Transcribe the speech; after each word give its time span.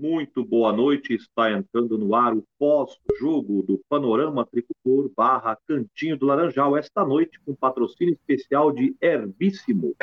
Muito 0.00 0.44
boa 0.44 0.72
noite, 0.72 1.12
está 1.12 1.50
entrando 1.50 1.98
no 1.98 2.14
ar 2.14 2.32
o 2.32 2.46
pós-jogo 2.56 3.64
do 3.64 3.82
Panorama 3.88 4.46
Tricolor 4.46 5.10
barra 5.16 5.58
Cantinho 5.66 6.16
do 6.16 6.24
Laranjal, 6.24 6.76
esta 6.76 7.04
noite 7.04 7.40
com 7.44 7.52
patrocínio 7.52 8.14
especial 8.14 8.70
de 8.70 8.94
Herbíssimo. 9.02 9.96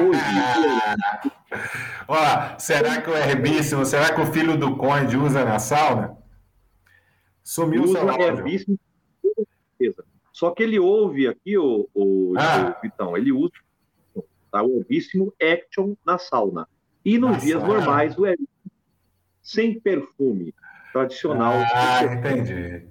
Hoje... 0.00 1.32
Ó, 2.08 2.58
será 2.58 3.02
que 3.02 3.10
o 3.10 3.14
Herbíssimo, 3.14 3.84
será 3.84 4.14
que 4.14 4.22
o 4.22 4.32
filho 4.32 4.56
do 4.56 4.74
Conde 4.74 5.18
usa 5.18 5.44
na 5.44 5.58
sauna? 5.58 6.16
Sumiu 7.44 7.82
usa 7.82 8.02
o 8.02 8.10
Herbíssimo, 8.10 8.78
com 9.20 9.44
certeza. 9.78 10.02
Só 10.32 10.50
que 10.50 10.62
ele 10.62 10.78
ouve 10.78 11.28
aqui, 11.28 11.58
o, 11.58 11.86
o, 11.92 12.32
ah. 12.38 12.74
Vitão, 12.82 13.14
ele 13.14 13.32
usa 13.32 13.52
tá, 14.50 14.62
o 14.62 14.78
Herbíssimo 14.78 15.30
Action 15.38 15.94
na 16.06 16.16
sauna. 16.16 16.66
E 17.04 17.18
nos 17.18 17.42
dias 17.42 17.62
normais, 17.62 18.16
o 18.16 18.24
Herbíssimo 18.24 18.55
sem 19.46 19.78
perfume 19.78 20.52
tradicional. 20.92 21.52
Ah, 21.72 22.02
entendi. 22.02 22.84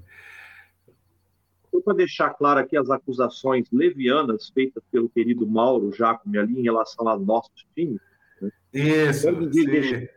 Só 1.69 1.81
para 1.81 1.93
deixar 1.95 2.29
claro 2.29 2.61
aqui 2.61 2.77
as 2.77 2.89
acusações 2.89 3.67
levianas 3.73 4.47
feitas 4.49 4.81
pelo 4.89 5.09
querido 5.09 5.45
Mauro 5.45 5.91
Jacome 5.91 6.37
ali 6.37 6.57
em 6.57 6.63
relação 6.63 7.09
aos 7.09 7.25
nossos 7.25 7.65
times. 7.75 7.99
Né? 8.41 8.49
Isso. 8.73 9.29
Deixa... 9.33 10.09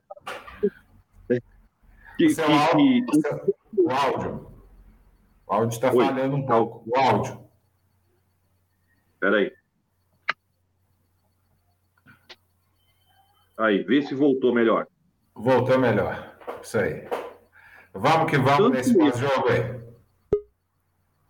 Que, 2.17 2.29
que, 2.29 2.35
que, 2.35 2.41
áudio, 2.41 3.07
o 3.77 3.91
áudio. 3.91 4.53
O 5.45 5.53
áudio 5.53 5.75
está 5.75 5.93
falhando 5.93 6.37
um 6.37 6.47
pouco. 6.47 6.89
O 6.89 6.97
áudio. 6.97 7.49
Espera 9.15 9.39
aí. 9.39 9.53
Aí, 13.57 13.83
vê 13.83 14.03
se 14.03 14.15
voltou 14.15 14.55
melhor. 14.55 14.87
Voltou 15.35 15.79
melhor. 15.79 16.28
Isso 16.63 16.79
aí. 16.79 17.09
Vamos 17.93 18.31
que 18.31 18.39
vamos 18.39 18.59
tanto 18.59 18.71
nesse 18.71 18.93
jogo 19.19 19.49
aí. 19.49 19.81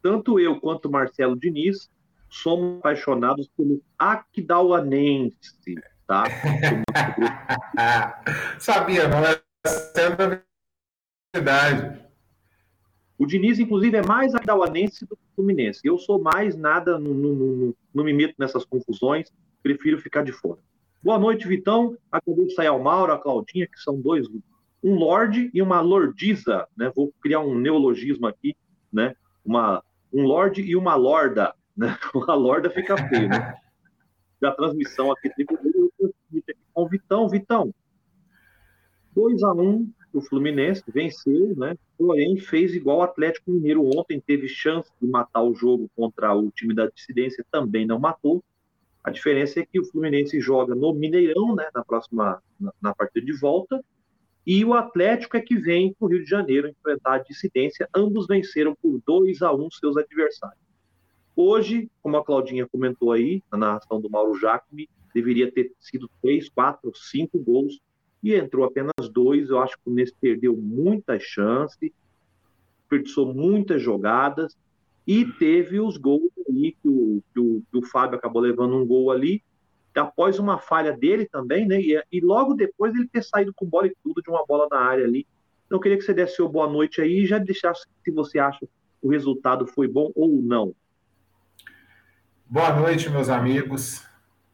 Tanto 0.02 0.38
eu 0.38 0.60
quanto 0.60 0.86
o 0.86 0.90
Marcelo 0.90 1.38
Diniz 1.38 1.90
somos 2.28 2.78
apaixonados 2.78 3.48
pelo 3.56 3.82
Aquidauanense, 3.98 5.74
tá? 6.06 6.24
Sabia, 8.58 9.08
não 9.08 9.24
é 9.24 9.40
sempre 9.94 10.42
verdade. 11.34 12.08
O 13.18 13.26
Diniz, 13.26 13.58
inclusive, 13.58 13.96
é 13.96 14.02
mais 14.02 14.34
aquidauanense 14.34 15.04
do 15.04 15.16
que 15.16 15.22
o 15.22 15.34
Fluminense. 15.34 15.80
Eu 15.82 15.98
sou 15.98 16.22
mais 16.22 16.56
nada, 16.56 16.98
não, 16.98 17.12
não, 17.12 17.34
não, 17.34 17.74
não 17.92 18.04
me 18.04 18.12
meto 18.12 18.34
nessas 18.38 18.64
confusões, 18.64 19.28
prefiro 19.62 20.00
ficar 20.00 20.22
de 20.22 20.30
fora. 20.30 20.60
Boa 21.02 21.18
noite, 21.18 21.48
Vitão. 21.48 21.96
Acabei 22.12 22.46
de 22.46 22.54
sair 22.54 22.68
ao 22.68 22.80
Mauro, 22.80 23.12
a 23.12 23.18
Claudinha, 23.18 23.66
que 23.66 23.80
são 23.80 24.00
dois, 24.00 24.28
um 24.82 24.94
lorde 24.94 25.50
e 25.52 25.60
uma 25.60 25.80
lordiza, 25.80 26.66
né? 26.76 26.92
Vou 26.94 27.12
criar 27.20 27.40
um 27.40 27.58
neologismo 27.58 28.26
aqui, 28.26 28.56
né? 28.92 29.14
Uma, 29.44 29.82
um 30.12 30.22
lorde 30.22 30.62
e 30.62 30.76
uma 30.76 30.94
lorda, 30.94 31.54
né? 31.76 31.96
Uma 32.14 32.34
lorda 32.34 32.70
fica 32.70 32.96
feio, 32.96 33.28
né? 33.28 33.54
Da 34.40 34.52
transmissão 34.52 35.10
aqui, 35.10 35.30
com 35.44 35.56
o 36.74 36.88
Vitão. 36.88 37.28
Vitão, 37.28 37.74
2 39.12 39.42
a 39.42 39.52
1 39.52 39.60
um, 39.60 39.92
o 40.12 40.20
Fluminense 40.20 40.84
venceu, 40.86 41.56
né? 41.56 41.76
Porém, 41.96 42.38
fez 42.38 42.72
igual 42.72 42.98
o 42.98 43.02
Atlético 43.02 43.50
Mineiro 43.50 43.84
ontem, 43.84 44.20
teve 44.20 44.46
chance 44.48 44.88
de 45.02 45.08
matar 45.08 45.42
o 45.42 45.54
jogo 45.54 45.90
contra 45.96 46.32
o 46.34 46.52
time 46.52 46.72
da 46.72 46.86
dissidência, 46.86 47.44
também 47.50 47.84
não 47.84 47.98
matou. 47.98 48.44
A 49.02 49.10
diferença 49.10 49.58
é 49.58 49.66
que 49.66 49.80
o 49.80 49.84
Fluminense 49.84 50.40
joga 50.40 50.74
no 50.74 50.94
Mineirão, 50.94 51.54
né, 51.56 51.68
na 51.74 51.84
próxima 51.84 52.40
na, 52.60 52.72
na 52.80 52.94
partida 52.94 53.26
de 53.26 53.32
volta, 53.32 53.82
e 54.48 54.64
o 54.64 54.72
Atlético 54.72 55.36
é 55.36 55.42
que 55.42 55.56
vem 55.56 55.92
para 55.92 56.06
o 56.06 56.08
Rio 56.08 56.24
de 56.24 56.30
Janeiro 56.30 56.68
enfrentar 56.68 57.16
a 57.16 57.18
dissidência. 57.18 57.86
Ambos 57.94 58.26
venceram 58.26 58.74
por 58.74 58.98
2 59.06 59.42
a 59.42 59.52
1 59.52 59.70
seus 59.72 59.94
adversários. 59.98 60.64
Hoje, 61.36 61.90
como 62.02 62.16
a 62.16 62.24
Claudinha 62.24 62.66
comentou 62.66 63.12
aí, 63.12 63.42
na 63.52 63.58
narração 63.58 64.00
do 64.00 64.08
Mauro 64.08 64.40
Jacome, 64.40 64.88
deveria 65.14 65.52
ter 65.52 65.70
sido 65.78 66.08
3, 66.22 66.48
4, 66.48 66.90
5 66.96 67.38
gols 67.40 67.78
e 68.22 68.34
entrou 68.34 68.64
apenas 68.64 69.10
dois. 69.12 69.50
Eu 69.50 69.58
acho 69.60 69.74
que 69.74 69.80
o 69.80 69.84
Fluminense 69.84 70.14
perdeu 70.18 70.56
muita 70.56 71.20
chance, 71.20 71.92
desperdiçou 72.78 73.34
muitas 73.34 73.82
jogadas 73.82 74.56
e 75.06 75.26
teve 75.26 75.78
os 75.78 75.98
gols 75.98 76.32
ali, 76.48 76.74
que 76.80 76.88
o, 76.88 77.22
que 77.34 77.38
o, 77.38 77.62
que 77.70 77.78
o 77.78 77.86
Fábio 77.86 78.16
acabou 78.16 78.40
levando 78.40 78.76
um 78.76 78.86
gol 78.86 79.10
ali, 79.10 79.42
após 79.94 80.38
uma 80.38 80.58
falha 80.58 80.92
dele 80.92 81.26
também, 81.26 81.66
né? 81.66 81.80
E, 81.80 82.02
e, 82.12 82.20
logo 82.20 82.54
depois 82.54 82.94
ele 82.94 83.08
ter 83.08 83.22
saído 83.22 83.52
com 83.54 83.66
bola 83.66 83.86
e 83.86 83.96
tudo 84.02 84.22
de 84.22 84.30
uma 84.30 84.44
bola 84.46 84.68
na 84.70 84.78
área 84.78 85.04
ali. 85.04 85.26
Então 85.66 85.76
eu 85.76 85.80
queria 85.80 85.98
que 85.98 86.04
você 86.04 86.14
desse 86.14 86.40
o 86.40 86.48
boa 86.48 86.68
noite 86.68 87.00
aí 87.00 87.20
e 87.20 87.26
já 87.26 87.38
deixasse 87.38 87.86
se 88.04 88.10
você 88.10 88.38
acha 88.38 88.60
que 88.60 88.68
o 89.02 89.10
resultado 89.10 89.66
foi 89.66 89.88
bom 89.88 90.10
ou 90.14 90.40
não. 90.42 90.74
Boa 92.46 92.74
noite, 92.74 93.10
meus 93.10 93.28
amigos, 93.28 94.06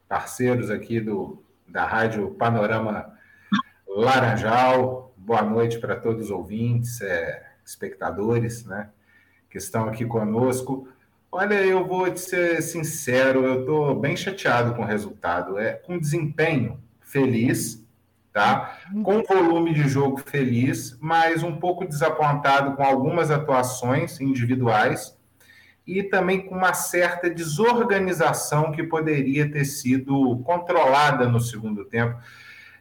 parceiros 0.09 0.71
aqui 0.71 1.01
do, 1.01 1.43
da 1.69 1.87
Rádio 1.87 2.31
Panorama 2.33 3.17
Laranjal. 3.87 5.15
Boa 5.17 5.43
noite 5.43 5.79
para 5.79 5.95
todos 5.95 6.25
os 6.25 6.31
ouvintes, 6.31 7.01
é, 7.01 7.53
espectadores, 7.65 8.65
né? 8.65 8.91
que 9.55 9.59
estão 9.59 9.89
aqui 9.89 10.05
conosco. 10.05 10.89
Olha, 11.37 11.55
eu 11.55 11.85
vou 11.85 12.09
te 12.09 12.21
ser 12.21 12.63
sincero, 12.63 13.45
eu 13.45 13.61
estou 13.63 13.99
bem 13.99 14.17
chateado 14.17 14.73
com 14.73 14.83
o 14.83 14.87
resultado. 14.87 15.59
É 15.59 15.73
com 15.73 15.99
desempenho 15.99 16.81
feliz, 17.01 17.85
tá? 18.33 18.79
Com 19.03 19.21
volume 19.25 19.75
de 19.75 19.89
jogo 19.89 20.23
feliz, 20.25 20.97
mas 21.01 21.43
um 21.43 21.57
pouco 21.57 21.89
desapontado 21.89 22.77
com 22.77 22.85
algumas 22.85 23.33
atuações 23.33 24.21
individuais 24.21 25.19
e 25.85 26.05
também 26.05 26.47
com 26.47 26.55
uma 26.55 26.73
certa 26.73 27.29
desorganização 27.29 28.71
que 28.71 28.85
poderia 28.85 29.51
ter 29.51 29.65
sido 29.65 30.39
controlada 30.45 31.29
no 31.29 31.41
segundo 31.41 31.85
tempo. 31.85 32.17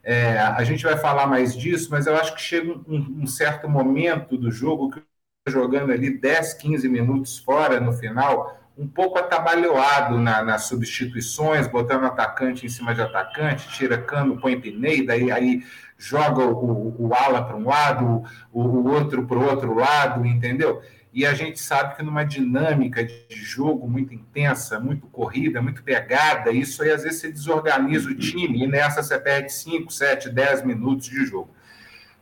É, 0.04 0.38
a 0.38 0.64
gente 0.64 0.84
vai 0.84 0.96
falar 0.96 1.26
mais 1.26 1.58
disso, 1.58 1.88
mas 1.90 2.06
eu 2.06 2.16
acho 2.16 2.36
que 2.36 2.42
chega 2.42 2.72
um, 2.88 3.24
um 3.24 3.26
certo 3.26 3.68
momento 3.68 4.38
do 4.38 4.52
jogo 4.52 4.92
que 4.92 5.02
jogando 5.48 5.92
ali 5.92 6.10
10, 6.10 6.54
15 6.54 6.88
minutos 6.88 7.38
fora 7.38 7.80
no 7.80 7.92
final, 7.92 8.60
um 8.78 8.88
pouco 8.88 9.20
atabalhoado 9.20 10.18
na, 10.18 10.42
nas 10.42 10.64
substituições, 10.64 11.68
botando 11.68 12.06
atacante 12.06 12.66
em 12.66 12.70
cima 12.70 12.96
de 12.96 13.02
atacante, 13.02 13.70
tira 13.70 13.98
cano, 13.98 14.40
põe 14.40 14.60
Pineda, 14.60 15.14
aí, 15.14 15.32
aí 15.32 15.64
joga 15.98 16.44
o, 16.46 16.96
o 16.98 17.14
ala 17.14 17.44
para 17.44 17.58
um 17.58 17.68
lado, 17.68 18.24
o, 18.52 18.62
o 18.62 18.88
outro 18.88 19.28
para 19.28 19.38
o 19.38 19.46
outro 19.46 19.76
lado, 19.76 20.26
entendeu? 20.26 20.82
E 21.14 21.26
a 21.26 21.34
gente 21.34 21.60
sabe 21.60 21.96
que 21.96 22.02
numa 22.02 22.24
dinâmica 22.24 23.04
de 23.04 23.36
jogo 23.36 23.88
muito 23.88 24.14
intensa, 24.14 24.80
muito 24.80 25.06
corrida, 25.08 25.62
muito 25.62 25.84
pegada, 25.84 26.52
isso 26.52 26.82
aí 26.82 26.90
às 26.90 27.04
vezes 27.04 27.20
você 27.20 27.32
desorganiza 27.32 28.10
o 28.10 28.16
time 28.16 28.64
e 28.64 28.68
nessa 28.68 29.04
você 29.04 29.20
perde 29.20 29.52
5, 29.52 29.92
7, 29.92 30.30
10 30.30 30.66
minutos 30.66 31.08
de 31.08 31.26
jogo. 31.26 31.54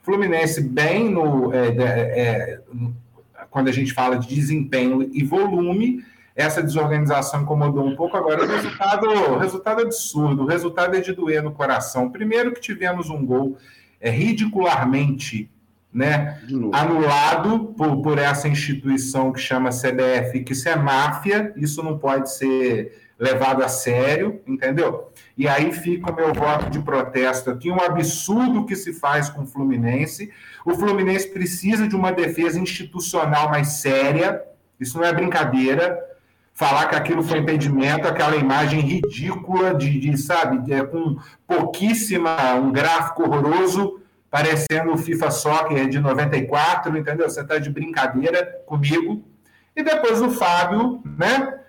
Fluminense 0.04 0.62
bem 0.62 1.10
no, 1.10 1.54
é, 1.54 1.68
é, 1.68 2.62
quando 3.52 3.68
a 3.68 3.72
gente 3.72 3.94
fala 3.94 4.18
de 4.18 4.34
desempenho 4.34 5.08
e 5.14 5.24
volume, 5.24 6.04
essa 6.36 6.64
desorganização 6.64 7.44
incomodou 7.44 7.86
um 7.86 7.96
pouco. 7.96 8.18
Agora, 8.18 8.44
o 8.44 8.48
resultado, 8.48 9.08
o 9.08 9.38
resultado 9.38 9.82
é 9.82 9.84
absurdo, 9.84 10.44
o 10.44 10.48
resultado 10.48 10.96
é 10.96 11.02
de 11.02 11.14
doer 11.14 11.44
no 11.44 11.52
coração. 11.52 12.10
Primeiro 12.10 12.54
que 12.54 12.62
tivemos 12.62 13.10
um 13.10 13.24
gol 13.24 13.58
é, 14.00 14.10
ridicularmente 14.10 15.52
né, 15.94 16.40
anulado 16.72 17.74
por, 17.78 18.02
por 18.02 18.18
essa 18.18 18.48
instituição 18.48 19.34
que 19.34 19.42
chama 19.42 19.70
CBF, 19.70 20.40
que 20.40 20.54
isso 20.54 20.70
é 20.70 20.76
máfia, 20.76 21.54
isso 21.58 21.84
não 21.84 21.98
pode 21.98 22.34
ser 22.34 22.98
levado 23.20 23.62
a 23.62 23.68
sério, 23.68 24.42
entendeu? 24.48 25.12
E 25.38 25.48
aí 25.48 25.72
fica 25.72 26.12
o 26.12 26.16
meu 26.16 26.34
voto 26.34 26.70
de 26.70 26.80
protesto 26.80 27.52
aqui, 27.52 27.70
um 27.70 27.80
absurdo 27.80 28.66
que 28.66 28.76
se 28.76 28.94
faz 28.94 29.30
com 29.30 29.44
o 29.44 29.46
Fluminense. 29.46 30.32
O 30.66 30.74
Fluminense 30.74 31.28
precisa 31.30 31.88
de 31.88 31.96
uma 31.96 32.12
defesa 32.12 32.60
institucional 32.60 33.50
mais 33.50 33.70
séria, 33.74 34.42
isso 34.80 34.98
não 34.98 35.06
é 35.06 35.14
brincadeira. 35.14 36.00
Falar 36.54 36.88
que 36.88 36.96
aquilo 36.96 37.24
foi 37.24 37.40
impedimento, 37.40 38.08
aquela 38.08 38.36
imagem 38.36 38.82
ridícula 38.82 39.74
de, 39.74 40.00
de 40.00 40.18
sabe, 40.18 40.60
de, 40.60 40.84
com 40.88 41.18
pouquíssima, 41.48 42.54
um 42.56 42.72
gráfico 42.72 43.24
horroroso, 43.24 44.02
parecendo 44.30 44.94
o 44.94 44.98
FIFA 44.98 45.32
Soccer 45.32 45.90
de 45.90 46.00
94, 46.00 46.96
entendeu? 46.98 47.30
Você 47.30 47.42
está 47.42 47.58
de 47.58 47.70
brincadeira 47.70 48.62
comigo. 48.66 49.24
E 49.76 49.82
depois 49.82 50.22
o 50.22 50.30
Fábio, 50.30 51.02
né, 51.18 51.60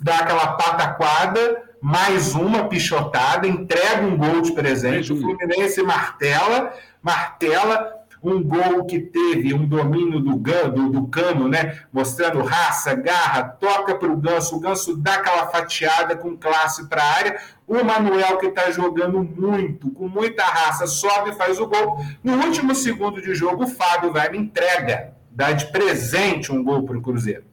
dá 0.00 0.18
aquela 0.18 0.54
pataquada, 0.54 1.62
mais 1.80 2.34
uma 2.34 2.68
pichotada, 2.68 3.46
entrega 3.46 4.02
um 4.02 4.16
gol 4.16 4.40
de 4.40 4.52
presente, 4.52 5.12
o 5.12 5.20
Fluminense 5.20 5.82
martela, 5.82 6.72
martela, 7.02 8.01
um 8.22 8.40
gol 8.40 8.84
que 8.84 9.00
teve 9.00 9.52
um 9.52 9.66
domínio 9.66 10.20
do, 10.20 10.36
do, 10.36 10.88
do 10.90 11.08
cano, 11.08 11.48
né? 11.48 11.80
Mostrando 11.92 12.40
raça, 12.42 12.94
garra, 12.94 13.42
toca 13.42 13.96
para 13.96 14.10
o 14.10 14.16
Ganso, 14.16 14.56
o 14.56 14.60
Ganso 14.60 14.96
dá 14.96 15.14
aquela 15.14 15.48
fatiada 15.48 16.16
com 16.16 16.36
classe 16.36 16.88
para 16.88 17.02
a 17.02 17.12
área. 17.14 17.40
O 17.66 17.82
Manuel, 17.82 18.38
que 18.38 18.46
está 18.46 18.70
jogando 18.70 19.22
muito, 19.24 19.90
com 19.90 20.06
muita 20.08 20.44
raça, 20.44 20.86
sobe 20.86 21.30
e 21.30 21.34
faz 21.34 21.58
o 21.58 21.66
gol. 21.66 22.04
No 22.22 22.34
último 22.44 22.74
segundo 22.74 23.20
de 23.20 23.34
jogo, 23.34 23.64
o 23.64 23.68
Fábio 23.68 24.12
vai 24.12 24.30
me 24.30 24.38
entrega, 24.38 25.14
dá 25.30 25.50
de 25.50 25.66
presente 25.72 26.52
um 26.52 26.62
gol 26.62 26.84
para 26.84 26.98
o 26.98 27.02
Cruzeiro. 27.02 27.44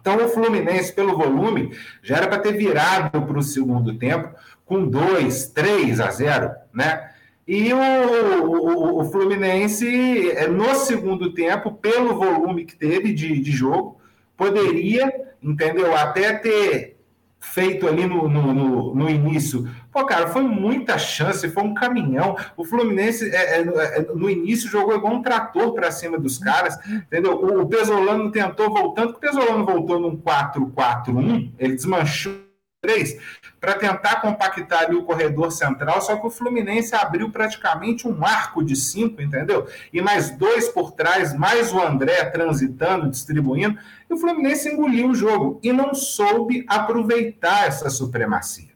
Então, 0.00 0.16
o 0.16 0.28
Fluminense, 0.28 0.92
pelo 0.92 1.16
volume, 1.16 1.76
já 2.02 2.16
era 2.16 2.26
para 2.26 2.40
ter 2.40 2.52
virado 2.52 3.22
para 3.22 3.38
o 3.38 3.42
segundo 3.42 3.96
tempo 3.98 4.34
com 4.64 4.86
2, 4.86 5.48
3 5.48 6.00
a 6.00 6.10
0, 6.10 6.50
né? 6.72 7.11
E 7.46 7.72
o, 7.72 9.00
o, 9.00 9.04
Fluminense, 9.04 10.30
é, 10.30 10.46
no 10.46 10.74
segundo 10.76 11.34
tempo, 11.34 11.72
pelo 11.72 12.14
volume 12.14 12.64
que 12.64 12.76
teve 12.76 13.12
de, 13.12 13.40
de 13.40 13.50
jogo, 13.50 14.00
poderia, 14.36 15.12
entendeu? 15.42 15.94
Até 15.96 16.34
ter 16.34 16.96
feito 17.40 17.88
ali 17.88 18.06
no, 18.06 18.28
no, 18.28 18.54
no, 18.54 18.94
no, 18.94 19.10
início. 19.10 19.68
Pô, 19.90 20.06
cara, 20.06 20.28
foi 20.28 20.42
muita 20.42 20.96
chance, 20.96 21.48
foi 21.48 21.64
um 21.64 21.74
caminhão. 21.74 22.36
O 22.56 22.64
Fluminense, 22.64 23.28
é, 23.34 23.58
é, 23.58 23.60
é 23.60 24.02
no 24.14 24.30
início, 24.30 24.70
jogou 24.70 24.94
igual 24.94 25.14
um 25.14 25.22
trator 25.22 25.74
para 25.74 25.90
cima 25.90 26.18
dos 26.18 26.38
caras, 26.38 26.78
entendeu? 26.88 27.32
O, 27.32 27.62
o 27.62 27.66
Pesolano 27.66 28.30
tentou 28.30 28.72
voltando, 28.72 29.10
o 29.10 29.18
Pesolano 29.18 29.66
voltou 29.66 29.98
num 29.98 30.16
4-4-1, 30.16 31.50
ele 31.58 31.74
desmanchou 31.74 32.32
três 32.80 33.16
para 33.62 33.74
tentar 33.74 34.20
compactar 34.20 34.82
ali 34.82 34.96
o 34.96 35.04
corredor 35.04 35.52
central, 35.52 36.02
só 36.02 36.16
que 36.16 36.26
o 36.26 36.30
Fluminense 36.30 36.96
abriu 36.96 37.30
praticamente 37.30 38.08
um 38.08 38.26
arco 38.26 38.60
de 38.60 38.74
cinco, 38.74 39.22
entendeu? 39.22 39.68
E 39.92 40.02
mais 40.02 40.36
dois 40.36 40.68
por 40.68 40.90
trás, 40.90 41.32
mais 41.32 41.72
o 41.72 41.80
André 41.80 42.24
transitando, 42.24 43.08
distribuindo, 43.08 43.78
e 44.10 44.12
o 44.12 44.16
Fluminense 44.16 44.68
engoliu 44.68 45.10
o 45.10 45.14
jogo 45.14 45.60
e 45.62 45.72
não 45.72 45.94
soube 45.94 46.64
aproveitar 46.66 47.68
essa 47.68 47.88
supremacia. 47.88 48.72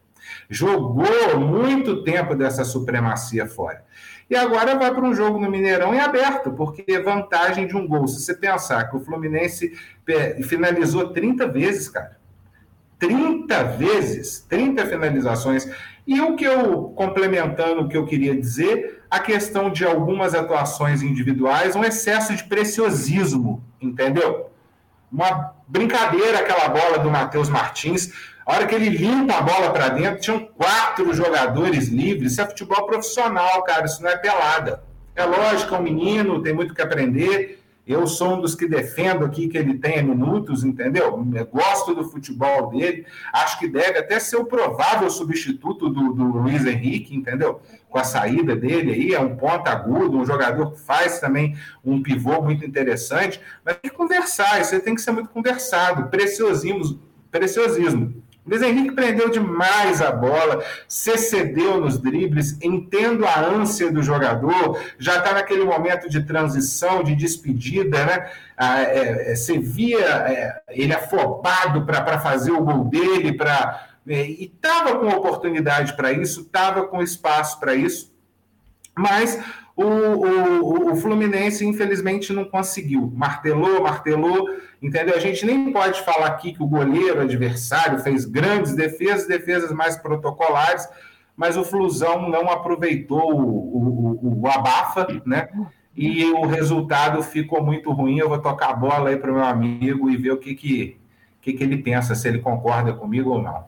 Jogou 0.49 1.37
muito 1.37 2.01
tempo 2.05 2.33
dessa 2.33 2.63
supremacia 2.63 3.45
fora. 3.45 3.83
E 4.29 4.37
agora 4.37 4.77
vai 4.77 4.93
para 4.93 5.03
um 5.03 5.13
jogo 5.13 5.37
no 5.37 5.51
Mineirão 5.51 5.93
em 5.93 5.99
aberto, 5.99 6.51
porque 6.51 6.85
é 6.89 7.01
vantagem 7.01 7.67
de 7.67 7.75
um 7.75 7.85
gol. 7.85 8.07
Se 8.07 8.21
você 8.21 8.33
pensar 8.33 8.89
que 8.89 8.95
o 8.95 9.01
Fluminense 9.01 9.77
finalizou 10.45 11.09
30 11.09 11.45
vezes, 11.49 11.89
cara 11.89 12.15
30 12.99 13.63
vezes, 13.63 14.45
30 14.49 14.85
finalizações. 14.85 15.69
E 16.05 16.21
o 16.21 16.35
que 16.35 16.45
eu, 16.45 16.83
complementando 16.95 17.81
o 17.81 17.89
que 17.89 17.97
eu 17.97 18.05
queria 18.05 18.35
dizer, 18.35 19.03
a 19.09 19.19
questão 19.19 19.69
de 19.69 19.85
algumas 19.85 20.33
atuações 20.33 21.01
individuais, 21.01 21.75
um 21.75 21.83
excesso 21.83 22.35
de 22.35 22.43
preciosismo, 22.43 23.63
entendeu? 23.81 24.49
Uma 25.11 25.53
brincadeira 25.67 26.39
aquela 26.39 26.69
bola 26.69 26.99
do 26.99 27.09
Matheus 27.09 27.49
Martins. 27.49 28.11
A 28.45 28.53
hora 28.53 28.65
que 28.65 28.73
ele 28.73 28.89
limpa 28.89 29.35
a 29.35 29.41
bola 29.41 29.71
para 29.71 29.89
dentro, 29.89 30.21
tinham 30.21 30.39
quatro 30.39 31.13
jogadores 31.13 31.89
livres. 31.89 32.33
Isso 32.33 32.41
é 32.41 32.45
futebol 32.45 32.85
profissional, 32.85 33.63
cara, 33.63 33.85
isso 33.85 34.01
não 34.01 34.09
é 34.09 34.17
pelada. 34.17 34.83
É 35.15 35.25
lógico, 35.25 35.75
é 35.75 35.77
um 35.77 35.81
menino, 35.81 36.41
tem 36.41 36.53
muito 36.53 36.73
que 36.73 36.81
aprender 36.81 37.61
eu 37.87 38.05
sou 38.05 38.33
um 38.33 38.41
dos 38.41 38.53
que 38.53 38.67
defendo 38.67 39.23
aqui 39.23 39.47
que 39.47 39.57
ele 39.57 39.77
tenha 39.77 40.03
minutos, 40.03 40.63
entendeu? 40.65 41.25
Eu 41.33 41.45
gosto 41.45 41.95
do 41.95 42.03
futebol 42.03 42.69
dele. 42.69 43.05
Acho 43.31 43.57
que 43.57 43.67
deve 43.67 43.97
até 43.97 44.19
ser 44.19 44.35
o 44.35 44.45
provável 44.45 45.09
substituto 45.09 45.89
do, 45.89 46.13
do 46.13 46.23
Luiz 46.25 46.65
Henrique, 46.65 47.15
entendeu? 47.15 47.61
Com 47.89 47.97
a 47.97 48.03
saída 48.03 48.55
dele 48.55 48.91
aí, 48.91 49.13
é 49.13 49.19
um 49.19 49.37
ponta 49.37 49.71
agudo, 49.71 50.17
um 50.17 50.25
jogador 50.25 50.73
que 50.73 50.81
faz 50.81 51.21
também 51.21 51.55
um 51.83 52.03
pivô 52.03 52.41
muito 52.41 52.65
interessante. 52.65 53.39
Mas 53.63 53.77
tem 53.77 53.89
que 53.89 53.97
conversar, 53.97 54.59
isso 54.59 54.77
tem 54.81 54.93
que 54.93 55.01
ser 55.01 55.11
muito 55.11 55.29
conversado. 55.29 56.09
Preciosismo, 56.09 57.01
preciosismo. 57.31 58.26
Luiz 58.47 58.61
Henrique 58.61 58.95
prendeu 58.95 59.29
demais 59.29 60.01
a 60.01 60.09
bola, 60.09 60.63
se 60.87 61.17
cedeu 61.17 61.81
nos 61.81 61.99
dribles, 61.99 62.57
entendo 62.61 63.25
a 63.25 63.41
ânsia 63.41 63.91
do 63.91 64.01
jogador, 64.01 64.79
já 64.97 65.17
está 65.17 65.33
naquele 65.33 65.65
momento 65.65 66.09
de 66.09 66.23
transição, 66.23 67.03
de 67.03 67.13
despedida, 67.13 68.05
né? 68.05 68.31
Ah, 68.55 68.81
é, 68.81 69.31
é, 69.31 69.35
você 69.35 69.59
via 69.59 69.99
é, 69.99 70.61
ele 70.69 70.93
afobado 70.93 71.85
para 71.85 72.19
fazer 72.19 72.51
o 72.51 72.63
gol 72.63 72.85
dele, 72.85 73.33
pra, 73.33 73.85
é, 74.07 74.25
e 74.25 74.45
estava 74.45 74.97
com 74.97 75.07
oportunidade 75.09 75.95
para 75.97 76.13
isso, 76.13 76.41
estava 76.41 76.87
com 76.87 77.03
espaço 77.03 77.59
para 77.59 77.75
isso, 77.75 78.15
mas 78.95 79.43
o, 79.77 79.83
o, 79.83 80.91
o 80.91 80.95
Fluminense, 80.95 81.63
infelizmente, 81.63 82.33
não 82.33 82.45
conseguiu. 82.45 83.13
Martelou, 83.15 83.83
martelou, 83.83 84.49
entendeu? 84.81 85.15
A 85.15 85.19
gente 85.19 85.45
nem 85.45 85.71
pode 85.71 86.01
falar 86.01 86.25
aqui 86.25 86.51
que 86.51 86.63
o 86.63 86.67
goleiro 86.67 87.21
adversário 87.21 87.99
fez 87.99 88.25
grandes 88.25 88.73
defesas, 88.73 89.27
defesas 89.27 89.71
mais 89.71 89.95
protocolares, 89.95 90.89
mas 91.35 91.55
o 91.55 91.63
Flusão 91.63 92.27
não 92.27 92.49
aproveitou 92.49 93.39
o, 93.39 94.41
o, 94.41 94.47
abafa, 94.47 95.21
né? 95.23 95.47
E 95.95 96.25
o 96.25 96.47
resultado 96.47 97.21
ficou 97.21 97.63
muito 97.63 97.91
ruim. 97.91 98.17
Eu 98.17 98.29
vou 98.29 98.39
tocar 98.39 98.71
a 98.71 98.75
bola 98.75 99.09
aí 99.09 99.17
para 99.17 99.31
o 99.31 99.35
meu 99.35 99.45
amigo 99.45 100.09
e 100.09 100.17
ver 100.17 100.31
o 100.31 100.37
que, 100.37 100.55
que, 100.55 100.99
que, 101.39 101.53
que 101.53 101.63
ele 101.63 101.77
pensa, 101.77 102.15
se 102.15 102.27
ele 102.27 102.39
concorda 102.39 102.93
comigo 102.93 103.29
ou 103.29 103.43
não. 103.43 103.65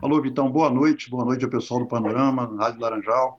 Alô, 0.00 0.22
Vitão, 0.22 0.50
boa 0.50 0.70
noite. 0.70 1.10
Boa 1.10 1.24
noite 1.24 1.44
ao 1.44 1.50
pessoal 1.50 1.80
do 1.80 1.86
Panorama, 1.86 2.50
Rádio 2.58 2.80
Laranjal. 2.80 3.38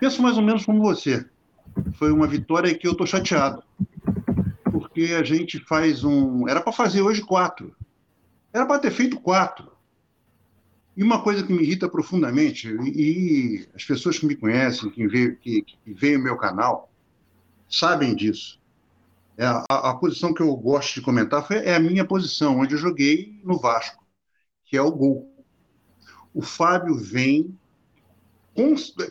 Penso 0.00 0.22
mais 0.22 0.36
ou 0.36 0.42
menos 0.42 0.64
como 0.64 0.82
você. 0.82 1.24
Foi 1.94 2.12
uma 2.12 2.26
vitória 2.26 2.76
que 2.76 2.86
eu 2.86 2.92
estou 2.92 3.06
chateado. 3.06 3.62
Porque 4.70 5.14
a 5.18 5.22
gente 5.22 5.58
faz 5.60 6.04
um. 6.04 6.48
Era 6.48 6.60
para 6.60 6.72
fazer 6.72 7.02
hoje 7.02 7.22
quatro. 7.22 7.74
Era 8.52 8.66
para 8.66 8.78
ter 8.78 8.90
feito 8.90 9.20
quatro. 9.20 9.72
E 10.96 11.02
uma 11.02 11.22
coisa 11.22 11.42
que 11.42 11.52
me 11.52 11.62
irrita 11.62 11.88
profundamente, 11.88 12.68
e, 12.68 13.66
as 13.74 13.84
pessoas 13.84 14.16
que 14.16 14.26
me 14.26 14.36
conhecem, 14.36 14.90
que 14.90 15.08
veem 15.08 15.34
que, 15.34 15.62
que 15.62 16.16
o 16.16 16.20
meu 16.20 16.36
canal, 16.36 16.92
sabem 17.68 18.14
disso. 18.14 18.60
É 19.36 19.44
a, 19.44 19.64
a, 19.68 19.94
posição 19.96 20.32
que 20.32 20.40
eu 20.40 20.54
gosto 20.54 20.94
de 20.94 21.02
comentar 21.02 21.44
foi, 21.44 21.56
é 21.56 21.74
a 21.74 21.80
minha 21.80 22.04
posição, 22.04 22.60
onde 22.60 22.74
eu 22.74 22.78
joguei 22.78 23.40
no 23.42 23.58
Vasco, 23.58 24.04
que 24.64 24.76
é 24.76 24.82
o 24.82 24.92
gol. 24.92 25.28
O 26.32 26.40
Fábio 26.40 26.94
vem 26.94 27.58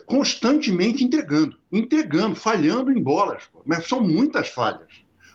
constantemente 0.06 1.04
entregando, 1.04 1.58
entregando, 1.70 2.34
falhando 2.34 2.90
em 2.90 3.02
bolas, 3.02 3.44
mas 3.64 3.86
são 3.86 4.00
muitas 4.00 4.48
falhas. 4.48 4.88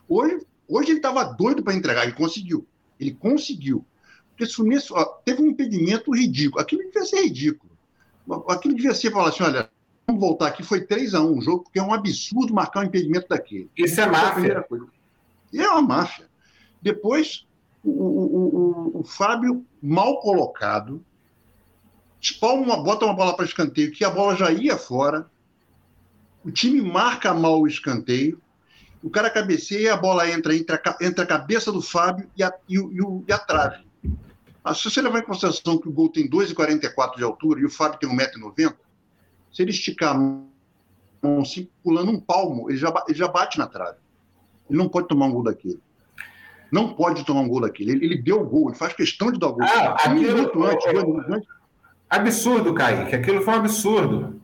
Hoje, 0.07 0.45
hoje 0.67 0.89
ele 0.89 0.97
estava 0.97 1.23
doido 1.23 1.63
para 1.63 1.75
entregar, 1.75 2.03
ele 2.03 2.13
conseguiu, 2.13 2.67
ele 2.99 3.13
conseguiu. 3.13 3.85
Porque 4.29 4.47
se 4.47 4.55
Fluminense 4.55 4.91
ó, 4.91 5.05
teve 5.23 5.41
um 5.41 5.47
impedimento 5.47 6.11
ridículo, 6.11 6.61
aquilo 6.61 6.83
devia 6.83 7.05
ser 7.05 7.23
ridículo. 7.23 7.69
Aquilo 8.47 8.75
devia 8.75 8.93
ser 8.93 9.11
falar 9.11 9.29
assim, 9.29 9.43
olha, 9.43 9.69
vamos 10.07 10.21
voltar 10.21 10.47
aqui, 10.47 10.63
foi 10.63 10.81
3 10.81 11.13
a 11.13 11.21
1 11.21 11.37
o 11.37 11.41
jogo, 11.41 11.63
porque 11.63 11.79
é 11.79 11.83
um 11.83 11.93
absurdo 11.93 12.53
marcar 12.53 12.81
um 12.81 12.87
impedimento 12.87 13.27
daquele. 13.27 13.69
Isso 13.77 13.99
é 14.01 14.05
máfia. 14.07 14.65
É 15.53 15.67
uma 15.67 15.81
máfia. 15.81 16.27
Depois, 16.81 17.45
o, 17.83 17.89
o, 17.91 18.95
o, 18.95 18.99
o 18.99 19.03
Fábio, 19.03 19.65
mal 19.81 20.19
colocado, 20.19 21.03
espalma 22.19 22.81
bota 22.83 23.05
uma 23.05 23.13
bola 23.13 23.35
para 23.35 23.45
escanteio, 23.45 23.91
que 23.91 24.03
a 24.03 24.09
bola 24.09 24.35
já 24.35 24.51
ia 24.51 24.77
fora, 24.77 25.29
o 26.43 26.51
time 26.51 26.81
marca 26.81 27.33
mal 27.33 27.61
o 27.61 27.67
escanteio, 27.67 28.41
o 29.03 29.09
cara 29.09 29.29
cabeceia 29.29 29.81
e 29.81 29.89
a 29.89 29.97
bola 29.97 30.29
entra 30.29 30.55
entre 30.55 30.75
a, 30.75 30.97
entre 31.01 31.23
a 31.23 31.27
cabeça 31.27 31.71
do 31.71 31.81
Fábio 31.81 32.29
e 32.35 32.43
a, 32.43 32.53
e, 32.67 32.77
e, 32.77 33.23
e 33.27 33.31
a 33.31 33.37
trave. 33.37 33.87
Ah, 34.63 34.73
se 34.73 34.83
você 34.83 35.01
levar 35.01 35.19
em 35.19 35.23
consideração 35.23 35.77
que 35.77 35.87
o 35.87 35.91
gol 35.91 36.09
tem 36.09 36.29
2,44 36.29 37.15
de 37.15 37.23
altura 37.23 37.61
e 37.61 37.65
o 37.65 37.69
Fábio 37.69 37.99
tem 37.99 38.09
1,90m, 38.09 38.75
se 39.51 39.61
ele 39.61 39.71
esticar 39.71 40.15
a 40.15 40.17
mão 40.17 41.41
assim, 41.41 41.67
pulando 41.83 42.11
um 42.11 42.19
palmo, 42.19 42.69
ele 42.69 42.77
já, 42.77 42.93
ele 43.07 43.17
já 43.17 43.27
bate 43.27 43.57
na 43.57 43.67
trave. 43.67 43.97
Ele 44.69 44.77
não 44.77 44.89
pode 44.89 45.07
tomar 45.07 45.27
um 45.27 45.31
gol 45.31 45.43
daquele. 45.43 45.81
Não 46.71 46.93
pode 46.93 47.25
tomar 47.25 47.41
um 47.41 47.47
gol 47.47 47.61
daquele. 47.61 47.91
Ele, 47.91 48.05
ele 48.05 48.21
deu 48.21 48.41
o 48.41 48.45
gol, 48.45 48.69
ele 48.69 48.77
faz 48.77 48.93
questão 48.93 49.31
de 49.31 49.39
dar 49.39 49.47
o 49.47 49.53
gol. 49.53 49.63
Ah, 49.63 50.09
um 50.09 50.13
minuto 50.13 50.63
antes, 50.63 50.91
dois 50.91 51.05
minutos 51.05 51.31
antes, 51.31 51.47
Absurdo, 52.09 52.73
Kaique. 52.73 53.15
Aquilo 53.15 53.41
foi 53.41 53.53
um 53.53 53.57
absurdo. 53.57 54.41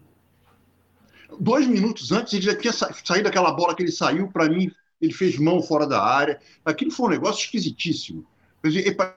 Dois 1.39 1.67
minutos 1.67 2.11
antes, 2.11 2.33
ele 2.33 2.43
já 2.43 2.55
tinha 2.55 2.71
saído 2.71 3.23
daquela 3.23 3.51
bola 3.51 3.75
que 3.75 3.81
ele 3.81 3.91
saiu, 3.91 4.29
para 4.29 4.47
mim, 4.47 4.71
ele 5.01 5.11
fez 5.11 5.37
mão 5.37 5.61
fora 5.61 5.87
da 5.87 6.01
área. 6.01 6.39
Aquilo 6.63 6.91
foi 6.91 7.07
um 7.07 7.11
negócio 7.11 7.43
esquisitíssimo. 7.43 8.25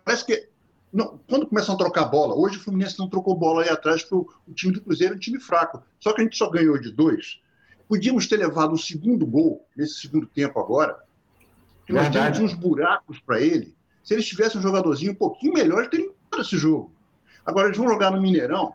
Parece 0.05 0.25
que. 0.25 0.49
Não, 0.90 1.21
quando 1.28 1.47
começam 1.47 1.75
a 1.75 1.78
trocar 1.78 2.07
bola, 2.07 2.35
hoje 2.35 2.57
o 2.57 2.61
Fluminense 2.61 2.99
não 2.99 3.11
trocou 3.11 3.37
bola 3.37 3.62
aí 3.62 3.69
atrás, 3.69 4.02
porque 4.02 4.35
o, 4.47 4.55
time 4.55 4.73
do 4.73 4.81
Cruzeiro 4.81 5.12
é 5.12 5.17
um 5.17 5.21
time 5.21 5.38
fraco. 5.38 5.83
Só 6.00 6.14
que 6.14 6.23
a 6.23 6.25
gente 6.25 6.37
só 6.37 6.49
ganhou 6.49 6.78
de 6.81 6.90
dois. 6.90 7.40
Podíamos 7.87 8.26
ter 8.26 8.38
levado 8.38 8.73
o 8.73 8.78
segundo 8.78 9.26
gol, 9.26 9.67
nesse 9.76 10.00
segundo 10.00 10.26
tempo 10.26 10.59
agora, 10.59 10.99
que 11.87 11.93
nós 11.93 12.11
tínhamos 12.11 12.38
uns 12.38 12.55
buracos 12.55 13.21
para 13.21 13.38
ele. 13.38 13.75
Se 14.02 14.14
eles 14.14 14.26
tivessem 14.26 14.59
um 14.59 14.62
jogadorzinho 14.62 15.12
um 15.12 15.14
pouquinho 15.14 15.52
melhor, 15.52 15.81
ele 15.81 15.90
teria 15.90 16.11
esse 16.38 16.57
jogo. 16.57 16.90
Agora 17.49 17.69
eles 17.69 17.78
vão 17.78 17.88
jogar 17.88 18.11
no 18.11 18.21
Mineirão, 18.21 18.75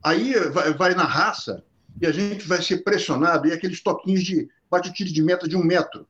aí 0.00 0.32
vai, 0.50 0.72
vai 0.74 0.94
na 0.94 1.02
raça, 1.02 1.64
e 2.00 2.06
a 2.06 2.12
gente 2.12 2.46
vai 2.46 2.62
ser 2.62 2.84
pressionado, 2.84 3.48
e 3.48 3.52
aqueles 3.52 3.82
toquinhos 3.82 4.22
de 4.22 4.48
bate 4.70 4.90
o 4.90 4.92
tiro 4.92 5.12
de 5.12 5.20
meta 5.20 5.48
de 5.48 5.56
um 5.56 5.64
metro. 5.64 6.06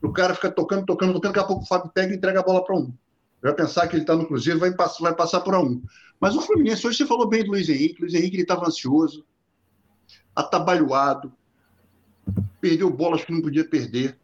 O 0.00 0.10
cara 0.10 0.34
fica 0.34 0.50
tocando, 0.50 0.86
tocando, 0.86 1.12
tocando, 1.12 1.30
daqui 1.34 1.44
a 1.44 1.46
pouco 1.46 1.62
o 1.62 1.66
Fábio 1.66 1.90
pega 1.92 2.14
e 2.14 2.16
entrega 2.16 2.40
a 2.40 2.42
bola 2.42 2.64
para 2.64 2.74
um. 2.74 2.90
Vai 3.42 3.52
pensar 3.52 3.86
que 3.86 3.96
ele 3.96 4.02
está 4.02 4.16
no 4.16 4.26
Cruzeiro, 4.26 4.58
vai, 4.58 4.72
passar, 4.72 5.02
vai 5.02 5.14
passar 5.14 5.42
por 5.42 5.54
um. 5.54 5.82
Mas 6.18 6.34
o 6.34 6.40
Fluminense, 6.40 6.86
hoje 6.86 6.96
você 6.96 7.06
falou 7.06 7.28
bem 7.28 7.44
do 7.44 7.50
Luiz 7.50 7.68
Henrique, 7.68 8.00
Luiz 8.00 8.14
Henrique 8.14 8.40
estava 8.40 8.66
ansioso, 8.66 9.26
atabalhoado, 10.34 11.30
perdeu 12.62 12.88
bolas 12.88 13.22
que 13.26 13.32
não 13.32 13.42
podia 13.42 13.68
perder. 13.68 14.18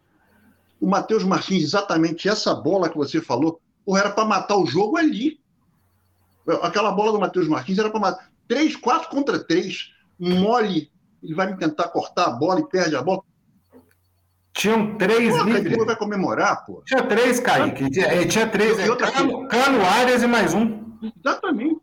O 0.81 0.87
Matheus 0.87 1.25
Martins, 1.25 1.63
exatamente 1.63 2.27
essa 2.27 2.55
bola 2.55 2.89
que 2.89 2.97
você 2.97 3.21
falou, 3.21 3.61
era 3.87 4.09
para 4.09 4.25
matar 4.25 4.57
o 4.57 4.65
jogo 4.65 4.97
ali. 4.97 5.39
Aquela 6.63 6.93
bola 6.93 7.13
do 7.13 7.21
Matheus 7.21 7.49
Martins 7.49 7.79
era 7.79 7.91
para 7.91 8.01
matar. 8.01 8.31
Três, 8.47 8.75
quatro 8.75 9.11
contra 9.11 9.39
três, 9.39 9.93
mole, 10.19 10.91
ele 11.23 11.35
vai 11.35 11.55
tentar 11.57 11.89
cortar 11.89 12.27
a 12.27 12.31
bola 12.31 12.61
e 12.61 12.67
perde 12.67 12.97
a 12.97 13.03
bola. 13.03 13.23
Tinham 14.53 14.97
três 14.97 15.37
pô, 15.37 15.45
livres. 15.45 15.87
vai 15.87 15.97
comemorar, 15.97 16.65
pô. 16.65 16.83
Tinha 16.85 17.03
três, 17.05 17.39
Kaique. 17.39 17.91
Tinha, 17.91 18.27
tinha 18.27 18.47
três. 18.49 18.79
É, 18.79 18.97
Cano, 18.97 19.47
Cano, 19.47 19.85
Arias 19.85 20.23
e 20.23 20.27
mais 20.27 20.55
um. 20.55 20.99
Exatamente. 21.25 21.81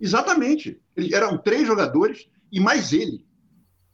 Exatamente. 0.00 0.80
Eram 1.12 1.38
três 1.38 1.66
jogadores 1.66 2.28
e 2.52 2.60
mais 2.60 2.92
ele. 2.92 3.24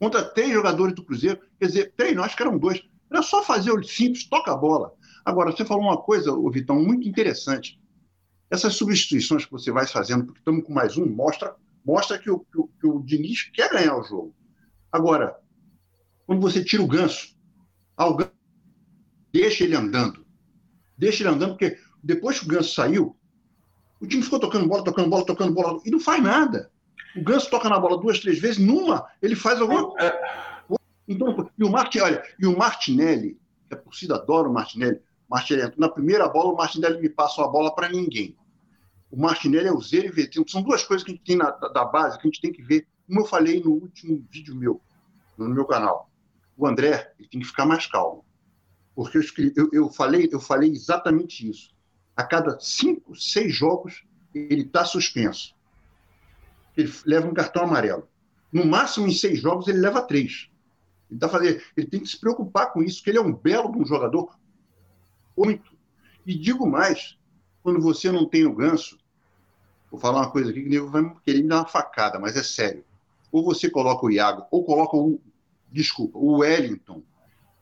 Contra 0.00 0.24
três 0.24 0.50
jogadores 0.52 0.94
do 0.94 1.04
Cruzeiro. 1.04 1.38
Quer 1.58 1.66
dizer, 1.66 1.92
três, 1.96 2.16
não, 2.16 2.24
acho 2.24 2.36
que 2.36 2.42
eram 2.42 2.58
dois. 2.58 2.82
Era 3.10 3.22
só 3.22 3.44
fazer 3.44 3.70
o 3.70 3.82
simples, 3.84 4.28
toca 4.28 4.52
a 4.52 4.56
bola. 4.56 4.92
Agora, 5.24 5.52
você 5.52 5.64
falou 5.64 5.84
uma 5.84 5.96
coisa, 5.96 6.32
Vitão, 6.50 6.82
muito 6.82 7.08
interessante. 7.08 7.80
Essas 8.50 8.74
substituições 8.74 9.44
que 9.44 9.52
você 9.52 9.70
vai 9.70 9.86
fazendo, 9.86 10.26
porque 10.26 10.40
estamos 10.40 10.64
com 10.64 10.72
mais 10.72 10.96
um, 10.96 11.06
mostra, 11.06 11.54
mostra 11.84 12.18
que, 12.18 12.30
o, 12.30 12.40
que, 12.40 12.58
o, 12.58 12.68
que 12.80 12.86
o 12.86 13.02
Diniz 13.02 13.50
quer 13.52 13.70
ganhar 13.70 13.96
o 13.96 14.04
jogo. 14.04 14.34
Agora, 14.92 15.36
quando 16.26 16.40
você 16.40 16.62
tira 16.62 16.82
o 16.82 16.86
ganso, 16.86 17.36
ah, 17.96 18.06
o 18.06 18.16
ganso 18.16 18.32
deixa 19.32 19.64
ele 19.64 19.74
andando. 19.74 20.24
Deixa 20.96 21.22
ele 21.22 21.30
andando, 21.30 21.50
porque 21.50 21.78
depois 22.02 22.38
que 22.38 22.46
o 22.46 22.48
ganso 22.48 22.74
saiu, 22.74 23.16
o 24.00 24.06
time 24.06 24.22
ficou 24.22 24.38
tocando 24.38 24.68
bola, 24.68 24.84
tocando 24.84 25.10
bola, 25.10 25.26
tocando 25.26 25.52
bola, 25.52 25.80
e 25.84 25.90
não 25.90 25.98
faz 25.98 26.22
nada. 26.22 26.70
O 27.16 27.22
Ganso 27.22 27.48
toca 27.48 27.68
na 27.68 27.78
bola 27.78 27.98
duas, 27.98 28.18
três 28.18 28.38
vezes, 28.38 28.58
numa, 28.58 29.06
ele 29.22 29.36
faz 29.36 29.60
alguma 29.60 29.90
coisa. 29.90 30.14
Então, 31.06 31.50
e 31.56 31.64
o 31.64 31.70
Martinelli, 31.70 32.14
olha, 32.14 32.24
e 32.38 32.46
o 32.46 32.56
Martinelli, 32.56 33.38
que 33.68 33.74
a 33.74 33.78
torcida 33.78 34.16
adora 34.16 34.48
o 34.48 34.52
Martinelli, 34.52 35.00
Martinelli, 35.34 35.74
na 35.76 35.88
primeira 35.88 36.28
bola, 36.28 36.52
o 36.52 36.56
Martinelli 36.56 37.00
me 37.00 37.08
passa 37.08 37.40
uma 37.40 37.50
bola 37.50 37.74
para 37.74 37.88
ninguém. 37.88 38.36
O 39.10 39.20
Martinelli 39.20 39.68
é 39.68 39.72
o 39.72 39.80
zero 39.80 40.06
e 40.06 40.10
Vetino. 40.10 40.48
São 40.48 40.62
duas 40.62 40.84
coisas 40.84 41.04
que 41.04 41.10
a 41.10 41.14
gente 41.14 41.24
tem 41.24 41.36
na, 41.36 41.50
da 41.50 41.84
base 41.84 42.18
que 42.18 42.26
a 42.26 42.30
gente 42.30 42.40
tem 42.40 42.52
que 42.52 42.62
ver. 42.62 42.86
Como 43.06 43.20
eu 43.20 43.26
falei 43.26 43.60
no 43.60 43.72
último 43.72 44.24
vídeo 44.30 44.54
meu, 44.54 44.80
no 45.36 45.48
meu 45.48 45.64
canal. 45.64 46.08
O 46.56 46.66
André 46.66 47.12
ele 47.18 47.28
tem 47.28 47.40
que 47.40 47.46
ficar 47.46 47.66
mais 47.66 47.86
calmo. 47.86 48.24
Porque 48.94 49.18
eu, 49.18 49.22
escrevi, 49.22 49.52
eu, 49.56 49.68
eu, 49.72 49.88
falei, 49.88 50.28
eu 50.30 50.38
falei 50.38 50.70
exatamente 50.70 51.48
isso 51.48 51.74
a 52.16 52.22
cada 52.22 52.58
cinco, 52.60 53.16
seis 53.16 53.54
jogos, 53.54 54.04
ele 54.32 54.62
está 54.62 54.84
suspenso. 54.84 55.54
Ele 56.76 56.92
leva 57.04 57.26
um 57.26 57.34
cartão 57.34 57.64
amarelo. 57.64 58.08
No 58.52 58.64
máximo, 58.64 59.08
em 59.08 59.12
seis 59.12 59.40
jogos, 59.40 59.66
ele 59.66 59.78
leva 59.78 60.02
três. 60.02 60.48
Ele, 61.10 61.18
tá 61.18 61.28
fazendo, 61.28 61.60
ele 61.76 61.86
tem 61.88 62.00
que 62.00 62.08
se 62.08 62.18
preocupar 62.18 62.72
com 62.72 62.82
isso, 62.82 63.02
que 63.02 63.10
ele 63.10 63.18
é 63.18 63.20
um 63.20 63.32
belo 63.32 63.76
um 63.76 63.84
jogador. 63.84 64.38
Muito. 65.36 65.72
E 66.26 66.34
digo 66.38 66.66
mais, 66.66 67.18
quando 67.62 67.80
você 67.80 68.10
não 68.10 68.28
tem 68.28 68.46
o 68.46 68.54
ganso, 68.54 68.98
vou 69.90 70.00
falar 70.00 70.20
uma 70.20 70.30
coisa 70.30 70.50
aqui 70.50 70.62
que 70.62 70.68
o 70.68 70.70
nego 70.70 70.90
vai 70.90 71.14
querer 71.24 71.42
me 71.42 71.48
dar 71.48 71.58
uma 71.58 71.66
facada, 71.66 72.18
mas 72.18 72.36
é 72.36 72.42
sério. 72.42 72.84
Ou 73.30 73.44
você 73.44 73.68
coloca 73.68 74.06
o 74.06 74.10
Iago, 74.10 74.46
ou 74.50 74.64
coloca 74.64 74.96
o. 74.96 75.20
Desculpa, 75.70 76.16
o 76.18 76.38
Wellington, 76.38 77.02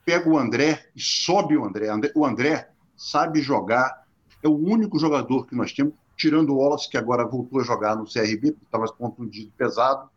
pega 0.05 0.29
o 0.29 0.37
André 0.37 0.91
e 0.95 1.01
sobe 1.01 1.57
o 1.57 1.65
André. 1.65 1.89
O 2.15 2.27
André 2.27 2.69
sabe 2.95 3.41
jogar 3.41 4.03
é 4.43 4.49
o 4.49 4.57
único 4.57 4.99
jogador 4.99 5.47
que 5.47 5.55
nós 5.55 5.73
temos, 5.73 5.95
tirando 6.17 6.51
o 6.51 6.57
Wallace, 6.57 6.91
que 6.91 6.99
agora 6.99 7.25
voltou 7.25 7.61
a 7.61 7.65
jogar 7.65 7.95
no 7.95 8.05
CRB, 8.05 8.53
porque 8.53 8.65
estava 8.65 8.87
contundido 8.89 9.53
pesado. 9.57 10.11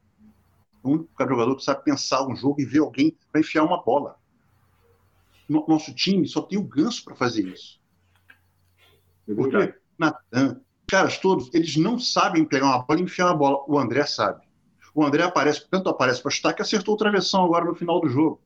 O 0.83 0.89
único 0.89 1.09
jogador 1.17 1.55
que 1.55 1.63
sabe 1.63 1.83
pensar 1.83 2.27
um 2.27 2.35
jogo 2.35 2.59
e 2.59 2.65
ver 2.65 2.79
alguém 2.79 3.15
para 3.31 3.41
enfiar 3.41 3.63
uma 3.63 3.81
bola. 3.83 4.17
Nosso 5.47 5.93
time 5.93 6.27
só 6.27 6.41
tem 6.41 6.57
o 6.57 6.63
ganso 6.63 7.03
para 7.03 7.15
fazer 7.15 7.47
isso. 7.47 7.79
É 9.27 9.33
porque 9.33 9.75
Natan, 9.97 10.61
caras 10.87 11.17
todos, 11.17 11.53
eles 11.53 11.75
não 11.77 11.99
sabem 11.99 12.45
pegar 12.45 12.65
uma 12.65 12.83
bola 12.83 12.99
e 12.99 13.03
enfiar 13.03 13.27
uma 13.27 13.37
bola. 13.37 13.63
O 13.67 13.77
André 13.77 14.05
sabe. 14.05 14.43
O 14.93 15.03
André 15.03 15.23
aparece, 15.23 15.67
tanto 15.69 15.89
aparece 15.89 16.21
para 16.21 16.31
chutar 16.31 16.53
que 16.53 16.61
acertou 16.61 16.95
o 16.95 16.97
travessão 16.97 17.43
agora 17.43 17.65
no 17.65 17.75
final 17.75 17.99
do 17.99 18.09
jogo. 18.09 18.41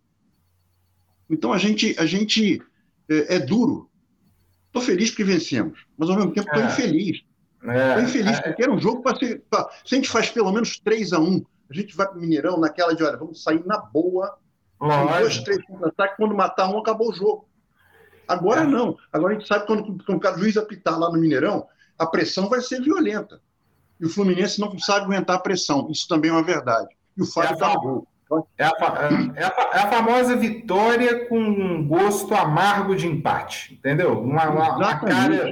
Então 1.30 1.54
a 1.54 1.58
gente, 1.58 1.96
a 2.00 2.06
gente 2.06 2.62
é, 3.08 3.36
é 3.36 3.40
duro 3.40 3.90
Estou 4.70 4.84
feliz 4.84 5.10
porque 5.10 5.24
vencemos, 5.24 5.86
mas 5.98 6.10
ao 6.10 6.16
mesmo 6.16 6.32
tempo 6.32 6.48
estou 6.48 6.62
é. 6.62 6.68
infeliz. 6.68 7.24
Estou 7.58 7.72
é. 7.72 8.04
infeliz, 8.04 8.38
é. 8.38 8.42
porque 8.42 8.64
era 8.64 8.72
um 8.72 8.80
jogo 8.80 9.02
para 9.02 9.18
ser. 9.18 9.44
Pra, 9.50 9.68
se 9.84 9.96
a 9.96 9.98
gente 9.98 10.10
faz 10.10 10.30
pelo 10.30 10.52
menos 10.52 10.80
3 10.80 11.14
a 11.14 11.20
1 11.20 11.44
a 11.70 11.74
gente 11.74 11.96
vai 11.96 12.08
para 12.08 12.18
o 12.18 12.22
Mineirão 12.22 12.60
naquela 12.60 12.96
de, 12.96 13.04
olha, 13.04 13.18
vamos 13.18 13.44
sair 13.44 13.64
na 13.66 13.78
boa, 13.78 14.40
dois, 14.80 15.44
três 15.44 15.64
contra-ataques, 15.66 16.18
quando 16.18 16.36
matar 16.36 16.70
um, 16.70 16.80
acabou 16.80 17.10
o 17.10 17.14
jogo. 17.14 17.50
Agora 18.28 18.62
é. 18.62 18.66
não. 18.66 18.98
Agora 19.12 19.36
a 19.36 19.40
gente 19.40 19.48
sabe 19.48 19.62
que 19.62 19.68
quando, 19.68 20.04
quando 20.04 20.36
o 20.36 20.40
juiz 20.40 20.56
apitar 20.56 20.98
lá 20.98 21.10
no 21.12 21.20
Mineirão, 21.20 21.68
a 21.98 22.06
pressão 22.06 22.48
vai 22.48 22.62
ser 22.62 22.82
violenta. 22.82 23.42
E 24.00 24.06
o 24.06 24.10
Fluminense 24.10 24.62
não 24.62 24.78
sabe 24.80 25.06
aguentar 25.06 25.36
a 25.36 25.40
pressão. 25.40 25.90
Isso 25.92 26.08
também 26.08 26.32
é 26.32 26.34
uma 26.34 26.44
verdade. 26.44 26.88
E 27.18 27.22
o 27.22 27.26
Fábio 27.26 27.64
é 27.64 27.76
gol. 27.76 28.08
É 28.60 28.64
a, 28.64 28.70
é, 29.36 29.44
a, 29.44 29.70
é 29.74 29.80
a, 29.80 29.88
famosa 29.88 30.36
vitória 30.36 31.26
com 31.26 31.40
um 31.40 31.88
gosto 31.88 32.32
amargo 32.36 32.96
de 32.96 33.08
empate, 33.08 33.74
entendeu? 33.74 34.22
Uma, 34.22 34.48
uma, 34.50 34.76
uma 34.76 35.00
cara, 35.00 35.52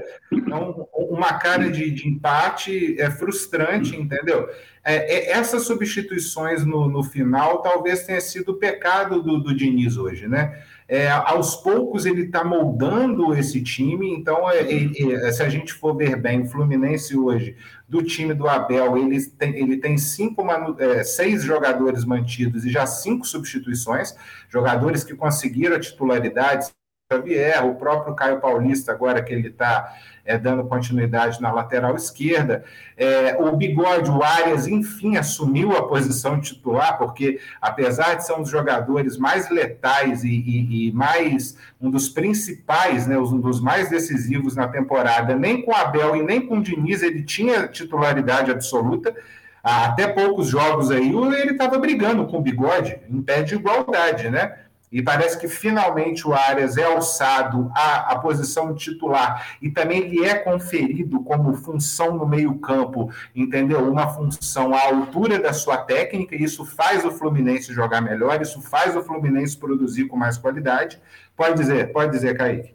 uma 0.94 1.34
cara 1.40 1.72
de, 1.72 1.90
de, 1.90 2.08
empate 2.08 2.96
é 3.02 3.10
frustrante, 3.10 3.96
entendeu? 3.96 4.48
É, 4.89 5.15
é, 5.15 5.32
essas 5.32 5.63
substituições 5.63 6.65
no, 6.65 6.88
no, 6.88 7.03
final 7.03 7.62
talvez 7.62 8.03
tenha 8.03 8.22
sido 8.22 8.53
o 8.53 8.58
pecado 8.58 9.22
do, 9.22 9.38
do 9.38 9.53
Diniz 9.53 9.98
hoje, 9.98 10.29
né? 10.29 10.63
É, 10.88 11.10
aos 11.10 11.58
poucos 11.58 12.06
ele 12.06 12.22
está 12.22 12.41
moldando 12.41 13.36
esse 13.36 13.62
time, 13.62 14.10
então 14.13 14.50
é, 14.50 14.62
é, 14.62 15.32
se 15.34 15.44
a 15.44 15.50
gente 15.50 15.74
for 15.74 15.94
ver 15.94 16.15
bem, 16.15 16.44
o 16.44 16.46
Fluminense 16.46 17.17
hoje, 17.17 17.58
do 17.86 18.01
time 18.01 18.34
do 18.34 18.48
Abel, 18.48 18.98
ele 18.98 19.22
tem, 19.25 19.58
ele 19.58 19.75
tem 19.75 19.98
cinco, 19.98 20.41
é, 20.79 21.03
seis 21.03 21.44
jogadores 21.44 22.06
mantidos 22.06 22.63
e 22.63 22.70
já 22.70 22.86
cinco 22.86 23.27
substituições, 23.27 24.15
jogadores 24.48 25.03
que 25.03 25.13
conseguiram 25.13 25.75
a 25.75 25.79
titularidade, 25.82 26.67
Xavier, 27.12 27.65
o 27.65 27.75
próprio 27.75 28.15
Caio 28.15 28.39
Paulista, 28.39 28.91
agora 28.91 29.22
que 29.22 29.34
ele 29.34 29.50
está 29.50 29.94
é, 30.28 30.38
dando 30.38 30.66
continuidade 30.66 31.42
na 31.42 31.52
lateral 31.52 31.96
esquerda. 31.96 32.66
É, 32.98 33.38
o 33.40 33.56
Bigode, 33.56 34.12
o 34.12 34.22
Arias, 34.22 34.68
enfim, 34.68 35.16
assumiu 35.16 35.72
a 35.72 35.88
posição 35.88 36.40
titular, 36.40 36.98
porque 36.98 37.40
apesar 37.62 38.16
de 38.16 38.26
ser 38.26 38.34
um 38.34 38.42
dos 38.42 38.52
jogadores 38.52 39.18
mais 39.18 39.50
letais 39.50 40.24
e, 40.24 40.30
e, 40.30 40.90
e 40.90 40.92
mais 40.92 41.58
um 41.80 41.90
dos 41.90 42.10
principais, 42.10 43.08
né, 43.08 43.18
um 43.18 43.40
dos 43.40 43.62
mais 43.62 43.90
decisivos 43.90 44.56
na 44.56 44.68
temporada, 44.68 45.36
nem 45.36 45.62
com 45.62 45.74
Abel 45.74 46.18
e 46.18 46.24
nem 46.24 46.46
com 46.46 46.62
Diniz 46.62 47.02
ele 47.02 47.24
tinha 47.24 47.68
titularidade 47.68 48.52
absoluta. 48.52 49.16
Até 49.64 50.08
poucos 50.08 50.48
jogos 50.48 50.92
aí, 50.92 51.10
ele 51.10 51.52
estava 51.52 51.78
brigando 51.78 52.26
com 52.28 52.38
o 52.38 52.42
Bigode, 52.42 53.00
em 53.10 53.22
pé 53.22 53.42
de 53.42 53.56
igualdade, 53.56 54.30
né? 54.30 54.56
E 54.89 55.01
parece 55.01 55.38
que 55.38 55.50
finalmente 55.50 56.25
o 56.25 56.34
Arias 56.34 56.77
é 56.77 56.84
alçado 56.84 57.70
à, 57.75 58.13
à 58.13 58.20
posição 58.20 58.74
titular 58.74 59.58
e 59.62 59.70
também 59.70 60.08
lhe 60.08 60.24
é 60.24 60.36
conferido 60.36 61.22
como 61.24 61.53
função 61.56 62.15
no 62.15 62.25
meio-campo, 62.25 63.12
entendeu? 63.36 63.91
Uma 63.91 64.08
função 64.08 64.74
à 64.74 64.86
altura 64.86 65.39
da 65.39 65.51
sua 65.51 65.77
técnica, 65.77 66.36
e 66.36 66.44
isso 66.44 66.65
faz 66.65 67.03
o 67.03 67.12
Fluminense 67.12 67.74
jogar 67.74 68.00
melhor, 68.00 68.41
isso 68.41 68.62
faz 68.62 68.96
o 68.96 69.03
Fluminense 69.03 69.58
produzir 69.58 70.06
com 70.06 70.15
mais 70.15 70.38
qualidade. 70.38 71.01
Pode 71.36 71.56
dizer, 71.56 71.91
pode 71.91 72.12
dizer, 72.12 72.38
Kaique. 72.38 72.74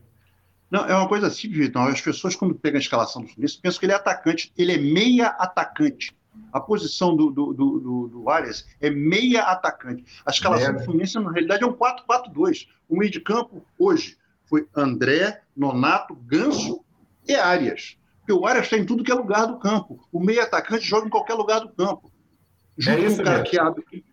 Não, 0.71 0.87
é 0.87 0.95
uma 0.95 1.09
coisa 1.09 1.31
simples, 1.31 1.69
então. 1.69 1.85
As 1.85 2.00
pessoas, 2.00 2.35
quando 2.35 2.54
pegam 2.54 2.78
a 2.78 2.81
escalação 2.81 3.23
do 3.23 3.28
Fluminense, 3.28 3.61
pensam 3.61 3.78
que 3.78 3.87
ele 3.87 3.92
é 3.92 3.97
atacante. 3.97 4.52
Ele 4.57 4.73
é 4.73 4.78
meia 4.78 5.28
atacante. 5.28 6.14
A 6.53 6.61
posição 6.61 7.17
do, 7.17 7.31
do, 7.31 7.53
do, 7.53 8.09
do 8.09 8.31
Arias 8.31 8.67
é 8.81 8.91
meia 8.91 9.43
atacante. 9.43 10.05
A 10.25 10.31
escalação 10.31 10.71
é. 10.71 10.73
do 10.73 10.85
Fluminense, 10.85 11.19
na 11.19 11.31
realidade, 11.31 11.62
é 11.62 11.67
um 11.67 11.73
4-4-2. 11.73 12.69
O 12.89 12.97
meio 12.97 13.11
de 13.11 13.21
campo, 13.21 13.65
hoje, 13.79 14.17
foi 14.45 14.67
André, 14.75 15.43
Nonato, 15.57 16.15
Ganso 16.15 16.85
e 17.27 17.35
Arias. 17.35 17.97
Porque 18.21 18.33
o 18.33 18.47
Arias 18.47 18.67
está 18.67 18.77
em 18.77 18.85
tudo 18.85 19.03
que 19.03 19.11
é 19.11 19.15
lugar 19.15 19.47
do 19.47 19.59
campo. 19.59 20.07
O 20.12 20.21
meio 20.21 20.43
atacante 20.43 20.85
joga 20.85 21.07
em 21.07 21.11
qualquer 21.11 21.35
lugar 21.35 21.61
do 21.61 21.71
campo. 21.71 22.12
Junto 22.77 23.03
é 23.03 23.15
com 23.15 23.23
o 23.23 23.25
cara 23.25 23.43
que 23.43 23.59
abre. 23.59 24.05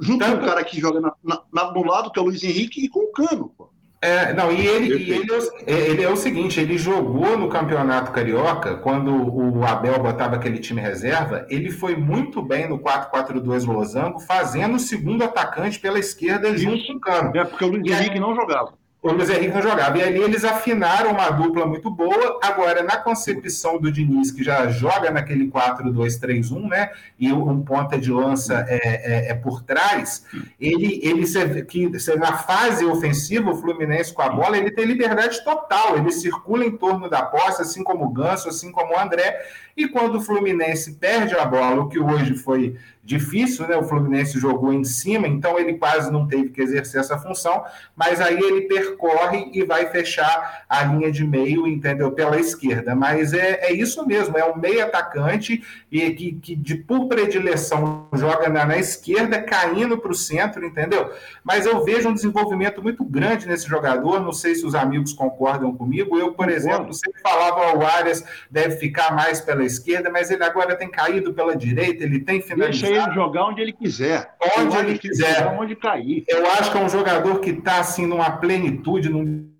Junto 0.00 0.24
Tanto... 0.24 0.38
com 0.38 0.42
o 0.42 0.46
cara 0.46 0.64
que 0.64 0.80
joga 0.80 1.00
na, 1.00 1.14
na, 1.22 1.72
no 1.72 1.84
lado, 1.84 2.10
que 2.10 2.18
é 2.18 2.22
o 2.22 2.24
Luiz 2.24 2.42
Henrique, 2.42 2.84
e 2.84 2.88
com 2.88 3.00
o 3.00 3.12
Cano. 3.12 3.52
Pô. 3.56 3.70
É, 4.04 4.34
não, 4.34 4.52
e 4.52 4.66
ele, 4.66 4.98
e 4.98 5.12
ele, 5.12 5.26
é, 5.66 5.72
ele, 5.72 6.02
é 6.02 6.08
o 6.10 6.16
seguinte, 6.16 6.60
ele 6.60 6.76
jogou 6.76 7.38
no 7.38 7.48
Campeonato 7.48 8.12
Carioca, 8.12 8.74
quando 8.74 9.10
o 9.10 9.64
Abel 9.64 9.98
botava 9.98 10.36
aquele 10.36 10.58
time 10.58 10.78
reserva, 10.78 11.46
ele 11.48 11.70
foi 11.70 11.96
muito 11.96 12.42
bem 12.42 12.68
no 12.68 12.78
4-4-2 12.78 13.64
Losango, 13.66 14.20
fazendo 14.20 14.76
o 14.76 14.78
segundo 14.78 15.24
atacante 15.24 15.80
pela 15.80 15.98
esquerda 15.98 16.50
Isso. 16.50 16.64
junto 16.64 16.86
com 16.86 16.92
o 16.92 17.00
Cano. 17.00 17.32
É, 17.34 17.44
porque 17.44 17.64
o 17.64 17.68
Luiz 17.68 17.90
Henrique 17.90 18.20
não 18.20 18.34
jogava 18.34 18.74
o 19.04 19.12
Luiz 19.12 19.28
Henrique 19.28 19.52
não 19.52 19.60
jogava. 19.60 19.98
E 19.98 20.02
ali 20.02 20.18
eles 20.18 20.44
afinaram 20.44 21.10
uma 21.10 21.28
dupla 21.28 21.66
muito 21.66 21.90
boa. 21.90 22.40
Agora, 22.42 22.82
na 22.82 22.96
concepção 22.96 23.78
do 23.78 23.92
Diniz, 23.92 24.30
que 24.30 24.42
já 24.42 24.66
joga 24.68 25.10
naquele 25.10 25.50
4-2-3-1, 25.50 26.66
né? 26.66 26.90
E 27.20 27.30
um 27.30 27.60
ponta 27.60 27.98
de 27.98 28.10
lança 28.10 28.64
é, 28.66 29.28
é, 29.28 29.30
é 29.30 29.34
por 29.34 29.62
trás, 29.62 30.24
ele, 30.58 31.00
ele 31.02 31.24
que 31.64 31.90
na 32.16 32.38
fase 32.38 32.86
ofensiva, 32.86 33.50
o 33.50 33.56
Fluminense 33.56 34.10
com 34.10 34.22
a 34.22 34.30
bola, 34.30 34.56
ele 34.56 34.70
tem 34.70 34.86
liberdade 34.86 35.44
total. 35.44 35.98
Ele 35.98 36.10
circula 36.10 36.64
em 36.64 36.74
torno 36.74 37.06
da 37.06 37.22
posse, 37.22 37.60
assim 37.60 37.84
como 37.84 38.06
o 38.06 38.10
Ganso, 38.10 38.48
assim 38.48 38.72
como 38.72 38.94
o 38.94 38.98
André. 38.98 39.38
E 39.76 39.86
quando 39.86 40.16
o 40.16 40.20
Fluminense 40.22 40.94
perde 40.94 41.34
a 41.34 41.44
bola, 41.44 41.82
o 41.82 41.88
que 41.90 41.98
hoje 41.98 42.34
foi 42.36 42.78
difícil, 43.04 43.68
né? 43.68 43.76
O 43.76 43.82
Fluminense 43.82 44.38
jogou 44.38 44.72
em 44.72 44.82
cima, 44.82 45.28
então 45.28 45.58
ele 45.58 45.74
quase 45.74 46.10
não 46.10 46.26
teve 46.26 46.48
que 46.48 46.62
exercer 46.62 47.00
essa 47.00 47.18
função, 47.18 47.62
mas 47.94 48.20
aí 48.20 48.38
ele 48.38 48.62
percorre 48.62 49.50
e 49.52 49.62
vai 49.62 49.90
fechar 49.90 50.64
a 50.68 50.82
linha 50.84 51.12
de 51.12 51.24
meio, 51.24 51.66
entendeu? 51.66 52.10
Pela 52.12 52.40
esquerda. 52.40 52.94
Mas 52.94 53.34
é, 53.34 53.66
é 53.66 53.72
isso 53.72 54.06
mesmo, 54.06 54.38
é 54.38 54.44
um 54.44 54.56
meio 54.56 54.82
atacante 54.82 55.62
e 55.92 56.10
que, 56.12 56.32
que 56.32 56.56
de 56.56 56.76
por 56.76 57.06
predileção 57.06 58.08
joga 58.14 58.48
na, 58.48 58.64
na 58.64 58.78
esquerda, 58.78 59.42
caindo 59.42 59.98
para 59.98 60.10
o 60.10 60.14
centro, 60.14 60.64
entendeu? 60.64 61.12
Mas 61.42 61.66
eu 61.66 61.84
vejo 61.84 62.08
um 62.08 62.14
desenvolvimento 62.14 62.82
muito 62.82 63.04
grande 63.04 63.46
nesse 63.46 63.68
jogador. 63.68 64.20
Não 64.20 64.32
sei 64.32 64.54
se 64.54 64.64
os 64.64 64.74
amigos 64.74 65.12
concordam 65.12 65.74
comigo. 65.74 66.18
Eu, 66.18 66.32
por 66.32 66.48
exemplo, 66.48 66.94
sempre 66.94 67.20
falava 67.20 67.76
o 67.76 67.84
Arias 67.84 68.24
deve 68.50 68.76
ficar 68.76 69.14
mais 69.14 69.40
pela 69.40 69.62
esquerda, 69.64 70.10
mas 70.10 70.30
ele 70.30 70.42
agora 70.42 70.74
tem 70.74 70.90
caído 70.90 71.34
pela 71.34 71.54
direita, 71.54 72.02
ele 72.02 72.20
tem 72.20 72.40
finalizado 72.40 72.93
ele 72.94 73.12
jogar 73.12 73.46
onde 73.46 73.60
ele 73.60 73.72
quiser. 73.72 74.34
Onde, 74.58 74.76
ele 74.76 74.98
quiser. 74.98 75.46
Onde 75.46 75.76
cair. 75.76 76.24
Eu 76.28 76.46
acho 76.52 76.70
que 76.70 76.78
é 76.78 76.80
um 76.80 76.88
jogador 76.88 77.40
que 77.40 77.50
está 77.50 77.80
assim, 77.80 78.06
numa 78.06 78.30
plenitude, 78.30 79.08
num 79.08 79.54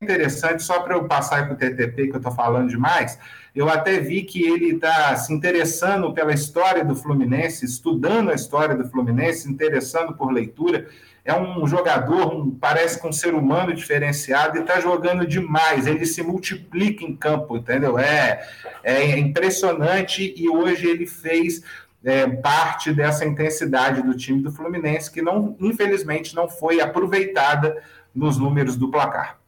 interessante, 0.00 0.62
só 0.62 0.80
para 0.80 0.94
eu 0.94 1.08
passar 1.08 1.46
para 1.46 1.54
o 1.54 1.56
TTP, 1.56 2.08
que 2.08 2.12
eu 2.12 2.18
estou 2.18 2.32
falando 2.32 2.68
demais, 2.68 3.18
eu 3.54 3.68
até 3.70 3.98
vi 3.98 4.22
que 4.22 4.46
ele 4.46 4.74
está 4.74 5.16
se 5.16 5.32
interessando 5.32 6.12
pela 6.12 6.34
história 6.34 6.84
do 6.84 6.94
Fluminense, 6.94 7.64
estudando 7.64 8.30
a 8.30 8.34
história 8.34 8.74
do 8.74 8.88
Fluminense, 8.88 9.42
se 9.42 9.50
interessando 9.50 10.14
por 10.14 10.30
leitura. 10.30 10.86
É 11.24 11.34
um 11.34 11.66
jogador, 11.66 12.34
um, 12.34 12.50
parece 12.50 13.00
que 13.00 13.06
um 13.06 13.12
ser 13.12 13.34
humano 13.34 13.74
diferenciado 13.74 14.58
e 14.58 14.60
está 14.60 14.78
jogando 14.78 15.26
demais. 15.26 15.86
Ele 15.86 16.04
se 16.04 16.22
multiplica 16.22 17.02
em 17.02 17.16
campo, 17.16 17.56
entendeu? 17.56 17.98
É, 17.98 18.46
é 18.84 19.18
impressionante 19.18 20.34
e 20.36 20.48
hoje 20.50 20.86
ele 20.86 21.06
fez 21.06 21.62
é, 22.06 22.24
parte 22.28 22.92
dessa 22.92 23.26
intensidade 23.26 24.00
do 24.00 24.16
time 24.16 24.40
do 24.40 24.52
Fluminense, 24.52 25.10
que 25.10 25.20
não, 25.20 25.56
infelizmente 25.58 26.36
não 26.36 26.48
foi 26.48 26.80
aproveitada 26.80 27.82
nos 28.14 28.38
números 28.38 28.76
do 28.76 28.88
placar. 28.88 29.40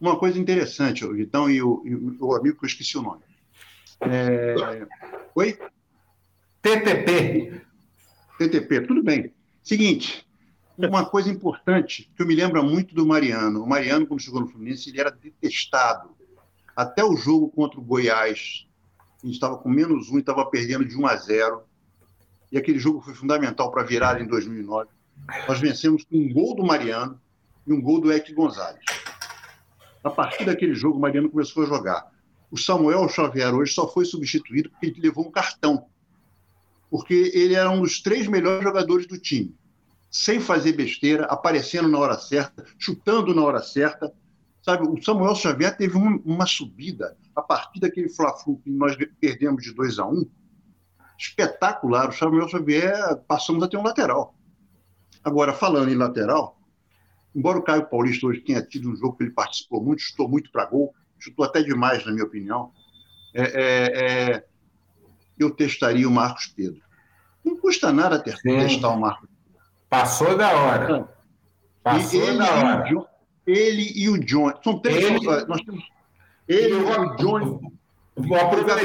Uma 0.00 0.18
coisa 0.18 0.38
interessante, 0.38 1.06
Vitão 1.06 1.50
e 1.50 1.62
o, 1.62 1.82
e 1.84 1.94
o 2.18 2.34
amigo 2.34 2.58
que 2.58 2.64
eu 2.64 2.68
esqueci 2.68 2.96
o 2.96 3.02
nome. 3.02 3.20
É... 4.00 4.86
Oi? 5.34 5.58
TTP. 6.62 7.60
TTP, 8.38 8.80
tudo 8.80 9.02
bem. 9.02 9.34
Seguinte, 9.62 10.26
uma 10.78 11.04
coisa 11.04 11.28
importante 11.28 12.10
que 12.16 12.22
eu 12.22 12.26
me 12.26 12.34
lembro 12.34 12.64
muito 12.64 12.94
do 12.94 13.04
Mariano. 13.04 13.62
O 13.62 13.68
Mariano, 13.68 14.06
quando 14.06 14.22
chegou 14.22 14.40
no 14.40 14.48
Fluminense, 14.48 14.88
ele 14.88 15.00
era 15.00 15.10
detestado. 15.10 16.16
Até 16.74 17.04
o 17.04 17.16
jogo 17.16 17.50
contra 17.50 17.78
o 17.78 17.82
Goiás, 17.82 18.66
a 19.22 19.26
gente 19.26 19.34
estava 19.34 19.58
com 19.58 19.68
menos 19.68 20.10
um 20.10 20.16
e 20.16 20.20
estava 20.20 20.44
perdendo 20.46 20.84
de 20.84 20.96
1 20.96 21.06
a 21.06 21.16
0. 21.16 21.65
E 22.50 22.58
aquele 22.58 22.78
jogo 22.78 23.00
foi 23.00 23.14
fundamental 23.14 23.70
para 23.70 23.82
virar 23.82 24.20
em 24.20 24.26
2009. 24.26 24.88
Nós 25.48 25.58
vencemos 25.58 26.04
com 26.04 26.16
um 26.16 26.32
gol 26.32 26.54
do 26.54 26.64
Mariano 26.64 27.20
e 27.66 27.72
um 27.72 27.80
gol 27.80 28.00
do 28.00 28.12
Eck 28.12 28.32
Gonzalez. 28.32 28.84
A 30.04 30.10
partir 30.10 30.44
daquele 30.44 30.74
jogo, 30.74 30.98
o 30.98 31.00
Mariano 31.00 31.28
começou 31.28 31.64
a 31.64 31.66
jogar. 31.66 32.12
O 32.50 32.56
Samuel 32.56 33.08
Xavier 33.08 33.52
hoje 33.52 33.72
só 33.72 33.88
foi 33.88 34.04
substituído 34.04 34.70
porque 34.70 34.86
ele 34.86 35.00
levou 35.00 35.26
um 35.26 35.30
cartão. 35.30 35.86
Porque 36.88 37.32
ele 37.34 37.54
era 37.54 37.68
um 37.68 37.82
dos 37.82 38.00
três 38.00 38.28
melhores 38.28 38.62
jogadores 38.62 39.06
do 39.06 39.18
time. 39.18 39.54
Sem 40.08 40.38
fazer 40.38 40.72
besteira, 40.72 41.24
aparecendo 41.24 41.88
na 41.88 41.98
hora 41.98 42.16
certa, 42.16 42.64
chutando 42.78 43.34
na 43.34 43.42
hora 43.42 43.60
certa. 43.60 44.12
Sabe, 44.62 44.86
o 44.86 45.02
Samuel 45.02 45.34
Xavier 45.34 45.76
teve 45.76 45.96
uma, 45.96 46.46
subida 46.46 47.16
a 47.34 47.42
partir 47.42 47.80
daquele 47.80 48.08
Fla-Flu 48.08 48.58
que 48.58 48.70
nós 48.70 48.96
perdemos 49.20 49.62
de 49.62 49.72
2 49.72 49.98
a 49.98 50.06
1 50.06 50.12
um, 50.12 50.26
espetacular. 51.18 52.08
O 52.08 52.12
Samuel 52.12 52.48
Xavier 52.48 53.16
passamos 53.26 53.62
a 53.62 53.68
ter 53.68 53.76
um 53.76 53.82
lateral. 53.82 54.34
Agora, 55.24 55.52
falando 55.52 55.90
em 55.90 55.96
lateral, 55.96 56.58
embora 57.34 57.58
o 57.58 57.62
Caio 57.62 57.86
Paulista 57.86 58.26
hoje 58.26 58.40
tenha 58.40 58.62
tido 58.62 58.90
um 58.90 58.96
jogo 58.96 59.16
que 59.16 59.24
ele 59.24 59.32
participou 59.32 59.82
muito, 59.82 60.02
chutou 60.02 60.28
muito 60.28 60.50
para 60.50 60.66
gol, 60.66 60.94
chutou 61.18 61.44
até 61.44 61.62
demais, 61.62 62.04
na 62.06 62.12
minha 62.12 62.24
opinião, 62.24 62.70
é, 63.34 63.42
é, 63.42 64.32
é, 64.32 64.44
eu 65.38 65.50
testaria 65.50 66.08
o 66.08 66.12
Marcos 66.12 66.46
Pedro. 66.46 66.80
Não 67.44 67.56
custa 67.56 67.92
nada 67.92 68.18
ter, 68.18 68.36
testar 68.40 68.90
o 68.90 69.00
Marcos 69.00 69.28
Pedro. 69.28 69.36
Passou 69.88 70.36
da 70.36 70.50
hora. 70.52 71.08
Passou 71.82 72.22
ele, 72.22 72.38
da 72.38 72.54
hora. 72.54 73.08
E 73.46 73.50
ele 73.52 73.92
e 73.94 74.08
o 74.08 74.18
John. 74.18 74.52
São 74.62 74.80
três. 74.80 75.04
Ele, 75.04 75.20
nós 75.46 75.60
temos 75.62 75.84
ele 76.48 76.70
e 76.70 76.74
o 76.74 77.16
John. 77.16 77.72
Vou 78.16 78.36
aproveitar, 78.38 78.82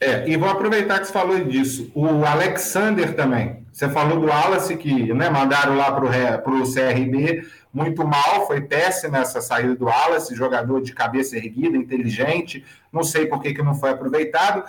é, 0.00 0.28
e 0.28 0.36
vou 0.36 0.48
aproveitar 0.48 1.00
que 1.00 1.06
você 1.06 1.12
falou 1.12 1.42
disso. 1.44 1.90
O 1.94 2.24
Alexander 2.24 3.14
também. 3.14 3.64
Você 3.72 3.88
falou 3.88 4.20
do 4.20 4.26
Wallace, 4.26 4.76
que 4.76 5.12
né, 5.12 5.28
mandaram 5.30 5.76
lá 5.76 5.90
para 5.92 6.04
o 6.50 6.62
CRB 6.62 7.46
muito 7.72 8.06
mal, 8.06 8.46
foi 8.46 8.62
péssima 8.62 9.18
essa 9.18 9.40
saída 9.40 9.74
do 9.74 9.84
Wallace, 9.84 10.34
jogador 10.34 10.80
de 10.80 10.94
cabeça 10.94 11.36
erguida, 11.36 11.76
inteligente, 11.76 12.64
não 12.90 13.02
sei 13.02 13.26
por 13.26 13.40
que, 13.40 13.52
que 13.52 13.62
não 13.62 13.74
foi 13.74 13.90
aproveitado. 13.90 14.64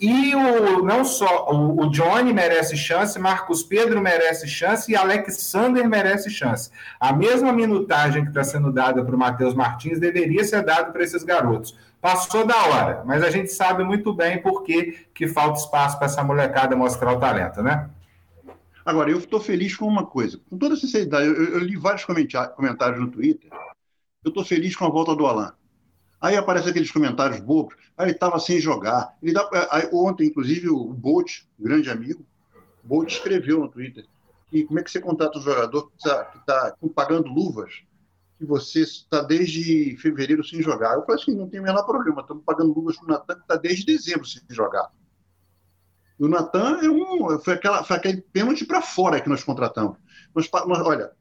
E 0.00 0.34
o, 0.34 0.82
não 0.82 1.04
só 1.04 1.46
o, 1.52 1.82
o, 1.82 1.90
Johnny 1.90 2.32
merece 2.32 2.76
chance, 2.76 3.18
Marcos 3.18 3.62
Pedro 3.62 4.00
merece 4.00 4.48
chance 4.48 4.90
e 4.90 4.96
Alexander 4.96 5.88
merece 5.88 6.28
chance. 6.30 6.70
A 6.98 7.12
mesma 7.12 7.52
minutagem 7.52 8.22
que 8.22 8.30
está 8.30 8.42
sendo 8.42 8.72
dada 8.72 9.04
para 9.04 9.14
o 9.14 9.18
Matheus 9.18 9.54
Martins 9.54 10.00
deveria 10.00 10.42
ser 10.44 10.64
dada 10.64 10.90
para 10.90 11.04
esses 11.04 11.22
garotos. 11.22 11.76
Passou 12.02 12.44
da 12.44 12.66
hora, 12.66 13.04
mas 13.06 13.22
a 13.22 13.30
gente 13.30 13.52
sabe 13.52 13.84
muito 13.84 14.12
bem 14.12 14.42
por 14.42 14.64
que, 14.64 15.06
que 15.14 15.28
falta 15.28 15.60
espaço 15.60 15.96
para 15.96 16.06
essa 16.06 16.22
molecada 16.22 16.76
mostrar 16.76 17.12
o 17.12 17.20
talento, 17.20 17.62
né? 17.62 17.88
Agora, 18.84 19.10
eu 19.10 19.18
estou 19.18 19.40
feliz 19.40 19.76
com 19.76 19.86
uma 19.86 20.04
coisa. 20.04 20.40
Com 20.50 20.58
toda 20.58 20.76
sinceridade, 20.76 21.26
eu, 21.28 21.34
eu 21.34 21.58
li 21.60 21.76
vários 21.76 22.04
comentários 22.04 23.00
no 23.00 23.08
Twitter. 23.08 23.48
Eu 24.24 24.30
estou 24.30 24.44
feliz 24.44 24.74
com 24.74 24.84
a 24.84 24.90
volta 24.90 25.14
do 25.14 25.24
Alan. 25.24 25.54
Aí 26.20 26.36
aparecem 26.36 26.70
aqueles 26.70 26.90
comentários 26.90 27.40
bobos. 27.40 27.76
Aí 27.96 28.06
ele 28.06 28.12
estava 28.12 28.40
sem 28.40 28.58
jogar. 28.58 29.16
Ele 29.22 29.32
dá, 29.32 29.48
aí, 29.70 29.88
ontem, 29.92 30.26
inclusive, 30.26 30.68
o 30.68 30.92
Bolt, 30.92 31.42
grande 31.56 31.88
amigo, 31.88 32.26
Bolt 32.82 33.12
escreveu 33.12 33.60
no 33.60 33.68
Twitter 33.68 34.04
que 34.52 34.64
como 34.64 34.78
é 34.78 34.82
que 34.82 34.90
você 34.90 35.00
contrata 35.00 35.38
um 35.38 35.42
jogador 35.42 35.88
que 35.88 35.96
está 35.96 36.24
tá 36.46 36.76
pagando 36.94 37.32
luvas 37.32 37.82
que 38.42 38.48
você 38.48 38.80
está 38.80 39.22
desde 39.22 39.96
fevereiro 39.98 40.42
sem 40.42 40.60
jogar. 40.60 40.94
Eu 40.94 41.04
falei 41.04 41.22
assim, 41.22 41.34
não 41.34 41.48
tem 41.48 41.60
o 41.60 41.62
menor 41.62 41.84
problema, 41.84 42.22
estamos 42.22 42.42
pagando 42.44 42.74
luvas 42.74 42.96
para 42.96 43.04
o 43.04 43.08
Natan 43.08 43.34
que 43.36 43.42
está 43.42 43.54
desde 43.54 43.86
dezembro 43.86 44.26
sem 44.26 44.42
jogar. 44.50 44.90
E 46.18 46.24
o 46.24 46.28
Natan 46.28 46.78
é 46.82 46.90
um, 46.90 47.38
foi, 47.38 47.54
aquela, 47.54 47.84
foi 47.84 47.96
aquele 47.96 48.20
pênalti 48.20 48.64
para 48.64 48.82
fora 48.82 49.20
que 49.20 49.28
nós 49.28 49.44
contratamos. 49.44 49.96
Nós, 50.34 50.50
nós, 50.66 50.80
olha, 50.80 51.12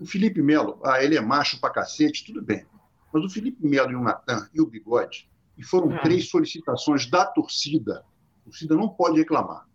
o 0.00 0.06
Felipe 0.06 0.40
Melo, 0.40 0.80
ah, 0.82 1.04
ele 1.04 1.14
é 1.14 1.20
macho 1.20 1.60
para 1.60 1.74
cacete, 1.74 2.24
tudo 2.24 2.40
bem. 2.40 2.66
Mas 3.12 3.22
o 3.22 3.28
Felipe 3.28 3.66
Melo 3.66 3.92
e 3.92 3.94
o 3.94 4.02
Natan 4.02 4.48
e 4.54 4.60
o 4.62 4.66
Bigode, 4.66 5.30
e 5.58 5.62
foram 5.62 5.88
hum. 5.88 5.98
três 6.02 6.30
solicitações 6.30 7.04
da 7.04 7.26
torcida, 7.26 8.02
a 8.40 8.44
torcida 8.44 8.74
não 8.74 8.88
pode 8.88 9.18
reclamar. 9.18 9.68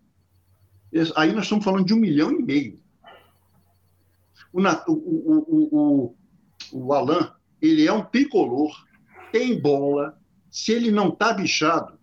Aí 1.16 1.32
nós 1.32 1.44
estamos 1.44 1.64
falando 1.64 1.86
de 1.86 1.94
um 1.94 1.98
milhão 1.98 2.32
e 2.32 2.42
meio. 2.42 2.80
O, 4.52 4.62
o, 4.62 4.94
o, 4.94 6.08
o, 6.08 6.17
o 6.72 6.94
Alan, 6.94 7.34
ele 7.62 7.86
é 7.86 7.94
um 7.94 8.04
tricolor, 8.04 8.72
tem 9.32 9.60
bola. 9.60 10.18
Se 10.50 10.72
ele 10.72 10.92
não 10.92 11.10
está 11.10 11.34
bichado, 11.34 11.98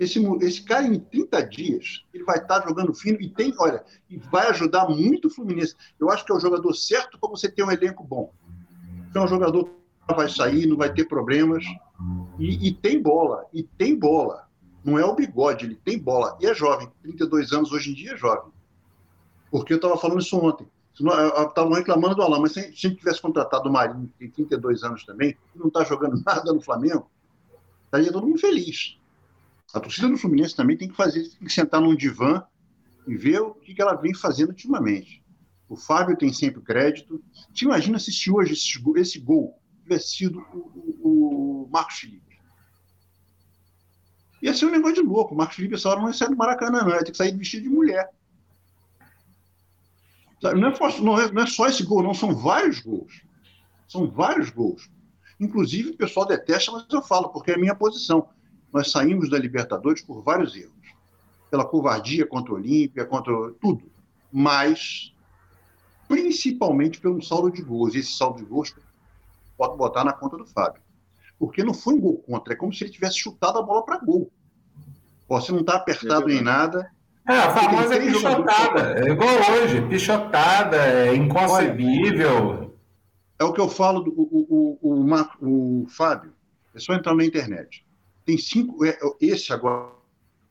esse, 0.00 0.18
esse 0.40 0.62
cara 0.62 0.86
em 0.86 0.98
30 0.98 1.42
dias, 1.46 2.06
ele 2.14 2.24
vai 2.24 2.38
estar 2.38 2.60
tá 2.60 2.66
jogando 2.66 2.94
fino 2.94 3.20
e 3.20 3.28
tem, 3.28 3.52
olha, 3.58 3.84
e 4.08 4.16
vai 4.16 4.48
ajudar 4.48 4.88
muito 4.88 5.28
o 5.28 5.30
Fluminense. 5.30 5.76
Eu 5.98 6.10
acho 6.10 6.24
que 6.24 6.32
é 6.32 6.34
o 6.34 6.40
jogador 6.40 6.72
certo 6.72 7.18
para 7.18 7.28
você 7.28 7.50
ter 7.50 7.62
um 7.62 7.70
elenco 7.70 8.02
bom. 8.02 8.32
É 9.14 9.20
um 9.20 9.28
jogador 9.28 9.68
que 10.08 10.14
vai 10.14 10.28
sair, 10.28 10.66
não 10.66 10.78
vai 10.78 10.90
ter 10.92 11.04
problemas. 11.04 11.64
E, 12.38 12.68
e, 12.68 12.72
tem 12.72 13.02
bola, 13.02 13.44
e 13.52 13.62
tem 13.62 13.94
bola. 13.94 14.48
Não 14.82 14.98
é 14.98 15.04
o 15.04 15.14
bigode, 15.14 15.66
ele 15.66 15.74
tem 15.74 15.98
bola. 15.98 16.38
E 16.40 16.46
é 16.46 16.54
jovem, 16.54 16.88
32 17.02 17.52
anos 17.52 17.70
hoje 17.70 17.90
em 17.90 17.94
dia 17.94 18.14
é 18.14 18.16
jovem. 18.16 18.50
Porque 19.50 19.74
eu 19.74 19.76
estava 19.76 19.98
falando 19.98 20.22
isso 20.22 20.38
ontem. 20.38 20.66
Estavam 21.00 21.72
reclamando 21.72 22.14
do 22.14 22.22
Alain, 22.22 22.42
mas 22.42 22.52
se 22.52 22.72
gente 22.72 22.96
tivesse 22.96 23.20
contratado 23.20 23.68
o 23.68 23.72
Marinho, 23.72 24.08
que 24.08 24.28
tem 24.28 24.30
32 24.30 24.82
anos 24.82 25.04
também, 25.04 25.32
que 25.52 25.58
não 25.58 25.68
está 25.68 25.84
jogando 25.84 26.20
nada 26.24 26.52
no 26.52 26.60
Flamengo, 26.60 27.10
estaria 27.84 28.12
todo 28.12 28.26
mundo 28.26 28.38
feliz. 28.38 28.98
A 29.72 29.80
torcida 29.80 30.08
do 30.08 30.18
Fluminense 30.18 30.56
também 30.56 30.76
tem 30.76 30.88
que 30.88 30.96
fazer, 30.96 31.22
tem 31.22 31.46
que 31.46 31.52
sentar 31.52 31.80
num 31.80 31.94
divã 31.94 32.42
e 33.06 33.16
ver 33.16 33.40
o 33.40 33.54
que 33.54 33.80
ela 33.80 33.94
vem 33.94 34.14
fazendo 34.14 34.50
ultimamente. 34.50 35.22
O 35.68 35.76
Fábio 35.76 36.16
tem 36.16 36.32
sempre 36.32 36.60
crédito. 36.60 37.22
Te 37.52 37.64
imagina 37.64 37.98
se 37.98 38.30
hoje 38.30 38.52
esse, 38.52 38.82
esse 38.96 39.18
gol 39.20 39.56
tivesse 39.82 40.16
sido 40.16 40.40
o, 40.52 40.58
o, 41.08 41.64
o 41.64 41.70
Marcos 41.70 42.00
Felipe. 42.00 42.40
Ia 44.42 44.54
ser 44.54 44.66
um 44.66 44.70
negócio 44.70 44.96
de 44.96 45.02
louco. 45.02 45.34
O 45.34 45.36
Marcos 45.36 45.56
Felipe 45.56 45.74
essa 45.74 45.88
hora 45.88 46.00
não 46.00 46.08
ia 46.08 46.14
sair 46.14 46.30
do 46.30 46.36
Maracanã, 46.36 46.82
não. 46.82 46.90
Ia 46.90 47.04
ter 47.04 47.12
que 47.12 47.16
sair 47.16 47.36
vestido 47.36 47.62
de 47.62 47.68
mulher. 47.68 48.10
Não 50.42 50.50
é, 50.50 51.00
não, 51.00 51.20
é, 51.20 51.32
não 51.32 51.42
é 51.42 51.46
só 51.46 51.66
esse 51.66 51.82
gol, 51.82 52.02
não. 52.02 52.14
São 52.14 52.34
vários 52.34 52.80
gols. 52.80 53.22
São 53.88 54.08
vários 54.08 54.50
gols. 54.50 54.90
Inclusive, 55.38 55.90
o 55.90 55.96
pessoal 55.96 56.26
detesta, 56.26 56.72
mas 56.72 56.86
eu 56.90 57.02
falo, 57.02 57.28
porque 57.30 57.50
é 57.50 57.54
a 57.54 57.58
minha 57.58 57.74
posição. 57.74 58.28
Nós 58.72 58.90
saímos 58.90 59.28
da 59.28 59.38
Libertadores 59.38 60.02
por 60.02 60.22
vários 60.22 60.54
erros. 60.56 60.72
Pela 61.50 61.64
covardia 61.64 62.26
contra 62.26 62.52
o 62.52 62.56
Olímpia, 62.56 63.04
contra 63.04 63.32
tudo. 63.60 63.90
Mas, 64.32 65.12
principalmente 66.08 67.00
pelo 67.00 67.22
saldo 67.22 67.50
de 67.50 67.62
gols. 67.62 67.94
E 67.94 67.98
esse 67.98 68.12
saldo 68.12 68.38
de 68.38 68.44
gols 68.44 68.74
pode 69.56 69.76
botar 69.76 70.04
na 70.04 70.12
conta 70.12 70.36
do 70.36 70.46
Fábio 70.46 70.80
porque 71.40 71.64
não 71.64 71.72
foi 71.72 71.94
um 71.94 72.00
gol 72.00 72.18
contra, 72.18 72.52
é 72.52 72.56
como 72.56 72.70
se 72.70 72.84
ele 72.84 72.92
tivesse 72.92 73.18
chutado 73.18 73.58
a 73.58 73.62
bola 73.62 73.82
para 73.82 73.96
gol. 73.96 74.30
Você 75.26 75.50
não 75.50 75.60
está 75.60 75.76
apertado 75.76 76.24
é 76.30 76.34
nem 76.34 76.42
nada. 76.42 76.92
É, 77.30 77.38
a 77.38 77.50
famosa 77.54 78.00
pichotada, 78.00 79.00
é 79.00 79.10
igual 79.12 79.34
hoje, 79.52 79.80
pichotada, 79.88 80.76
é 80.76 81.14
inconcebível. 81.14 82.76
é 83.38 83.44
o 83.44 83.52
que 83.52 83.60
eu 83.60 83.68
falo 83.68 84.00
do 84.00 84.10
o, 84.10 84.78
o, 84.82 84.88
o, 85.40 85.82
o, 85.82 85.86
Fábio, 85.88 86.32
é 86.74 86.80
só 86.80 86.92
entrar 86.92 87.14
na 87.14 87.24
internet. 87.24 87.86
Tem 88.24 88.36
cinco, 88.36 88.84
é, 88.84 88.98
esse 89.20 89.52
agora, 89.52 89.92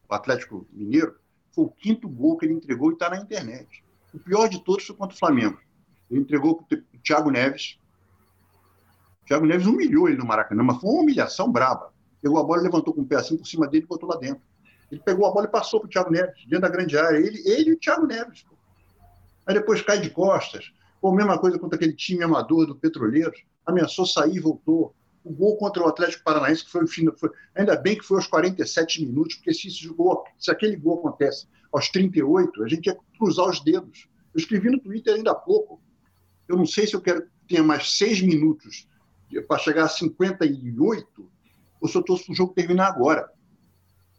o 0.10 0.14
Atlético 0.16 0.66
Mineiro, 0.72 1.16
foi 1.54 1.66
o 1.66 1.70
quinto 1.70 2.08
gol 2.08 2.38
que 2.38 2.46
ele 2.46 2.54
entregou 2.54 2.92
e 2.92 2.94
está 2.94 3.10
na 3.10 3.18
internet. 3.18 3.84
O 4.14 4.20
pior 4.20 4.48
de 4.48 4.64
todos 4.64 4.86
foi 4.86 4.96
contra 4.96 5.16
o 5.16 5.20
Flamengo. 5.20 5.60
Ele 6.10 6.22
entregou 6.22 6.64
para 6.64 6.78
o 6.78 6.82
Thiago 7.04 7.30
Neves, 7.30 7.78
Thiago 9.30 9.46
Neves 9.46 9.68
humilhou 9.68 10.08
ele 10.08 10.18
no 10.18 10.26
Maracanã, 10.26 10.64
mas 10.64 10.82
foi 10.82 10.90
uma 10.90 11.04
humilhação 11.04 11.52
braba. 11.52 11.94
Pegou 12.20 12.40
a 12.40 12.44
bola, 12.44 12.64
levantou 12.64 12.94
com 12.94 13.02
o 13.02 13.06
pé 13.06 13.18
assim 13.18 13.38
por 13.38 13.46
cima 13.46 13.68
dele 13.68 13.84
e 13.84 13.88
botou 13.88 14.10
lá 14.10 14.18
dentro. 14.18 14.42
Ele 14.92 15.02
pegou 15.02 15.26
a 15.28 15.32
bola 15.32 15.46
e 15.46 15.52
passou 15.52 15.80
para 15.80 15.88
o 15.88 15.90
Thiago 15.90 16.12
Neves, 16.12 16.46
dentro 16.46 16.62
da 16.62 16.70
grande 16.70 16.98
área. 16.98 17.18
Ele, 17.18 17.42
ele 17.46 17.72
e 17.72 17.74
o 17.74 17.80
Thiago 17.80 18.08
Neves. 18.08 18.44
Pô. 18.44 18.56
Aí 19.46 19.54
depois 19.54 19.82
cai 19.82 20.00
de 20.00 20.10
costas. 20.10 20.72
Pô, 21.02 21.12
mesma 21.12 21.38
coisa 21.40 21.58
contra 21.58 21.76
aquele 21.76 21.94
time 21.94 22.24
amador 22.24 22.66
do 22.66 22.76
Petroleiros. 22.76 23.44
Ameaçou 23.66 24.06
sair 24.06 24.36
e 24.36 24.40
voltou. 24.40 24.94
O 25.24 25.32
gol 25.32 25.58
contra 25.58 25.84
o 25.84 25.88
Atlético 25.88 26.24
Paranaense, 26.24 26.66
que 26.66 26.72
foi 26.72 26.84
o. 26.84 26.88
Foi, 26.88 27.30
ainda 27.56 27.76
bem 27.76 27.98
que 27.98 28.04
foi 28.04 28.18
aos 28.18 28.28
47 28.28 29.06
minutos, 29.06 29.36
porque 29.36 29.54
se, 29.54 29.68
esse 29.68 29.88
gol, 29.90 30.24
se 30.38 30.50
aquele 30.50 30.76
gol 30.76 31.00
acontece 31.00 31.48
aos 31.72 31.90
38, 31.90 32.64
a 32.64 32.68
gente 32.68 32.88
ia 32.88 32.98
cruzar 33.18 33.48
os 33.48 33.60
dedos. 33.64 34.08
Eu 34.34 34.40
escrevi 34.40 34.70
no 34.70 34.80
Twitter 34.80 35.16
ainda 35.16 35.32
há 35.32 35.36
pouco. 35.36 35.82
Eu 36.48 36.58
não 36.58 36.66
sei 36.66 36.88
se 36.88 36.96
eu 36.96 37.02
quero 37.02 37.24
que 37.24 37.30
tenha 37.48 37.64
mais 37.64 37.98
seis 37.98 38.22
minutos 38.22 38.88
para 39.48 39.60
chegar 39.60 39.86
a 39.86 39.90
58, 39.90 41.32
ou 41.80 41.88
se 41.88 41.96
eu 41.96 42.02
estou 42.02 42.20
o 42.30 42.34
jogo 42.34 42.54
terminar 42.54 42.88
agora. 42.88 43.30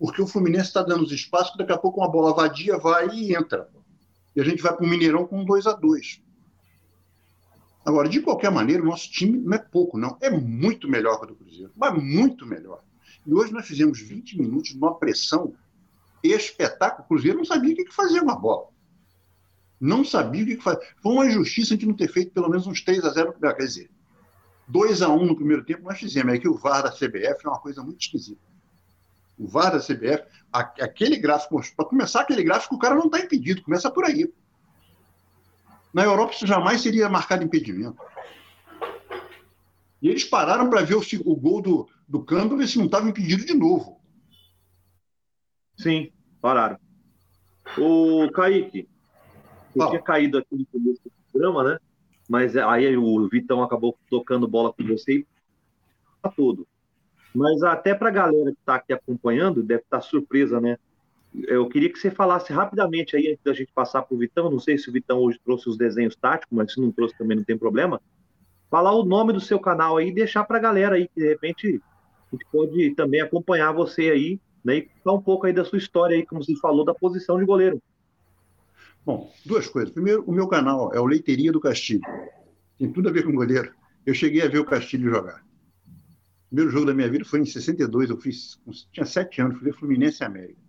Porque 0.01 0.23
o 0.23 0.27
Fluminense 0.27 0.69
está 0.69 0.83
dando 0.83 1.05
os 1.05 1.13
espaços 1.13 1.53
que 1.53 1.59
daqui 1.59 1.73
a 1.73 1.79
pouco 1.79 2.01
uma 2.01 2.11
bola 2.11 2.35
vadia 2.35 2.79
vai 2.79 3.07
e 3.11 3.37
entra. 3.37 3.69
E 4.35 4.41
a 4.41 4.45
gente 4.45 4.63
vai 4.63 4.75
para 4.75 4.83
o 4.83 4.89
Mineirão 4.89 5.27
com 5.27 5.45
2 5.45 5.67
a 5.67 5.75
2 5.75 6.23
Agora, 7.85 8.09
de 8.09 8.21
qualquer 8.23 8.51
maneira, 8.51 8.83
o 8.83 8.87
nosso 8.87 9.11
time 9.11 9.39
não 9.39 9.53
é 9.55 9.59
pouco, 9.59 9.99
não. 9.99 10.17
É 10.23 10.31
muito 10.31 10.89
melhor 10.89 11.19
que 11.19 11.25
o 11.25 11.29
do 11.29 11.35
Cruzeiro. 11.35 11.71
Mas 11.77 12.03
muito 12.03 12.47
melhor. 12.47 12.83
E 13.27 13.35
hoje 13.35 13.53
nós 13.53 13.67
fizemos 13.67 14.01
20 14.01 14.39
minutos 14.41 14.71
de 14.71 14.79
uma 14.79 14.99
pressão 14.99 15.55
espetáculo. 16.23 17.05
O 17.05 17.09
Cruzeiro 17.09 17.37
não 17.37 17.45
sabia 17.45 17.75
o 17.75 17.77
que 17.77 17.93
fazer 17.93 18.21
uma 18.21 18.37
bola. 18.37 18.69
Não 19.79 20.03
sabia 20.03 20.45
o 20.45 20.47
que 20.47 20.57
fazer. 20.57 20.81
Foi 21.03 21.13
uma 21.13 21.27
injustiça 21.27 21.75
a 21.75 21.77
gente 21.77 21.87
não 21.87 21.95
ter 21.95 22.09
feito 22.09 22.33
pelo 22.33 22.49
menos 22.49 22.67
uns 22.67 22.83
3 22.83 23.05
a 23.05 23.11
0 23.11 23.35
Quer 23.35 23.55
dizer, 23.57 23.91
2 24.67 25.03
a 25.03 25.11
1 25.11 25.27
no 25.27 25.37
primeiro 25.37 25.65
tempo 25.65 25.83
nós 25.83 25.99
fizemos. 25.99 26.33
É 26.33 26.39
que 26.39 26.49
o 26.49 26.57
VAR 26.57 26.83
da 26.83 26.91
CBF 26.91 27.45
é 27.45 27.49
uma 27.49 27.61
coisa 27.61 27.83
muito 27.83 28.01
esquisita. 28.01 28.50
O 29.41 29.49
VAR 29.49 29.73
da 29.73 29.79
CBF, 29.79 30.25
aquele 30.53 31.17
gráfico, 31.17 31.61
para 31.75 31.87
começar 31.87 32.21
aquele 32.21 32.43
gráfico, 32.43 32.75
o 32.75 32.79
cara 32.79 32.95
não 32.95 33.07
está 33.07 33.19
impedido, 33.19 33.63
começa 33.63 33.91
por 33.91 34.05
aí. 34.05 34.31
Na 35.95 36.05
Europa 36.05 36.35
isso 36.35 36.47
jamais 36.47 36.83
seria 36.83 37.09
marcado 37.09 37.43
impedimento. 37.43 37.97
E 40.03 40.09
eles 40.09 40.25
pararam 40.25 40.69
para 40.69 40.83
ver 40.83 40.95
o, 40.95 41.03
o, 41.25 41.37
gol 41.37 41.63
do, 41.63 41.89
do 42.07 42.23
Câmbio, 42.23 42.59
ver 42.59 42.69
se 42.69 42.79
não 42.79 42.87
estava 42.87 43.09
impedido 43.09 43.45
de 43.45 43.55
novo. 43.55 44.01
Sim, 45.77 46.13
pararam. 46.41 46.79
O 47.79 48.31
Kaique, 48.33 48.89
eu 49.75 49.89
tinha 49.89 50.03
caído 50.03 50.37
aqui 50.37 50.55
no 50.55 50.67
começo 50.67 51.01
do 51.05 51.13
programa, 51.33 51.65
né? 51.65 51.79
mas 52.31 52.57
aí 52.57 52.97
o 52.97 53.29
Vitão 53.29 53.61
acabou 53.61 53.99
tocando 54.09 54.47
bola 54.47 54.73
com 54.73 54.85
você 54.85 55.15
e 55.15 55.27
tudo. 56.37 56.65
Mas 57.35 57.63
até 57.63 57.95
para 57.95 58.09
a 58.09 58.13
galera 58.13 58.53
que 58.53 58.59
está 58.59 58.77
aqui 58.77 58.93
acompanhando, 58.93 59.63
deve 59.63 59.83
estar 59.83 59.99
tá 59.99 60.03
surpresa, 60.03 60.61
né? 60.61 60.77
Eu 61.47 61.69
queria 61.69 61.91
que 61.93 61.99
você 61.99 62.11
falasse 62.11 62.53
rapidamente 62.53 63.17
aí, 63.17 63.29
antes 63.29 63.45
da 63.45 63.53
gente 63.53 63.71
passar 63.73 64.03
para 64.03 64.15
o 64.15 64.19
Vitão, 64.19 64.51
não 64.51 64.59
sei 64.59 64.77
se 64.77 64.89
o 64.89 64.93
Vitão 64.93 65.21
hoje 65.21 65.39
trouxe 65.45 65.69
os 65.69 65.77
desenhos 65.77 66.17
táticos, 66.17 66.57
mas 66.57 66.73
se 66.73 66.81
não 66.81 66.91
trouxe 66.91 67.17
também 67.17 67.37
não 67.37 67.45
tem 67.45 67.57
problema. 67.57 68.01
Falar 68.69 68.93
o 68.93 69.05
nome 69.05 69.33
do 69.33 69.41
seu 69.41 69.59
canal 69.61 69.97
aí 69.97 70.09
e 70.09 70.15
deixar 70.15 70.45
para 70.45 70.59
a 70.59 70.61
galera 70.61 70.97
aí, 70.97 71.09
que 71.09 71.21
de 71.21 71.29
repente 71.29 71.81
a 72.33 72.37
gente 72.37 72.47
pode 72.51 72.95
também 72.95 73.21
acompanhar 73.21 73.73
você 73.73 74.11
aí, 74.11 74.41
né? 74.65 74.77
E 74.77 74.83
contar 74.83 75.13
um 75.13 75.23
pouco 75.23 75.47
aí 75.47 75.53
da 75.53 75.65
sua 75.65 75.79
história 75.79 76.17
aí, 76.17 76.27
como 76.27 76.43
você 76.43 76.55
falou, 76.57 76.85
da 76.85 76.95
posição 76.95 77.39
de 77.39 77.45
goleiro. 77.45 77.81
Bom, 79.07 79.33
duas 79.47 79.69
coisas. 79.69 79.91
Primeiro, 79.91 80.25
o 80.27 80.33
meu 80.33 80.49
canal 80.49 80.93
é 80.93 81.01
o 81.01 81.07
Leiteria 81.07 81.53
do 81.53 81.61
Castilho. 81.61 82.03
Tem 82.79 82.93
tudo 82.93 83.09
a 83.09 83.13
ver 83.13 83.25
com 83.25 83.33
goleiro. 83.33 83.73
Eu 84.05 84.15
cheguei 84.15 84.43
a 84.43 84.49
ver 84.49 84.59
o 84.59 84.65
Castilho 84.65 85.11
jogar. 85.11 85.43
Primeiro 86.51 86.73
jogo 86.73 86.87
da 86.87 86.93
minha 86.93 87.09
vida 87.09 87.25
foi 87.25 87.41
em 87.41 87.45
62. 87.45 88.11
Eu 88.11 88.17
fiz, 88.17 88.61
tinha 88.93 89.07
sete 89.07 89.41
anos, 89.41 89.61
fui 89.61 89.73
Fluminense 89.73 90.21
e 90.21 90.27
América. 90.27 90.61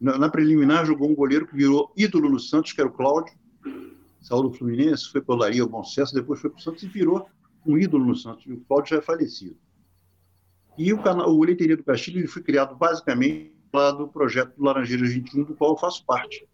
Na, 0.00 0.16
na, 0.16 0.28
preliminar, 0.30 0.86
jogou 0.86 1.10
um 1.10 1.14
goleiro 1.14 1.46
que 1.46 1.54
virou 1.54 1.92
ídolo 1.94 2.30
no 2.30 2.40
Santos, 2.40 2.72
que 2.72 2.80
era 2.80 2.88
o 2.88 2.92
Cláudio. 2.92 3.34
Saiu 4.22 4.42
do 4.42 4.52
Fluminense, 4.52 5.10
foi 5.10 5.20
para 5.20 5.34
o 5.34 5.38
Laria, 5.38 5.62
o 5.62 5.68
Bom 5.68 5.84
Sucesso, 5.84 6.14
depois 6.14 6.40
foi 6.40 6.48
para 6.48 6.58
o 6.58 6.62
Santos 6.62 6.82
e 6.82 6.88
virou 6.88 7.28
um 7.66 7.76
ídolo 7.76 8.02
no 8.02 8.16
Santos. 8.16 8.46
O 8.46 8.56
Cláudio 8.66 8.90
já 8.90 8.96
é 8.96 9.02
falecido. 9.02 9.56
E 10.78 10.90
o, 10.90 11.02
canal, 11.02 11.30
o 11.30 11.44
Leiteria 11.44 11.76
do 11.76 11.84
Castilho 11.84 12.20
ele 12.20 12.26
foi 12.26 12.42
criado 12.42 12.74
basicamente 12.74 13.54
lá 13.72 13.90
do 13.90 14.08
projeto 14.08 14.56
do 14.56 14.64
Laranjeiras 14.64 15.12
21, 15.12 15.44
do 15.44 15.54
qual 15.54 15.72
eu 15.72 15.76
faço 15.76 16.04
parte. 16.06 16.48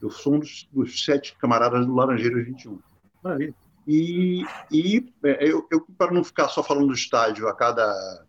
Eu 0.00 0.10
sou 0.10 0.34
um 0.34 0.38
dos, 0.38 0.68
dos 0.72 1.04
sete 1.04 1.36
camaradas 1.38 1.84
do 1.84 1.92
Laranjeiras 1.92 2.46
21. 2.46 2.78
Maravilha. 3.22 3.54
E, 3.86 4.44
e 4.70 5.12
é, 5.24 5.44
eu, 5.48 5.66
eu 5.70 5.86
para 5.98 6.12
não 6.12 6.24
ficar 6.24 6.48
só 6.48 6.62
falando 6.62 6.88
do 6.88 6.94
estádio 6.94 7.46
a 7.48 7.54
cada 7.54 8.24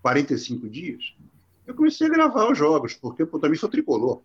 45 0.00 0.68
dias, 0.68 1.14
eu 1.66 1.74
comecei 1.74 2.06
a 2.06 2.10
gravar 2.10 2.50
os 2.50 2.58
jogos, 2.58 2.94
porque 2.94 3.26
pô, 3.26 3.38
também 3.38 3.58
sou 3.58 3.68
tricolor. 3.68 4.20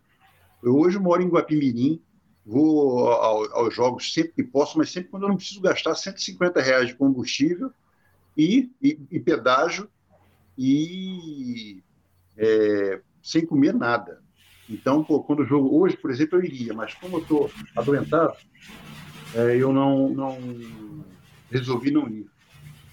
Eu 0.62 0.78
hoje 0.78 1.00
moro 1.00 1.22
em 1.22 1.30
Guapimirim, 1.30 2.02
vou 2.46 3.10
ao, 3.10 3.52
aos 3.54 3.74
jogos 3.74 4.14
sempre 4.14 4.34
que 4.34 4.44
posso, 4.44 4.78
mas 4.78 4.92
sempre 4.92 5.10
quando 5.10 5.24
eu 5.24 5.30
não 5.30 5.38
preciso 5.38 5.62
gastar 5.62 5.96
150 5.96 6.62
reais 6.62 6.88
de 6.88 6.96
combustível 6.96 7.72
e, 8.36 8.72
e, 8.82 9.00
e 9.12 9.20
pedágio 9.20 9.90
e 10.58 11.82
é, 12.38 13.02
sem 13.22 13.46
comer 13.46 13.74
nada. 13.74 14.22
Então, 14.70 15.04
pô, 15.04 15.24
quando 15.24 15.40
o 15.40 15.46
jogo. 15.46 15.80
Hoje, 15.80 15.96
por 15.98 16.12
exemplo, 16.12 16.38
eu 16.38 16.44
iria, 16.44 16.74
mas 16.74 16.94
como 16.94 17.18
eu 17.18 17.22
estou 17.22 17.52
adoentado, 17.76 18.36
é, 19.38 19.56
eu 19.56 19.72
não, 19.72 20.10
não 20.10 20.38
resolvi 21.52 21.92
não 21.92 22.08
ir. 22.10 22.28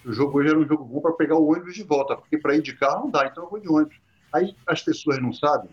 O 0.05 0.13
jogo 0.13 0.37
hoje 0.37 0.49
era 0.49 0.59
um 0.59 0.67
jogo 0.67 0.85
bom 0.85 1.01
para 1.01 1.13
pegar 1.13 1.35
o 1.35 1.51
ônibus 1.51 1.73
de 1.73 1.83
volta, 1.83 2.15
porque 2.15 2.37
para 2.37 2.55
ir 2.55 2.61
de 2.61 2.75
carro 2.75 3.05
não 3.05 3.09
dá, 3.09 3.25
então 3.25 3.43
eu 3.43 3.49
vou 3.49 3.59
de 3.59 3.67
ônibus. 3.67 3.97
Aí 4.31 4.55
as 4.67 4.81
pessoas 4.83 5.19
não 5.19 5.33
sabem, 5.33 5.69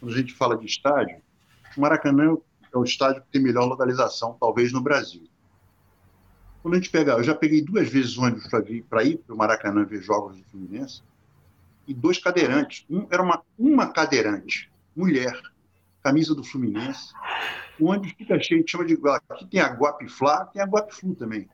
quando 0.00 0.12
a 0.12 0.16
gente 0.16 0.34
fala 0.34 0.56
de 0.56 0.66
estádio, 0.66 1.18
o 1.76 1.80
Maracanã 1.80 2.36
é 2.74 2.76
o 2.76 2.82
estádio 2.82 3.22
que 3.22 3.28
tem 3.30 3.40
melhor 3.40 3.66
localização, 3.66 4.36
talvez, 4.40 4.72
no 4.72 4.80
Brasil. 4.80 5.28
Quando 6.60 6.74
a 6.74 6.76
gente 6.78 6.90
pega, 6.90 7.12
eu 7.12 7.22
já 7.22 7.34
peguei 7.34 7.62
duas 7.62 7.88
vezes 7.88 8.18
ônibus 8.18 8.48
para 8.88 9.04
ir 9.04 9.18
para 9.18 9.34
o 9.34 9.36
Maracanã 9.36 9.84
ver 9.84 10.02
jogos 10.02 10.36
do 10.36 10.44
Fluminense, 10.44 11.02
e 11.86 11.94
dois 11.94 12.18
cadeirantes. 12.18 12.84
Um 12.90 13.06
era 13.10 13.22
uma, 13.22 13.42
uma 13.56 13.92
cadeirante 13.92 14.68
mulher, 14.96 15.40
camisa 16.06 16.36
do 16.36 16.44
Fluminense. 16.44 17.12
O 17.80 17.86
ônibus 17.86 18.12
fica 18.12 18.38
cheio, 18.38 18.58
a 18.58 18.60
gente 18.60 18.70
chama 18.70 18.84
de. 18.84 18.96
Aqui 19.28 19.46
tem 19.46 19.60
a 19.60 19.68
Guapiflá, 19.68 20.44
tem 20.46 20.62
a 20.62 20.64
Guapiflu 20.64 21.16
também. 21.16 21.48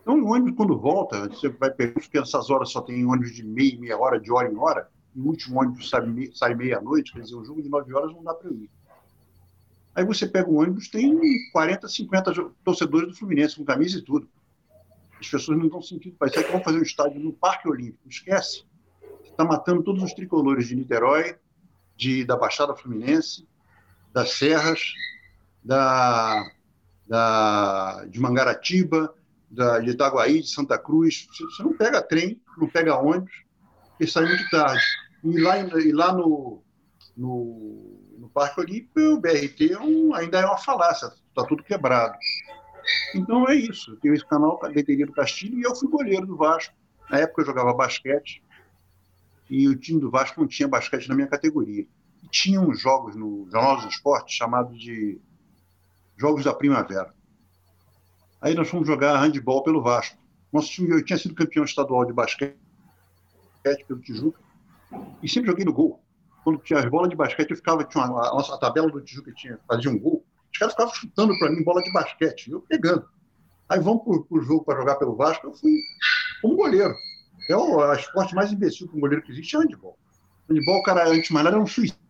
Então, 0.00 0.18
o 0.18 0.32
ônibus, 0.32 0.54
quando 0.56 0.78
volta, 0.78 1.28
você 1.28 1.50
vai 1.50 1.70
pegar, 1.70 1.92
porque 1.92 2.18
nessas 2.18 2.48
horas 2.48 2.70
só 2.70 2.80
tem 2.80 3.04
ônibus 3.04 3.34
de 3.34 3.44
meia, 3.44 3.78
meia 3.78 3.98
hora, 3.98 4.18
de 4.18 4.32
hora 4.32 4.50
em 4.50 4.56
hora, 4.56 4.88
e 5.14 5.20
o 5.20 5.26
último 5.26 5.60
ônibus 5.60 5.90
sai, 5.90 6.02
sai 6.32 6.54
meia-noite, 6.54 7.12
quer 7.12 7.20
dizer, 7.20 7.34
o 7.34 7.44
jogo 7.44 7.60
de 7.60 7.68
nove 7.68 7.92
horas 7.92 8.12
não 8.12 8.22
dá 8.22 8.32
para 8.32 8.50
ir. 8.50 8.70
Aí 9.94 10.04
você 10.04 10.26
pega 10.26 10.48
o 10.48 10.56
ônibus, 10.56 10.88
tem 10.88 11.18
40, 11.52 11.88
50 11.88 12.32
torcedores 12.64 13.08
do 13.08 13.16
Fluminense, 13.16 13.56
com 13.56 13.64
camisa 13.64 13.98
e 13.98 14.02
tudo. 14.02 14.28
As 15.20 15.28
pessoas 15.28 15.58
não 15.58 15.66
estão 15.66 15.82
sentindo 15.82 16.16
para 16.16 16.28
isso. 16.28 16.52
Vão 16.52 16.62
fazer 16.62 16.78
um 16.78 16.82
estádio 16.82 17.20
no 17.20 17.32
Parque 17.32 17.68
Olímpico. 17.68 18.08
Esquece. 18.08 18.64
Está 19.24 19.44
matando 19.44 19.82
todos 19.82 20.02
os 20.02 20.12
tricolores 20.12 20.68
de 20.68 20.76
Niterói, 20.76 21.36
de, 21.96 22.24
da 22.24 22.36
Baixada 22.36 22.76
Fluminense, 22.76 23.46
das 24.16 24.30
Serras, 24.30 24.80
da, 25.62 26.42
da, 27.06 28.06
de 28.06 28.18
Mangaratiba, 28.18 29.14
da, 29.50 29.78
de 29.78 29.90
Itaguaí, 29.90 30.40
de 30.40 30.48
Santa 30.48 30.78
Cruz. 30.78 31.28
Você 31.38 31.62
não 31.62 31.76
pega 31.76 32.00
trem, 32.00 32.40
não 32.56 32.66
pega 32.66 32.96
ônibus, 32.96 33.44
porque 33.90 34.06
sai 34.06 34.24
muito 34.24 34.48
tarde. 34.48 34.82
E 35.22 35.38
lá, 35.38 35.58
e 35.58 35.92
lá 35.92 36.14
no, 36.14 36.62
no, 37.14 38.00
no 38.16 38.30
Parque 38.30 38.58
Olímpico, 38.58 38.98
o 38.98 39.20
BRT 39.20 39.74
é 39.74 39.78
um, 39.78 40.14
ainda 40.14 40.40
é 40.40 40.46
uma 40.46 40.56
falácia, 40.56 41.08
está 41.28 41.44
tudo 41.44 41.62
quebrado. 41.62 42.16
Então 43.14 43.46
é 43.46 43.54
isso. 43.54 43.90
Eu 43.90 43.96
tenho 43.96 44.14
esse 44.14 44.24
canal, 44.24 44.58
Deteria 44.72 45.04
do 45.04 45.12
Castilho, 45.12 45.58
e 45.58 45.62
eu 45.62 45.76
fui 45.76 45.90
goleiro 45.90 46.24
do 46.24 46.38
Vasco. 46.38 46.74
Na 47.10 47.18
época 47.18 47.42
eu 47.42 47.46
jogava 47.46 47.74
basquete, 47.74 48.42
e 49.50 49.68
o 49.68 49.76
time 49.76 50.00
do 50.00 50.10
Vasco 50.10 50.40
não 50.40 50.48
tinha 50.48 50.66
basquete 50.66 51.06
na 51.06 51.14
minha 51.14 51.28
categoria. 51.28 51.86
Tinha 52.30 52.60
uns 52.60 52.80
jogos 52.80 53.14
no 53.14 53.48
Jornal 53.50 53.76
dos 53.76 53.94
Esportes 53.94 54.34
chamados 54.34 54.78
de 54.78 55.20
Jogos 56.16 56.44
da 56.44 56.54
Primavera. 56.54 57.14
Aí 58.40 58.54
nós 58.54 58.68
fomos 58.68 58.86
jogar 58.86 59.18
handball 59.18 59.62
pelo 59.62 59.82
Vasco. 59.82 60.16
Nosso 60.52 60.70
time, 60.70 60.90
eu 60.90 61.04
tinha 61.04 61.18
sido 61.18 61.34
campeão 61.34 61.64
estadual 61.64 62.04
de 62.04 62.12
basquete 62.12 62.56
pelo 63.86 64.00
Tijuca 64.00 64.40
e 65.22 65.28
sempre 65.28 65.50
joguei 65.50 65.64
no 65.64 65.72
gol. 65.72 66.00
Quando 66.44 66.58
tinha 66.60 66.78
as 66.78 66.88
bolas 66.88 67.10
de 67.10 67.16
basquete, 67.16 67.50
eu 67.50 67.56
ficava, 67.56 67.84
tinha 67.84 68.04
uma, 68.04 68.28
a 68.28 68.34
nossa 68.34 68.56
tabela 68.58 68.90
do 68.90 69.00
Tijuca 69.00 69.32
tinha, 69.32 69.58
fazia 69.66 69.90
um 69.90 69.98
gol. 69.98 70.24
Os 70.52 70.58
caras 70.58 70.74
ficavam 70.74 70.94
chutando 70.94 71.38
para 71.38 71.50
mim 71.50 71.64
bola 71.64 71.82
de 71.82 71.92
basquete, 71.92 72.50
eu 72.50 72.60
pegando. 72.62 73.08
Aí 73.68 73.80
vamos 73.80 74.04
para 74.04 74.38
o 74.38 74.42
jogo 74.42 74.64
para 74.64 74.78
jogar 74.78 74.94
pelo 74.94 75.16
Vasco, 75.16 75.48
eu 75.48 75.54
fui 75.54 75.76
como 76.40 76.56
goleiro. 76.56 76.94
É 77.50 77.56
o 77.56 77.92
esporte 77.94 78.34
mais 78.34 78.52
imbecil 78.52 78.88
que 78.88 78.96
um 78.96 79.00
goleiro 79.00 79.22
que 79.24 79.32
existe 79.32 79.56
é 79.56 79.58
handball. 79.58 79.98
Handball, 80.48 80.78
o 80.78 80.82
cara, 80.82 81.08
antes 81.08 81.28
de 81.28 81.32
mais 81.32 81.44
nada, 81.44 81.56
era 81.56 81.62
um 81.62 81.66
suicídio 81.66 82.05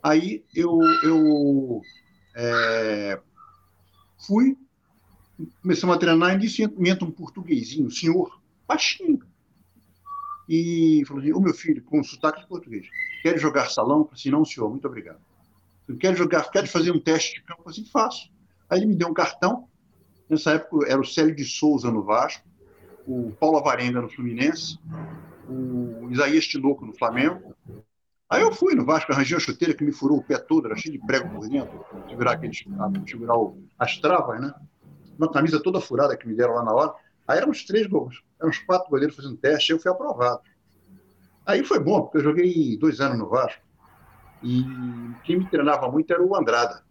Aí 0.00 0.44
eu, 0.54 0.80
eu 1.02 1.82
é, 2.36 3.20
fui, 4.26 4.56
começamos 5.60 5.96
a 5.96 5.98
treinar 5.98 6.34
e 6.34 6.38
disse, 6.38 6.62
entra 6.62 7.04
um 7.04 7.10
portuguesinho, 7.10 7.90
senhor, 7.90 8.40
baixinho. 8.66 9.20
E 10.48 11.02
falou 11.06 11.20
assim, 11.20 11.32
o 11.32 11.40
meu 11.40 11.52
filho, 11.52 11.82
com 11.82 12.02
sotaque 12.02 12.40
de 12.40 12.46
português, 12.46 12.86
quer 13.22 13.38
jogar 13.38 13.70
salão? 13.70 13.98
Eu 13.98 14.04
falei 14.04 14.20
assim, 14.20 14.30
não, 14.30 14.44
senhor, 14.44 14.70
muito 14.70 14.86
obrigado. 14.86 15.20
Quer 15.98 16.16
jogar, 16.16 16.48
quer 16.50 16.66
fazer 16.66 16.92
um 16.92 17.00
teste 17.00 17.34
de 17.34 17.42
campo? 17.42 17.60
Eu 17.60 17.64
falei 17.64 17.80
assim, 17.80 17.90
faço. 17.90 18.30
Aí 18.70 18.78
ele 18.78 18.86
me 18.86 18.94
deu 18.94 19.08
um 19.08 19.14
cartão, 19.14 19.68
nessa 20.30 20.52
época 20.52 20.86
era 20.88 21.00
o 21.00 21.04
Célio 21.04 21.34
de 21.34 21.44
Souza 21.44 21.90
no 21.90 22.04
Vasco, 22.04 22.46
o 23.06 23.32
Paulo 23.40 23.58
Avarenga 23.58 24.00
no 24.00 24.08
Fluminense, 24.08 24.78
o 25.48 26.08
Isaías 26.10 26.46
Tinoco 26.46 26.84
no 26.86 26.92
Flamengo. 26.92 27.54
Aí 28.30 28.42
eu 28.42 28.52
fui 28.52 28.74
no 28.74 28.84
Vasco, 28.84 29.12
arranjei 29.12 29.34
uma 29.34 29.40
chuteira 29.40 29.74
que 29.74 29.82
me 29.82 29.92
furou 29.92 30.18
o 30.18 30.22
pé 30.22 30.38
todo, 30.38 30.66
era 30.66 30.76
cheio 30.76 30.98
de 30.98 31.06
prego 31.06 31.30
por 31.30 31.48
dentro, 31.48 31.84
segurar, 32.08 32.32
aqueles, 32.32 32.64
segurar 33.08 33.36
as 33.78 33.96
travas, 33.98 34.40
né? 34.40 34.52
Uma 35.18 35.30
camisa 35.30 35.62
toda 35.62 35.80
furada 35.80 36.16
que 36.16 36.28
me 36.28 36.34
deram 36.34 36.54
lá 36.54 36.62
na 36.62 36.72
hora. 36.72 36.94
Aí 37.26 37.38
eram 37.38 37.50
uns 37.50 37.64
três 37.64 37.86
gols, 37.86 38.22
eram 38.38 38.50
uns 38.50 38.58
quatro 38.58 38.90
goleiros 38.90 39.16
fazendo 39.16 39.36
teste, 39.36 39.72
eu 39.72 39.78
fui 39.78 39.90
aprovado. 39.90 40.42
Aí 41.46 41.64
foi 41.64 41.78
bom, 41.78 42.02
porque 42.02 42.18
eu 42.18 42.22
joguei 42.22 42.76
dois 42.76 43.00
anos 43.00 43.18
no 43.18 43.28
Vasco. 43.28 43.62
E 44.42 44.62
quem 45.24 45.38
me 45.38 45.46
treinava 45.46 45.90
muito 45.90 46.12
era 46.12 46.22
o 46.22 46.36
Andrada. 46.36 46.84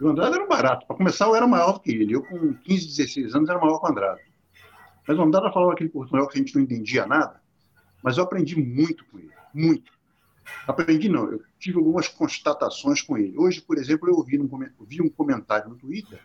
E 0.00 0.04
o 0.04 0.08
Andrada 0.08 0.36
era 0.36 0.46
barato. 0.46 0.86
Para 0.86 0.96
começar, 0.96 1.26
eu 1.26 1.36
era 1.36 1.46
maior 1.46 1.72
do 1.72 1.80
que 1.80 1.92
ele. 1.92 2.12
Eu, 2.12 2.22
com 2.22 2.52
15, 2.54 2.86
16 2.88 3.34
anos, 3.36 3.48
era 3.48 3.60
maior 3.60 3.78
que 3.78 3.86
o 3.86 3.88
Andrada. 3.88 4.20
Mas 5.06 5.18
o 5.18 5.22
Andara 5.22 5.52
falava 5.52 5.72
aquele 5.72 5.90
portunhol 5.90 6.28
que 6.28 6.38
a 6.38 6.40
gente 6.40 6.54
não 6.54 6.62
entendia 6.62 7.06
nada, 7.06 7.40
mas 8.02 8.18
eu 8.18 8.24
aprendi 8.24 8.56
muito 8.56 9.04
com 9.06 9.18
ele, 9.18 9.32
muito. 9.52 9.92
Aprendi 10.66 11.08
não, 11.08 11.30
eu 11.30 11.40
tive 11.58 11.78
algumas 11.78 12.08
constatações 12.08 13.00
com 13.02 13.16
ele. 13.16 13.38
Hoje, 13.38 13.60
por 13.60 13.78
exemplo, 13.78 14.08
eu 14.08 14.14
ouvi, 14.14 14.38
um, 14.38 14.48
vi 14.86 15.02
um 15.02 15.08
comentário 15.08 15.68
no 15.68 15.76
Twitter 15.76 16.20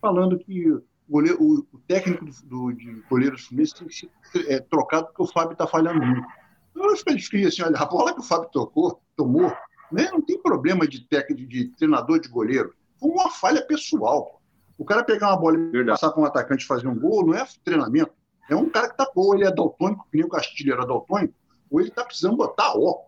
falando 0.00 0.38
que 0.38 0.70
o, 0.70 0.82
goleiro, 1.08 1.66
o, 1.72 1.78
técnico 1.86 2.24
do, 2.24 2.32
do, 2.44 2.72
de 2.72 3.02
goleiro 3.08 3.38
Fluminense 3.38 3.74
tem 3.74 3.88
que 3.88 3.94
ser 3.94 4.10
é, 4.48 4.60
trocado 4.60 5.06
porque 5.06 5.22
o 5.22 5.26
Fábio 5.26 5.52
está 5.52 5.66
falhando 5.66 6.04
muito. 6.04 6.26
Eu 6.74 6.92
escrevi 6.92 7.46
assim, 7.46 7.62
olha, 7.62 7.78
a 7.78 7.86
bola 7.86 8.12
que 8.12 8.20
o 8.20 8.22
Fábio 8.22 8.50
tocou, 8.50 9.00
tomou, 9.16 9.50
né, 9.90 10.10
não 10.10 10.20
tem 10.20 10.40
problema 10.40 10.86
de 10.86 11.00
técnico, 11.08 11.48
de 11.48 11.68
treinador 11.68 12.20
de 12.20 12.28
goleiro. 12.28 12.74
Foi 12.98 13.10
uma 13.10 13.30
falha 13.30 13.62
pessoal. 13.62 14.40
O 14.78 14.84
cara 14.84 15.02
pegar 15.02 15.28
uma 15.28 15.38
bola 15.38 15.56
e 15.56 15.70
Verdade. 15.70 15.98
passar 15.98 16.12
para 16.12 16.22
um 16.22 16.26
atacante 16.26 16.64
e 16.64 16.66
fazer 16.66 16.86
um 16.86 16.98
gol 16.98 17.26
não 17.26 17.34
é 17.34 17.46
treinamento. 17.64 18.12
É 18.48 18.54
um 18.54 18.68
cara 18.68 18.88
que 18.88 18.94
está, 18.94 19.10
ou 19.14 19.34
ele 19.34 19.44
é 19.44 19.50
daltônico, 19.50 20.06
que 20.10 20.18
nem 20.18 20.26
o 20.26 20.28
Castilho 20.28 20.74
era 20.74 20.86
daltônico, 20.86 21.34
ou 21.70 21.80
ele 21.80 21.88
está 21.88 22.04
precisando 22.04 22.36
botar 22.36 22.76
óculos. 22.76 23.05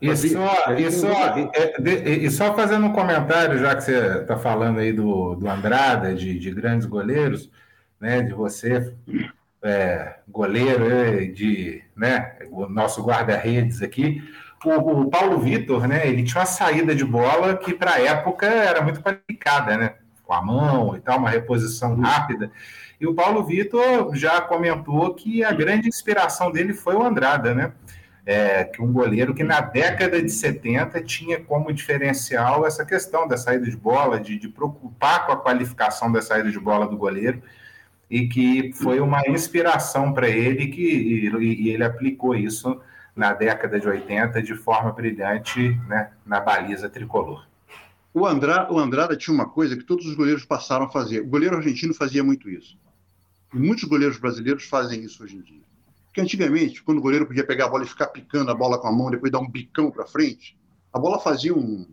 E 0.00 0.16
só, 0.16 0.72
e, 0.76 0.90
só, 0.92 1.34
e 1.84 2.30
só 2.30 2.54
fazendo 2.54 2.86
um 2.86 2.92
comentário, 2.92 3.58
já 3.58 3.74
que 3.74 3.82
você 3.82 4.20
está 4.20 4.36
falando 4.36 4.78
aí 4.78 4.92
do, 4.92 5.34
do 5.34 5.48
Andrada, 5.48 6.14
de, 6.14 6.38
de 6.38 6.50
grandes 6.52 6.86
goleiros, 6.86 7.50
né, 8.00 8.22
de 8.22 8.32
você, 8.32 8.94
é, 9.62 10.16
goleiro, 10.28 11.32
de, 11.34 11.82
né, 11.96 12.36
o 12.50 12.68
nosso 12.68 13.02
guarda-redes 13.02 13.82
aqui, 13.82 14.22
o, 14.64 15.02
o, 15.02 15.10
Paulo 15.10 15.38
Vitor, 15.38 15.88
né, 15.88 16.06
ele 16.06 16.22
tinha 16.22 16.40
uma 16.40 16.46
saída 16.46 16.94
de 16.94 17.04
bola 17.04 17.56
que 17.56 17.74
para 17.74 17.94
a 17.94 18.00
época 18.00 18.46
era 18.46 18.80
muito 18.80 19.02
qualificada, 19.02 19.76
né? 19.76 19.94
com 20.28 20.34
a 20.34 20.42
mão 20.42 20.94
e 20.94 21.00
tal, 21.00 21.18
uma 21.18 21.30
reposição 21.30 21.98
rápida. 21.98 22.52
E 23.00 23.06
o 23.06 23.14
Paulo 23.14 23.42
Vitor 23.44 24.14
já 24.14 24.42
comentou 24.42 25.14
que 25.14 25.42
a 25.42 25.52
grande 25.52 25.88
inspiração 25.88 26.52
dele 26.52 26.74
foi 26.74 26.94
o 26.94 27.02
Andrada, 27.02 27.54
né? 27.54 27.72
É, 28.30 28.62
que 28.64 28.82
um 28.82 28.92
goleiro 28.92 29.34
que 29.34 29.42
na 29.42 29.62
década 29.62 30.20
de 30.22 30.30
70 30.30 31.02
tinha 31.02 31.40
como 31.40 31.72
diferencial 31.72 32.66
essa 32.66 32.84
questão 32.84 33.26
da 33.26 33.38
saída 33.38 33.64
de 33.64 33.74
bola, 33.74 34.20
de, 34.20 34.38
de 34.38 34.48
preocupar 34.48 35.24
com 35.24 35.32
a 35.32 35.36
qualificação 35.38 36.12
da 36.12 36.20
saída 36.20 36.50
de 36.50 36.60
bola 36.60 36.86
do 36.86 36.94
goleiro, 36.94 37.42
e 38.10 38.28
que 38.28 38.70
foi 38.74 39.00
uma 39.00 39.22
inspiração 39.26 40.12
para 40.12 40.28
ele 40.28 40.66
que, 40.66 40.82
e, 40.82 41.62
e 41.62 41.70
ele 41.70 41.84
aplicou 41.84 42.34
isso 42.34 42.78
na 43.16 43.32
década 43.32 43.80
de 43.80 43.88
80 43.88 44.42
de 44.42 44.54
forma 44.54 44.92
brilhante 44.92 45.70
né, 45.88 46.10
na 46.26 46.38
baliza 46.38 46.88
tricolor. 46.88 47.48
O, 48.12 48.26
Andra, 48.26 48.70
o 48.70 48.78
Andrada 48.78 49.16
tinha 49.16 49.34
uma 49.34 49.48
coisa 49.48 49.76
que 49.76 49.84
todos 49.84 50.06
os 50.06 50.14
goleiros 50.14 50.44
passaram 50.44 50.86
a 50.86 50.90
fazer. 50.90 51.20
O 51.20 51.26
goleiro 51.26 51.56
argentino 51.56 51.94
fazia 51.94 52.22
muito 52.22 52.48
isso. 52.48 52.78
E 53.52 53.58
muitos 53.58 53.84
goleiros 53.84 54.18
brasileiros 54.18 54.64
fazem 54.64 55.02
isso 55.02 55.22
hoje 55.24 55.36
em 55.36 55.40
dia. 55.40 55.62
Porque 56.08 56.20
antigamente, 56.20 56.82
quando 56.82 56.98
o 56.98 57.02
goleiro 57.02 57.26
podia 57.26 57.46
pegar 57.46 57.66
a 57.66 57.68
bola 57.68 57.84
e 57.84 57.88
ficar 57.88 58.08
picando 58.08 58.50
a 58.50 58.54
bola 58.54 58.78
com 58.78 58.88
a 58.88 58.92
mão, 58.92 59.10
depois 59.10 59.30
dar 59.30 59.38
um 59.38 59.48
bicão 59.48 59.90
para 59.90 60.06
frente, 60.06 60.58
a 60.92 60.98
bola 60.98 61.20
fazia 61.20 61.54
um, 61.54 61.86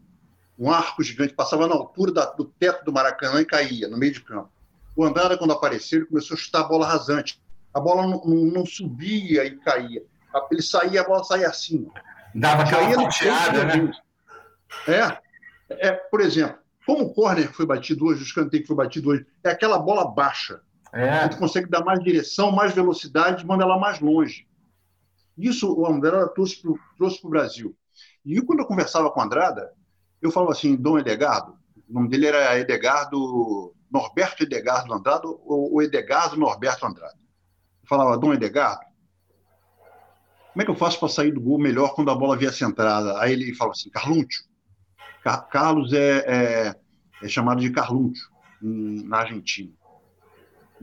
um 0.57 0.71
arco 0.71 1.03
gigante, 1.03 1.33
passava 1.33 1.67
na 1.67 1.75
altura 1.75 2.11
da, 2.11 2.25
do 2.25 2.45
teto 2.45 2.85
do 2.85 2.93
Maracanã 2.93 3.41
e 3.41 3.45
caía 3.45 3.87
no 3.87 3.97
meio 3.97 4.13
de 4.13 4.21
campo. 4.21 4.49
O 4.95 5.03
Andrada, 5.03 5.37
quando 5.37 5.51
apareceu, 5.51 5.99
ele 5.99 6.07
começou 6.07 6.35
a 6.35 6.39
chutar 6.39 6.61
a 6.61 6.67
bola 6.67 6.87
rasante. 6.87 7.41
A 7.73 7.79
bola 7.79 8.03
não, 8.03 8.23
não, 8.23 8.45
não 8.45 8.65
subia 8.65 9.43
e 9.43 9.57
caía. 9.57 10.01
Ele 10.49 10.61
saía, 10.61 11.01
a 11.01 11.03
bola 11.03 11.23
saía 11.23 11.47
assim. 11.47 11.89
Dava 12.33 12.63
aquela 12.63 12.93
fatiada, 12.93 13.65
né? 13.65 13.91
É, 14.87 15.17
é, 15.69 15.91
por 15.91 16.21
exemplo, 16.21 16.57
como 16.85 17.05
o 17.05 17.13
corner 17.13 17.47
que 17.47 17.55
foi 17.55 17.65
batido 17.65 18.05
hoje, 18.05 18.21
o 18.21 18.25
escanteio 18.25 18.63
que 18.63 18.67
foi 18.67 18.75
batido 18.75 19.09
hoje, 19.09 19.25
é 19.43 19.49
aquela 19.49 19.77
bola 19.77 20.09
baixa. 20.09 20.61
É. 20.95 21.09
A 21.09 21.23
gente 21.23 21.37
consegue 21.37 21.69
dar 21.69 21.83
mais 21.83 21.99
direção, 22.01 22.51
mais 22.51 22.73
velocidade, 22.73 23.45
manda 23.45 23.65
ela 23.65 23.77
mais 23.77 23.99
longe. 23.99 24.47
Isso 25.37 25.71
o 25.73 25.85
Andrada 25.85 26.29
trouxe 26.29 26.61
para 26.61 27.27
o 27.27 27.29
Brasil. 27.29 27.75
E 28.23 28.41
quando 28.41 28.59
eu 28.59 28.65
conversava 28.65 29.11
com 29.11 29.19
o 29.19 29.23
Andrada, 29.23 29.73
eu 30.21 30.31
falava 30.31 30.53
assim, 30.53 30.73
Dom 30.75 30.97
Edgardo, 30.97 31.57
o 31.89 31.93
nome 31.93 32.07
dele 32.07 32.27
era 32.27 32.57
Edgardo, 32.57 33.75
Norberto 33.91 34.43
Edgardo 34.43 34.93
Andrade, 34.93 35.23
ou 35.25 35.81
Edgardo 35.81 36.37
Norberto 36.37 36.85
Andrade. 36.85 37.19
Eu 37.83 37.89
falava, 37.89 38.17
Dom 38.17 38.33
Edgardo, 38.33 38.85
como 40.53 40.61
é 40.61 40.65
que 40.65 40.71
eu 40.71 40.75
faço 40.75 40.97
para 40.97 41.09
sair 41.09 41.33
do 41.33 41.41
gol 41.41 41.59
melhor 41.59 41.93
quando 41.93 42.09
a 42.09 42.15
bola 42.15 42.37
vier 42.37 42.53
centrada? 42.53 43.19
Aí 43.19 43.33
ele 43.33 43.53
falava 43.53 43.73
assim, 43.73 43.89
Carlúncio, 43.89 44.45
Carlos 45.51 45.91
é, 45.91 46.23
é, 46.25 46.75
é 47.21 47.27
chamado 47.27 47.59
de 47.59 47.69
Carlúncio 47.69 48.29
na 48.61 49.17
Argentina. 49.17 49.73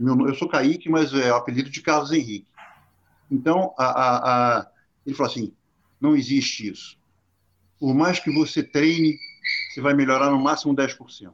Meu, 0.03 0.27
eu 0.27 0.35
sou 0.35 0.49
Kaique, 0.49 0.89
mas 0.89 1.13
é 1.13 1.31
o 1.31 1.37
apelido 1.37 1.69
de 1.69 1.81
Carlos 1.81 2.11
Henrique. 2.11 2.45
Então, 3.31 3.73
a, 3.77 3.85
a, 3.85 4.57
a, 4.59 4.71
ele 5.05 5.15
falou 5.15 5.31
assim: 5.31 5.53
não 5.99 6.13
existe 6.13 6.69
isso. 6.69 6.97
Por 7.79 7.95
mais 7.95 8.19
que 8.19 8.29
você 8.29 8.61
treine, 8.61 9.17
você 9.71 9.79
vai 9.79 9.93
melhorar 9.93 10.29
no 10.29 10.41
máximo 10.41 10.75
10%. 10.75 11.33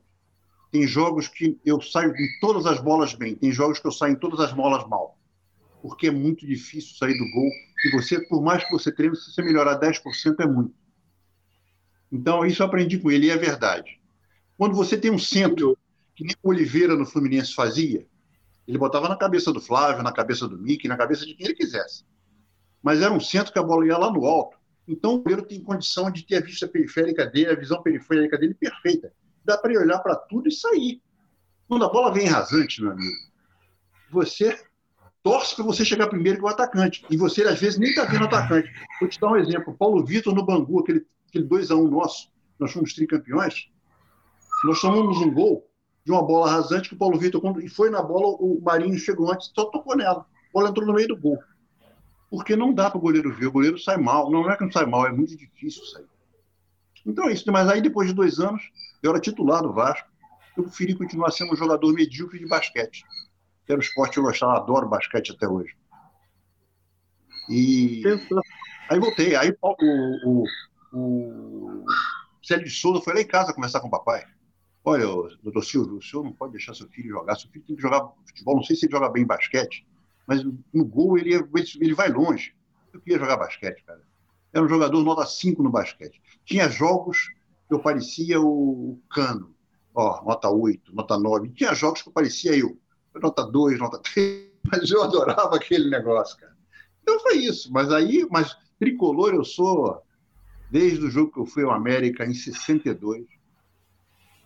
Tem 0.72 0.86
jogos 0.86 1.28
que 1.28 1.60
eu 1.66 1.82
saio 1.82 2.16
em 2.16 2.40
todas 2.40 2.68
as 2.68 2.80
bolas 2.80 3.16
bem, 3.16 3.34
tem 3.34 3.52
jogos 3.52 3.80
que 3.80 3.88
eu 3.88 3.92
saio 3.92 4.14
em 4.14 4.20
todas 4.20 4.40
as 4.40 4.54
bolas 4.54 4.88
mal. 4.88 5.18
Porque 5.82 6.06
é 6.06 6.12
muito 6.12 6.46
difícil 6.46 6.96
sair 6.96 7.18
do 7.18 7.28
gol. 7.32 7.50
E 7.86 7.92
você, 7.92 8.22
por 8.28 8.40
mais 8.40 8.64
que 8.64 8.72
você 8.72 8.92
treine, 8.92 9.16
se 9.16 9.34
você 9.34 9.42
melhorar 9.42 9.80
10% 9.80 10.40
é 10.42 10.46
muito. 10.46 10.76
Então, 12.12 12.46
isso 12.46 12.62
eu 12.62 12.68
aprendi 12.68 13.00
com 13.00 13.10
ele 13.10 13.26
e 13.26 13.32
é 13.32 13.38
verdade. 13.38 14.00
Quando 14.56 14.76
você 14.76 14.96
tem 14.96 15.10
um 15.10 15.18
centro, 15.18 15.76
que 16.16 16.24
nem 16.24 16.36
o 16.44 16.50
Oliveira 16.50 16.96
no 16.96 17.06
Fluminense 17.06 17.56
fazia, 17.56 18.06
ele 18.70 18.78
botava 18.78 19.10
na 19.10 19.16
cabeça 19.16 19.52
do 19.52 19.60
Flávio, 19.60 20.04
na 20.04 20.12
cabeça 20.12 20.48
do 20.48 20.56
Mickey, 20.56 20.88
na 20.88 20.96
cabeça 20.96 21.26
de 21.26 21.34
quem 21.34 21.48
ele 21.48 21.56
quisesse. 21.56 22.06
Mas 22.84 23.02
era 23.02 23.12
um 23.12 23.20
centro 23.20 23.52
que 23.52 23.58
a 23.58 23.64
bola 23.64 23.84
ia 23.84 23.98
lá 23.98 24.12
no 24.12 24.24
alto. 24.28 24.56
Então, 24.88 25.16
o 25.16 25.24
goleiro 25.24 25.42
tem 25.42 25.60
condição 25.60 26.12
de 26.12 26.24
ter 26.24 26.36
a 26.36 26.40
vista 26.40 26.68
periférica 26.68 27.26
dele, 27.26 27.50
a 27.50 27.56
visão 27.56 27.82
periférica 27.82 28.38
dele 28.38 28.54
perfeita. 28.54 29.12
Dá 29.44 29.58
para 29.58 29.72
ele 29.72 29.80
olhar 29.80 29.98
para 29.98 30.16
tudo 30.16 30.48
e 30.48 30.52
sair. 30.52 31.02
Quando 31.68 31.84
a 31.84 31.90
bola 31.90 32.14
vem 32.14 32.28
rasante, 32.28 32.80
meu 32.80 32.92
amigo, 32.92 33.18
você 34.12 34.56
torce 35.24 35.56
para 35.56 35.66
você 35.66 35.84
chegar 35.84 36.06
primeiro 36.06 36.38
que 36.38 36.46
o 36.46 36.48
atacante. 36.48 37.04
E 37.10 37.18
você, 37.18 37.42
às 37.46 37.60
vezes, 37.60 37.80
nem 37.80 37.90
está 37.90 38.06
vendo 38.06 38.22
o 38.22 38.26
atacante. 38.26 38.72
Vou 39.00 39.10
te 39.10 39.20
dar 39.20 39.32
um 39.32 39.38
exemplo. 39.38 39.76
Paulo 39.76 40.06
Vitor 40.06 40.36
no 40.36 40.46
Bangu, 40.46 40.80
aquele, 40.80 41.04
aquele 41.28 41.48
2x1 41.48 41.90
nosso, 41.90 42.32
nós 42.60 42.72
fomos 42.72 42.94
tricampeões. 42.94 43.68
Nós 44.64 44.80
tomamos 44.80 45.18
um 45.18 45.34
gol 45.34 45.69
de 46.10 46.14
uma 46.14 46.24
bola 46.24 46.50
rasante 46.50 46.90
que 46.90 46.96
o 46.96 46.98
Paulo 46.98 47.20
Vitor, 47.20 47.40
quando 47.40 47.62
e 47.62 47.70
foi 47.70 47.92
na 47.92 48.02
bola, 48.02 48.36
o 48.40 48.60
Marinho 48.64 48.98
chegou 48.98 49.32
antes, 49.32 49.52
só 49.54 49.66
tocou 49.66 49.96
nela. 49.96 50.22
A 50.22 50.52
bola 50.52 50.70
entrou 50.70 50.88
no 50.88 50.94
meio 50.94 51.08
do 51.08 51.16
gol. 51.16 51.38
Porque 52.32 52.56
não 52.56 52.74
dá 52.74 52.90
para 52.90 52.98
o 52.98 53.02
goleiro 53.02 53.32
ver, 53.32 53.46
o 53.46 53.52
goleiro 53.52 53.78
sai 53.78 53.98
mal. 53.98 54.32
Não 54.32 54.50
é 54.50 54.58
que 54.58 54.64
não 54.64 54.72
sai 54.72 54.88
mal, 54.88 55.06
é 55.06 55.12
muito 55.12 55.38
difícil 55.38 55.86
sair. 55.86 56.08
Então 57.06 57.30
é 57.30 57.34
isso. 57.34 57.52
Mas 57.52 57.70
aí, 57.70 57.80
depois 57.80 58.08
de 58.08 58.16
dois 58.16 58.40
anos, 58.40 58.60
eu 59.04 59.12
era 59.12 59.20
titular 59.20 59.62
do 59.62 59.72
Vasco 59.72 60.10
eu 60.58 60.64
preferi 60.64 60.96
continuar 60.96 61.32
sendo 61.32 61.54
um 61.54 61.56
jogador 61.56 61.94
medíocre 61.94 62.40
de 62.40 62.48
basquete. 62.48 63.06
Que 63.68 63.72
era 63.72 63.80
o 63.80 63.84
esporte 63.84 64.14
que 64.14 64.20
eu 64.20 64.24
gostava, 64.24 64.58
adoro 64.58 64.90
basquete 64.90 65.32
até 65.32 65.48
hoje. 65.48 65.76
E 67.48 68.02
aí 68.90 69.00
voltei. 69.00 69.36
Aí 69.36 69.56
o, 69.62 69.76
o, 70.26 70.46
o 70.92 71.86
Célio 72.44 72.66
de 72.66 72.72
Souza 72.72 73.00
foi 73.00 73.14
lá 73.14 73.22
em 73.22 73.28
casa 73.28 73.54
conversar 73.54 73.80
com 73.80 73.88
o 73.88 73.92
papai. 73.92 74.26
Olha, 74.90 75.38
doutor 75.44 75.64
Silvio, 75.64 75.98
o 75.98 76.02
senhor 76.02 76.24
não 76.24 76.34
pode 76.34 76.54
deixar 76.54 76.74
seu 76.74 76.88
filho 76.88 77.10
jogar. 77.10 77.36
Seu 77.36 77.50
filho 77.50 77.66
tem 77.66 77.76
que 77.76 77.82
jogar 77.82 78.12
futebol. 78.26 78.56
Não 78.56 78.64
sei 78.64 78.76
se 78.76 78.86
ele 78.86 78.92
joga 78.92 79.10
bem 79.10 79.26
basquete, 79.26 79.86
mas 80.28 80.44
no 80.44 80.86
gol 80.86 81.18
ele, 81.18 81.36
ele 81.80 81.94
vai 81.94 82.10
longe. 82.10 82.56
Eu 82.94 83.00
queria 83.02 83.20
jogar 83.20 83.38
basquete, 83.38 83.84
cara. 83.86 84.02
Era 84.52 84.66
um 84.66 84.70
jogador 84.70 85.04
nota 85.04 85.26
5 85.26 85.62
no 85.62 85.70
basquete. 85.70 86.22
Tinha 86.44 86.70
jogos 86.70 87.30
que 87.68 87.74
eu 87.74 87.80
parecia 87.80 88.42
o 88.42 89.00
Cano 89.10 89.54
ó, 90.00 90.24
nota 90.24 90.50
8, 90.50 90.96
nota 90.96 91.18
9. 91.18 91.50
Tinha 91.50 91.74
jogos 91.74 92.02
que 92.02 92.10
parecia 92.10 92.56
eu, 92.56 92.78
nota 93.16 93.46
2, 93.46 93.80
nota 93.80 94.00
3, 94.00 94.50
mas 94.72 94.90
eu 94.90 95.04
adorava 95.04 95.56
aquele 95.56 95.90
negócio, 95.90 96.38
cara. 96.38 96.56
Então 97.02 97.20
foi 97.20 97.38
isso. 97.38 97.72
Mas 97.72 97.92
aí, 97.92 98.26
mas 98.30 98.56
tricolor 98.80 99.34
eu 99.34 99.44
sou 99.44 100.02
desde 100.70 101.06
o 101.06 101.10
jogo 101.10 101.32
que 101.32 101.40
eu 101.40 101.46
fui 101.46 101.64
ao 101.64 101.72
América 101.72 102.26
em 102.26 102.34
62 102.34 103.26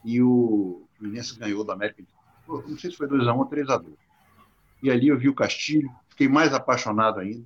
e 0.03 0.21
o 0.21 0.87
Fluminense 0.97 1.37
ganhou 1.37 1.63
do 1.63 1.71
América. 1.71 2.03
Não 2.47 2.77
sei 2.77 2.91
se 2.91 2.97
foi 2.97 3.07
2x1 3.07 3.37
ou 3.37 3.49
3x2. 3.49 3.93
E 4.81 4.91
ali 4.91 5.07
eu 5.07 5.17
vi 5.17 5.29
o 5.29 5.35
Castilho, 5.35 5.89
fiquei 6.09 6.27
mais 6.27 6.53
apaixonado 6.53 7.19
ainda. 7.19 7.45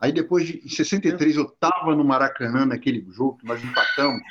Aí 0.00 0.12
depois 0.12 0.46
de 0.46 0.62
em 0.64 0.68
63 0.68 1.36
eu 1.36 1.44
estava 1.44 1.94
no 1.94 2.04
Maracanã 2.04 2.64
naquele 2.64 3.06
jogo 3.10 3.36
que 3.36 3.46
nós 3.46 3.62
empatamos 3.62 4.22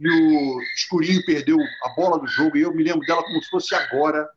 e 0.00 0.08
o 0.08 0.62
Escurinho 0.74 1.22
perdeu 1.26 1.58
a 1.84 1.88
bola 1.94 2.18
do 2.18 2.26
jogo, 2.26 2.56
e 2.56 2.62
eu 2.62 2.74
me 2.74 2.82
lembro 2.82 3.06
dela 3.06 3.22
como 3.22 3.42
se 3.42 3.50
fosse 3.50 3.74
agora. 3.74 4.30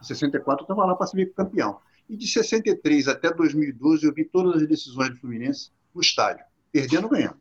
Em 0.00 0.04
64 0.04 0.62
eu 0.62 0.64
estava 0.64 0.86
lá 0.86 0.94
para 0.94 1.08
ser 1.08 1.34
campeão. 1.34 1.80
E 2.08 2.16
de 2.16 2.28
63 2.28 3.08
até 3.08 3.34
2012 3.34 4.06
eu 4.06 4.14
vi 4.14 4.24
todas 4.24 4.62
as 4.62 4.68
decisões 4.68 5.10
do 5.10 5.16
Fluminense 5.18 5.72
no 5.92 6.00
estádio, 6.00 6.44
perdendo 6.70 7.04
ou 7.04 7.10
ganhando. 7.10 7.40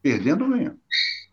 Perdendo 0.00 0.44
ou 0.44 0.50
ganhando. 0.50 0.80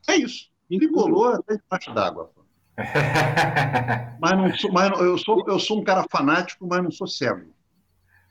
É 0.10 0.18
isso. 0.18 0.50
Tricolor 0.70 1.36
até 1.36 1.58
debaixo 1.58 1.94
d'água. 1.94 2.32
mas 4.22 4.38
não 4.38 4.56
sou, 4.56 4.72
mas 4.72 5.00
eu, 5.02 5.18
sou, 5.18 5.44
eu 5.48 5.60
sou 5.60 5.82
um 5.82 5.84
cara 5.84 6.06
fanático, 6.10 6.66
mas 6.68 6.84
não 6.84 6.92
sou 6.92 7.08
cego. 7.08 7.54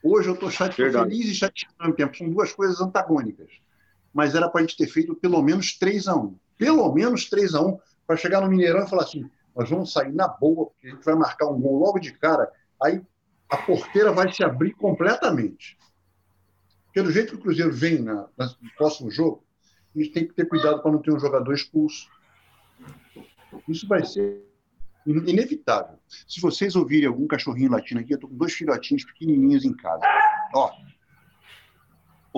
Hoje 0.03 0.29
eu 0.29 0.33
estou 0.33 0.49
feliz 0.49 1.27
e 1.27 1.35
chateado 1.35 1.75
ao 1.77 1.87
mesmo 1.87 1.97
tempo. 1.97 2.17
São 2.17 2.29
duas 2.29 2.53
coisas 2.53 2.79
antagônicas. 2.79 3.49
Mas 4.13 4.33
era 4.33 4.49
para 4.49 4.61
a 4.61 4.63
gente 4.63 4.77
ter 4.77 4.87
feito 4.87 5.13
pelo 5.13 5.41
menos 5.41 5.77
3 5.77 6.07
a 6.07 6.15
1 6.15 6.35
pelo 6.59 6.93
menos 6.93 7.29
3 7.29 7.55
a 7.55 7.61
1 7.61 7.79
para 8.05 8.17
chegar 8.17 8.41
no 8.41 8.49
Mineirão 8.49 8.83
e 8.83 8.89
falar 8.89 9.03
assim: 9.03 9.27
nós 9.55 9.69
vamos 9.69 9.93
sair 9.93 10.13
na 10.13 10.27
boa, 10.27 10.67
porque 10.67 10.87
a 10.87 10.89
gente 10.91 11.05
vai 11.05 11.15
marcar 11.15 11.47
um 11.47 11.59
gol 11.59 11.79
logo 11.79 11.97
de 11.97 12.11
cara, 12.11 12.51
aí 12.83 13.01
a 13.49 13.57
porteira 13.57 14.11
vai 14.11 14.31
se 14.31 14.43
abrir 14.43 14.73
completamente. 14.73 15.77
Porque 16.85 17.01
do 17.01 17.11
jeito 17.11 17.31
que 17.31 17.35
o 17.37 17.39
Cruzeiro 17.39 17.71
vem 17.71 17.99
na, 17.99 18.27
no 18.37 18.71
próximo 18.77 19.09
jogo, 19.09 19.43
a 19.95 19.99
gente 19.99 20.11
tem 20.11 20.27
que 20.27 20.33
ter 20.33 20.45
cuidado 20.45 20.81
para 20.81 20.91
não 20.91 21.01
ter 21.01 21.13
um 21.13 21.19
jogador 21.19 21.53
expulso. 21.53 22.07
Isso 23.67 23.87
vai 23.87 24.05
ser 24.05 24.45
inevitável. 25.05 25.97
Se 26.07 26.39
vocês 26.39 26.75
ouvirem 26.75 27.07
algum 27.07 27.27
cachorrinho 27.27 27.71
latino 27.71 27.99
aqui, 27.99 28.13
eu 28.13 28.15
estou 28.15 28.29
com 28.29 28.35
dois 28.35 28.53
filhotinhos 28.53 29.03
pequenininhos 29.03 29.65
em 29.65 29.73
casa. 29.73 30.03
Ó. 30.53 30.71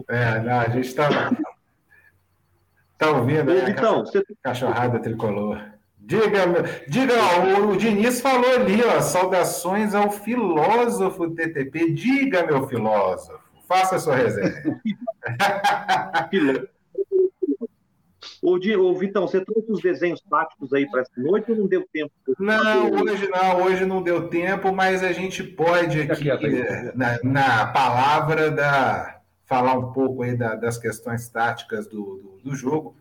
É, 0.10 0.40
não, 0.40 0.60
a 0.60 0.70
gente 0.70 0.88
está 0.88 1.10
Tá 3.02 3.10
ouvindo 3.10 3.52
aí 3.52 3.72
então, 3.72 4.06
você... 4.06 4.24
cachorrada 4.44 5.00
tricolor? 5.00 5.60
Diga, 5.98 6.46
diga 6.88 7.16
ó, 7.16 7.72
o 7.72 7.76
Diniz 7.76 8.22
falou 8.22 8.54
ali, 8.54 8.80
ó, 8.84 9.02
saudações 9.02 9.96
ao 9.96 10.12
filósofo 10.12 11.32
TTP. 11.32 11.94
Diga, 11.94 12.46
meu 12.46 12.68
filósofo, 12.68 13.40
faça 13.68 13.96
a 13.96 14.00
sua 14.00 14.16
resenha. 14.18 14.54
Ô, 18.42 18.56
ô, 18.56 18.96
Vitão, 18.96 19.28
você 19.28 19.44
trouxe 19.46 19.72
os 19.72 19.82
desenhos 19.82 20.20
táticos 20.22 20.74
aí 20.74 20.90
para 20.90 21.02
essa 21.02 21.12
noite 21.16 21.52
ou 21.52 21.58
não 21.58 21.68
deu 21.68 21.88
tempo? 21.94 22.12
Não, 22.40 22.92
hoje 22.92 23.30
não, 23.30 23.64
hoje 23.64 23.86
não 23.86 24.02
deu 24.02 24.28
tempo, 24.28 24.72
mas 24.74 25.04
a 25.04 25.12
gente 25.12 25.44
pode 25.44 26.02
aqui, 26.02 26.28
na, 26.96 27.20
na 27.24 27.68
palavra 27.68 28.50
da, 28.50 29.22
falar 29.46 29.78
um 29.78 29.92
pouco 29.92 30.24
aí 30.24 30.36
da, 30.36 30.56
das 30.56 30.78
questões 30.78 31.30
táticas 31.30 31.86
do, 31.86 32.40
do, 32.44 32.50
do, 32.50 32.56
jogo. 32.56 32.96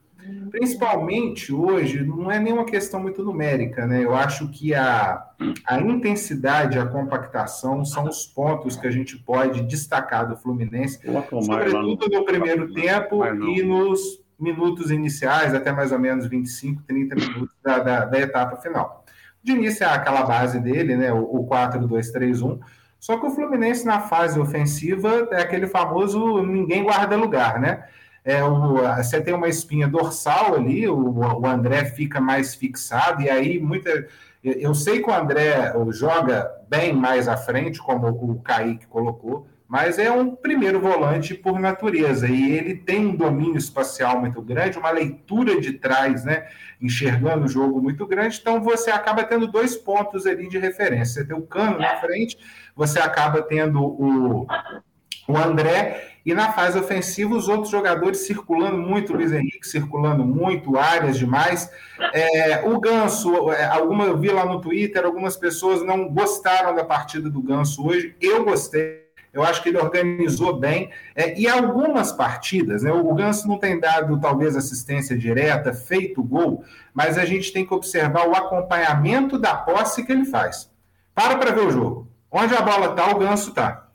Principalmente 0.51 1.53
hoje, 1.53 2.05
não 2.05 2.31
é 2.31 2.39
nenhuma 2.39 2.67
questão 2.67 3.01
muito 3.01 3.25
numérica, 3.25 3.87
né? 3.87 4.05
Eu 4.05 4.15
acho 4.15 4.49
que 4.51 4.75
a, 4.75 5.25
a 5.65 5.81
intensidade, 5.81 6.79
a 6.79 6.85
compactação 6.85 7.83
são 7.85 8.05
os 8.05 8.27
pontos 8.27 8.77
que 8.77 8.87
a 8.87 8.91
gente 8.91 9.17
pode 9.17 9.63
destacar 9.63 10.29
do 10.29 10.37
Fluminense, 10.37 11.01
sobretudo 11.43 12.09
no 12.09 12.25
primeiro 12.27 12.75
tempo 12.75 13.25
e 13.25 13.63
nos 13.63 14.21
minutos 14.41 14.91
iniciais, 14.91 15.55
até 15.55 15.71
mais 15.71 15.93
ou 15.93 15.99
menos 15.99 16.27
25, 16.27 16.83
30 16.83 17.15
minutos 17.15 17.55
da, 17.63 17.79
da, 17.79 18.05
da 18.07 18.19
etapa 18.19 18.57
final. 18.57 19.05
De 19.43 19.53
início 19.53 19.85
é 19.85 19.89
aquela 19.89 20.23
base 20.23 20.61
dele, 20.61 20.97
né? 20.97 21.13
O, 21.13 21.23
o 21.23 21.49
4-2-3-1 21.49 22.61
só 23.01 23.19
que 23.19 23.27
o 23.27 23.31
Fluminense 23.31 23.87
na 23.87 24.01
fase 24.01 24.39
ofensiva 24.39 25.27
é 25.33 25.41
aquele 25.41 25.67
famoso 25.67 26.45
ninguém 26.45 26.85
guarda 26.85 27.17
lugar, 27.17 27.59
né? 27.59 27.85
É, 28.23 28.45
o, 28.45 28.77
você 28.99 29.19
tem 29.23 29.33
uma 29.33 29.49
espinha 29.49 29.89
dorsal 29.89 30.55
ali, 30.55 30.87
o, 30.87 31.19
o 31.19 31.47
André 31.47 31.87
fica 31.87 32.21
mais 32.21 32.55
fixado, 32.55 33.23
e 33.23 33.31
aí 33.31 33.59
muita. 33.59 34.07
Eu 34.43 34.75
sei 34.75 35.03
que 35.03 35.09
o 35.09 35.15
André 35.15 35.73
joga 35.91 36.51
bem 36.69 36.93
mais 36.93 37.27
à 37.27 37.39
frente, 37.39 37.81
como 37.81 38.09
o 38.09 38.41
Kaique 38.41 38.87
colocou, 38.87 39.49
mas 39.71 40.01
é 40.01 40.11
um 40.11 40.35
primeiro 40.35 40.81
volante 40.81 41.33
por 41.33 41.61
natureza, 41.61 42.27
e 42.27 42.53
ele 42.57 42.75
tem 42.75 43.07
um 43.07 43.15
domínio 43.15 43.57
espacial 43.57 44.21
muito 44.21 44.43
grande, 44.43 44.79
uma 44.79 44.91
leitura 44.91 45.61
de 45.61 45.75
trás, 45.75 46.25
né? 46.25 46.49
Enxergando 46.83 47.45
o 47.45 47.49
jogo 47.49 47.81
muito 47.81 48.05
grande, 48.05 48.39
então 48.41 48.61
você 48.61 48.91
acaba 48.91 49.23
tendo 49.23 49.47
dois 49.47 49.77
pontos 49.77 50.27
ali 50.27 50.49
de 50.49 50.59
referência. 50.59 51.23
Você 51.23 51.25
tem 51.25 51.37
o 51.37 51.43
cano 51.43 51.79
na 51.79 51.97
frente 51.97 52.37
você 52.81 52.99
acaba 52.99 53.43
tendo 53.43 53.83
o, 53.83 54.47
o 55.29 55.37
André, 55.37 56.09
e 56.25 56.35
na 56.35 56.53
fase 56.53 56.79
ofensiva 56.79 57.35
os 57.35 57.49
outros 57.49 57.71
jogadores 57.71 58.27
circulando 58.27 58.79
muito, 58.79 59.13
Luiz 59.13 59.33
Henrique 59.33 59.67
circulando 59.67 60.25
muito, 60.25 60.79
áreas 60.79 61.19
demais. 61.19 61.71
É, 62.13 62.63
o 62.65 62.81
Ganso, 62.81 63.51
é, 63.53 63.67
alguma, 63.67 64.05
eu 64.05 64.19
vi 64.19 64.31
lá 64.31 64.47
no 64.47 64.61
Twitter, 64.61 65.05
algumas 65.05 65.37
pessoas 65.37 65.83
não 65.83 66.09
gostaram 66.09 66.75
da 66.75 66.85
partida 66.85 67.29
do 67.29 67.43
Ganso 67.43 67.87
hoje, 67.87 68.17
eu 68.21 68.45
gostei. 68.45 69.10
Eu 69.33 69.43
acho 69.43 69.63
que 69.63 69.69
ele 69.69 69.79
organizou 69.79 70.59
bem. 70.59 70.91
É, 71.15 71.39
e 71.39 71.49
algumas 71.49 72.13
partidas, 72.13 72.83
né, 72.83 72.93
o 72.93 73.15
Ganso 73.15 73.47
não 73.47 73.59
tem 73.59 73.79
dado 73.79 74.19
talvez 74.19 74.57
assistência 74.57 75.17
direta, 75.17 75.73
feito 75.73 76.23
gol, 76.23 76.65
mas 76.93 77.17
a 77.17 77.25
gente 77.25 77.53
tem 77.53 77.65
que 77.65 77.75
observar 77.75 78.29
o 78.29 78.35
acompanhamento 78.35 79.39
da 79.39 79.55
posse 79.55 80.05
que 80.05 80.13
ele 80.13 80.25
faz. 80.25 80.71
Para 81.15 81.37
para 81.37 81.53
ver 81.53 81.67
o 81.67 81.71
jogo. 81.71 82.09
Onde 82.31 82.55
a 82.55 82.63
bola 82.63 82.91
está, 82.91 83.11
o 83.11 83.19
ganso 83.19 83.51
está. 83.51 83.87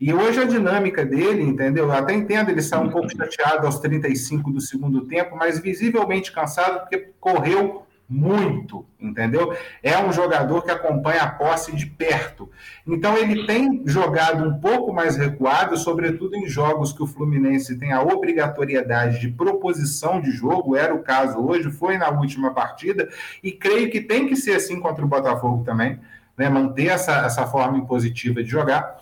E 0.00 0.14
hoje 0.14 0.40
a 0.40 0.44
dinâmica 0.44 1.04
dele, 1.04 1.42
entendeu? 1.42 1.86
Eu 1.86 1.92
até 1.92 2.14
entendo 2.14 2.50
ele 2.50 2.60
estar 2.60 2.78
um 2.78 2.88
pouco 2.88 3.10
chateado 3.10 3.66
aos 3.66 3.80
35 3.80 4.52
do 4.52 4.60
segundo 4.60 5.06
tempo, 5.06 5.36
mas 5.36 5.58
visivelmente 5.58 6.30
cansado 6.30 6.80
porque 6.80 7.12
correu 7.18 7.84
muito, 8.08 8.86
entendeu? 8.98 9.54
É 9.82 9.98
um 9.98 10.10
jogador 10.10 10.62
que 10.62 10.70
acompanha 10.70 11.22
a 11.22 11.30
posse 11.30 11.76
de 11.76 11.84
perto. 11.84 12.50
Então 12.86 13.18
ele 13.18 13.46
tem 13.46 13.82
jogado 13.84 14.48
um 14.48 14.58
pouco 14.58 14.94
mais 14.94 15.16
recuado, 15.16 15.76
sobretudo 15.76 16.34
em 16.34 16.48
jogos 16.48 16.90
que 16.90 17.02
o 17.02 17.06
Fluminense 17.06 17.78
tem 17.78 17.92
a 17.92 18.00
obrigatoriedade 18.00 19.20
de 19.20 19.28
proposição 19.28 20.22
de 20.22 20.30
jogo, 20.30 20.74
era 20.74 20.94
o 20.94 21.02
caso 21.02 21.38
hoje, 21.38 21.70
foi 21.70 21.98
na 21.98 22.08
última 22.08 22.54
partida, 22.54 23.10
e 23.42 23.52
creio 23.52 23.90
que 23.90 24.00
tem 24.00 24.26
que 24.26 24.36
ser 24.36 24.54
assim 24.54 24.80
contra 24.80 25.04
o 25.04 25.08
Botafogo 25.08 25.62
também, 25.62 26.00
né? 26.36 26.48
manter 26.48 26.86
essa, 26.86 27.26
essa 27.26 27.46
forma 27.46 27.76
impositiva 27.76 28.42
de 28.42 28.48
jogar. 28.48 28.96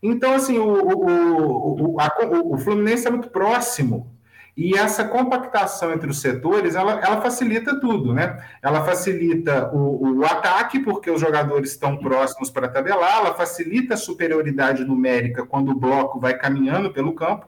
Então, 0.00 0.34
assim, 0.34 0.58
o, 0.58 0.64
o, 0.64 1.94
o, 1.94 2.00
a, 2.00 2.10
o 2.44 2.58
Fluminense 2.58 3.08
é 3.08 3.10
muito 3.10 3.28
próximo 3.28 4.12
e 4.54 4.76
essa 4.76 5.04
compactação 5.04 5.92
entre 5.92 6.10
os 6.10 6.20
setores, 6.20 6.74
ela, 6.74 7.00
ela 7.00 7.22
facilita 7.22 7.80
tudo, 7.80 8.12
né? 8.12 8.44
Ela 8.60 8.84
facilita 8.84 9.70
o, 9.72 10.18
o 10.18 10.24
ataque, 10.26 10.78
porque 10.80 11.10
os 11.10 11.20
jogadores 11.20 11.70
estão 11.70 11.96
próximos 11.96 12.50
para 12.50 12.68
tabelar, 12.68 13.18
ela 13.18 13.34
facilita 13.34 13.94
a 13.94 13.96
superioridade 13.96 14.84
numérica 14.84 15.46
quando 15.46 15.70
o 15.70 15.74
bloco 15.74 16.20
vai 16.20 16.36
caminhando 16.36 16.92
pelo 16.92 17.14
campo. 17.14 17.46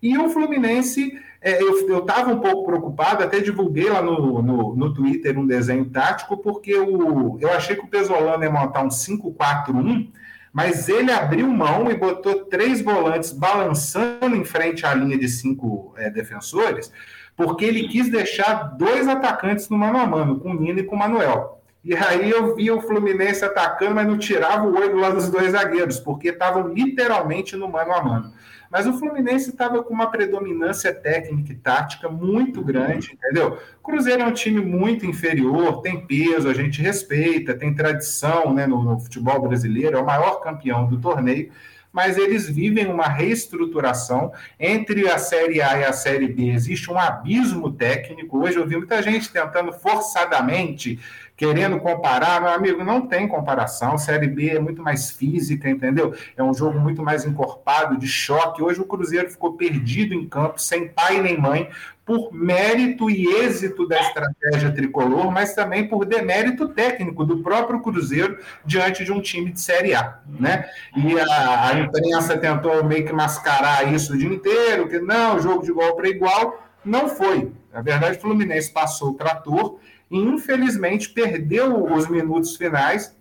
E 0.00 0.16
o 0.16 0.28
Fluminense, 0.28 1.18
é, 1.40 1.60
eu 1.60 1.98
estava 1.98 2.30
um 2.30 2.38
pouco 2.38 2.66
preocupado, 2.66 3.24
até 3.24 3.40
divulguei 3.40 3.88
lá 3.88 4.00
no, 4.00 4.40
no, 4.40 4.76
no 4.76 4.94
Twitter 4.94 5.36
um 5.36 5.46
desenho 5.46 5.86
tático, 5.86 6.36
porque 6.36 6.76
o, 6.76 7.36
eu 7.40 7.50
achei 7.50 7.74
que 7.74 7.84
o 7.84 7.88
Pesolano 7.88 8.44
ia 8.44 8.50
montar 8.50 8.82
um 8.82 8.88
5-4-1 8.88 10.08
mas 10.54 10.88
ele 10.88 11.10
abriu 11.10 11.48
mão 11.48 11.90
e 11.90 11.96
botou 11.96 12.44
três 12.44 12.80
volantes 12.80 13.32
balançando 13.32 14.36
em 14.36 14.44
frente 14.44 14.86
à 14.86 14.94
linha 14.94 15.18
de 15.18 15.28
cinco 15.28 15.92
é, 15.96 16.08
defensores, 16.08 16.92
porque 17.36 17.64
ele 17.64 17.88
quis 17.88 18.08
deixar 18.08 18.76
dois 18.76 19.08
atacantes 19.08 19.68
no 19.68 19.76
mano 19.76 19.98
a 19.98 20.06
mano, 20.06 20.38
com 20.38 20.52
o 20.52 20.54
Nino 20.54 20.78
e 20.78 20.84
com 20.84 20.94
o 20.94 20.98
Manuel. 20.98 21.60
E 21.84 21.92
aí 21.96 22.30
eu 22.30 22.54
via 22.54 22.72
o 22.72 22.80
Fluminense 22.80 23.44
atacando, 23.44 23.96
mas 23.96 24.06
não 24.06 24.16
tirava 24.16 24.64
o 24.64 24.78
olho 24.78 24.96
lá 24.96 25.10
dos 25.10 25.28
dois 25.28 25.50
zagueiros, 25.50 25.98
porque 25.98 26.28
estavam 26.28 26.68
literalmente 26.68 27.56
no 27.56 27.68
mano 27.68 27.92
a 27.92 28.02
mano. 28.02 28.32
Mas 28.74 28.88
o 28.88 28.92
Fluminense 28.94 29.50
estava 29.50 29.84
com 29.84 29.94
uma 29.94 30.10
predominância 30.10 30.92
técnica 30.92 31.52
e 31.52 31.54
tática 31.54 32.08
muito 32.08 32.60
grande, 32.60 33.12
entendeu? 33.12 33.56
O 33.80 33.84
Cruzeiro 33.84 34.22
é 34.22 34.26
um 34.26 34.32
time 34.32 34.60
muito 34.60 35.06
inferior, 35.06 35.80
tem 35.80 36.04
peso, 36.04 36.48
a 36.48 36.52
gente 36.52 36.82
respeita, 36.82 37.54
tem 37.54 37.72
tradição 37.72 38.52
né, 38.52 38.66
no, 38.66 38.82
no 38.82 38.98
futebol 38.98 39.40
brasileiro, 39.40 39.96
é 39.96 40.00
o 40.00 40.04
maior 40.04 40.40
campeão 40.40 40.88
do 40.88 41.00
torneio 41.00 41.52
mas 41.94 42.18
eles 42.18 42.50
vivem 42.50 42.88
uma 42.88 43.06
reestruturação 43.06 44.32
entre 44.58 45.08
a 45.08 45.16
Série 45.16 45.62
A 45.62 45.78
e 45.78 45.84
a 45.84 45.92
Série 45.92 46.26
B. 46.26 46.50
Existe 46.50 46.90
um 46.90 46.98
abismo 46.98 47.70
técnico. 47.70 48.42
Hoje 48.42 48.56
eu 48.56 48.66
vi 48.66 48.76
muita 48.76 49.00
gente 49.00 49.30
tentando 49.30 49.72
forçadamente 49.72 50.98
querendo 51.36 51.80
comparar, 51.80 52.40
meu 52.40 52.50
amigo, 52.50 52.84
não 52.84 53.06
tem 53.06 53.26
comparação. 53.26 53.98
Série 53.98 54.28
B 54.28 54.50
é 54.50 54.60
muito 54.60 54.82
mais 54.82 55.10
física, 55.10 55.68
entendeu? 55.68 56.14
É 56.36 56.42
um 56.42 56.54
jogo 56.54 56.78
muito 56.78 57.02
mais 57.02 57.24
encorpado, 57.24 57.98
de 57.98 58.06
choque. 58.06 58.62
Hoje 58.62 58.80
o 58.80 58.84
Cruzeiro 58.84 59.30
ficou 59.30 59.54
perdido 59.54 60.14
em 60.14 60.28
campo, 60.28 60.60
sem 60.60 60.88
pai 60.88 61.20
nem 61.20 61.36
mãe, 61.36 61.68
por 62.04 62.32
mérito 62.32 63.10
e 63.10 63.26
êxito 63.26 63.88
da 63.88 63.98
estratégia 63.98 64.70
tricolor, 64.70 65.30
mas 65.32 65.54
também 65.54 65.88
por 65.88 66.04
demérito 66.04 66.68
técnico 66.68 67.24
do 67.24 67.42
próprio 67.42 67.80
Cruzeiro 67.80 68.38
diante 68.64 69.04
de 69.04 69.10
um 69.10 69.20
time 69.20 69.50
de 69.50 69.60
Série 69.60 69.94
A, 69.94 70.18
né? 70.28 70.68
E 70.94 71.18
a, 71.18 71.68
a 71.68 71.80
imprensa 71.80 72.36
tentou 72.36 72.84
meio 72.84 73.06
que 73.06 73.12
mascarar 73.12 73.92
isso 73.92 74.12
o 74.12 74.18
dia 74.18 74.28
inteiro, 74.28 74.88
que 74.88 74.98
não, 74.98 75.40
jogo 75.40 75.64
de 75.64 75.70
igual 75.70 75.96
para 75.96 76.08
igual, 76.08 76.62
não 76.84 77.08
foi. 77.08 77.50
Na 77.72 77.80
verdade, 77.80 78.18
o 78.18 78.20
Fluminense 78.20 78.70
passou 78.70 79.10
o 79.10 79.14
trator 79.14 79.78
infelizmente 80.16 81.10
perdeu 81.10 81.84
os 81.92 82.08
minutos 82.08 82.56
finais. 82.56 83.14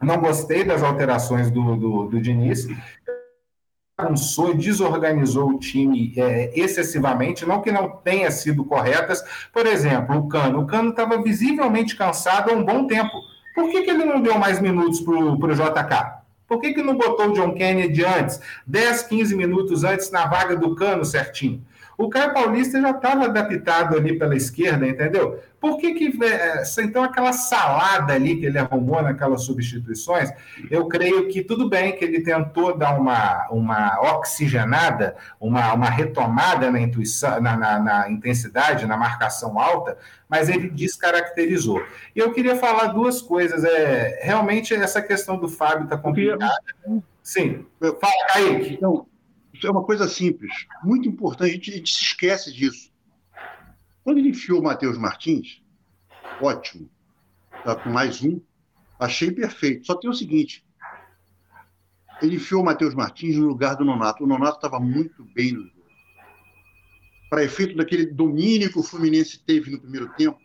Não 0.00 0.18
gostei 0.18 0.64
das 0.64 0.82
alterações 0.82 1.50
do, 1.50 1.76
do, 1.76 2.08
do 2.08 2.20
Diniz. 2.20 2.66
Desorganizou 4.56 5.50
o 5.50 5.58
time 5.58 6.12
é, 6.16 6.52
excessivamente, 6.58 7.46
não 7.46 7.62
que 7.62 7.72
não 7.72 7.88
tenha 7.88 8.30
sido 8.30 8.64
corretas. 8.64 9.22
Por 9.52 9.66
exemplo, 9.66 10.18
o 10.18 10.28
Cano. 10.28 10.60
O 10.60 10.66
Cano 10.66 10.90
estava 10.90 11.22
visivelmente 11.22 11.96
cansado 11.96 12.50
há 12.50 12.54
um 12.54 12.64
bom 12.64 12.86
tempo. 12.86 13.12
Por 13.54 13.70
que, 13.70 13.82
que 13.82 13.90
ele 13.90 14.04
não 14.04 14.20
deu 14.20 14.38
mais 14.38 14.60
minutos 14.60 15.00
para 15.00 15.14
o 15.14 15.36
JK? 15.36 16.26
Por 16.46 16.60
que, 16.60 16.74
que 16.74 16.82
não 16.82 16.96
botou 16.96 17.30
o 17.30 17.32
John 17.32 17.54
Kennedy 17.54 18.04
antes, 18.04 18.40
10, 18.66 19.04
15 19.04 19.34
minutos 19.34 19.82
antes, 19.82 20.10
na 20.10 20.26
vaga 20.26 20.54
do 20.56 20.74
Cano 20.74 21.04
certinho? 21.04 21.64
O 21.98 22.08
Caio 22.10 22.34
Paulista 22.34 22.80
já 22.80 22.90
estava 22.90 23.24
adaptado 23.24 23.96
ali 23.96 24.18
pela 24.18 24.36
esquerda, 24.36 24.86
entendeu? 24.86 25.40
Por 25.58 25.78
que, 25.78 25.94
que 25.94 26.12
então 26.82 27.02
aquela 27.02 27.32
salada 27.32 28.12
ali 28.12 28.36
que 28.36 28.46
ele 28.46 28.58
arrumou 28.58 29.02
naquelas 29.02 29.42
substituições, 29.44 30.30
eu 30.70 30.86
creio 30.86 31.28
que 31.28 31.42
tudo 31.42 31.68
bem 31.68 31.96
que 31.96 32.04
ele 32.04 32.20
tentou 32.20 32.76
dar 32.76 32.98
uma, 32.98 33.48
uma 33.50 33.98
oxigenada, 34.16 35.16
uma, 35.40 35.72
uma 35.72 35.88
retomada 35.88 36.70
na, 36.70 36.80
intuição, 36.80 37.40
na, 37.40 37.56
na, 37.56 37.78
na 37.78 38.10
intensidade, 38.10 38.86
na 38.86 38.96
marcação 38.96 39.58
alta, 39.58 39.96
mas 40.28 40.48
ele 40.48 40.68
descaracterizou. 40.68 41.82
E 42.14 42.18
eu 42.18 42.32
queria 42.32 42.56
falar 42.56 42.88
duas 42.88 43.22
coisas. 43.22 43.64
É, 43.64 44.20
realmente 44.22 44.74
essa 44.74 45.00
questão 45.00 45.38
do 45.38 45.48
Fábio 45.48 45.84
está 45.84 45.96
complicada. 45.96 46.62
Sim. 47.22 47.64
Fala, 47.80 48.26
Kaique. 48.32 48.74
Então, 48.74 49.06
é 49.64 49.70
uma 49.70 49.84
coisa 49.84 50.08
simples, 50.08 50.52
muito 50.82 51.08
importante, 51.08 51.70
a 51.70 51.74
gente, 51.74 51.92
se 51.92 52.02
esquece 52.02 52.52
disso. 52.52 52.90
Quando 54.02 54.18
ele 54.18 54.30
enfiou 54.30 54.60
o 54.60 54.64
Matheus 54.64 54.98
Martins, 54.98 55.62
ótimo, 56.40 56.88
tá 57.64 57.74
com 57.74 57.90
mais 57.90 58.22
um, 58.22 58.40
achei 58.98 59.30
perfeito. 59.30 59.86
Só 59.86 59.94
tem 59.94 60.08
o 60.08 60.14
seguinte: 60.14 60.64
ele 62.22 62.36
enfiou 62.36 62.62
o 62.62 62.64
Matheus 62.64 62.94
Martins 62.94 63.36
no 63.36 63.46
lugar 63.46 63.76
do 63.76 63.84
Nonato. 63.84 64.24
O 64.24 64.26
Nonato 64.26 64.56
estava 64.56 64.80
muito 64.80 65.24
bem 65.34 65.52
no 65.52 65.62
jogo. 65.62 65.76
Para 67.28 67.44
efeito 67.44 67.76
daquele 67.76 68.06
domínio 68.06 68.70
que 68.70 68.78
o 68.78 68.82
Fluminense 68.82 69.38
teve 69.40 69.70
no 69.70 69.80
primeiro 69.80 70.08
tempo, 70.14 70.38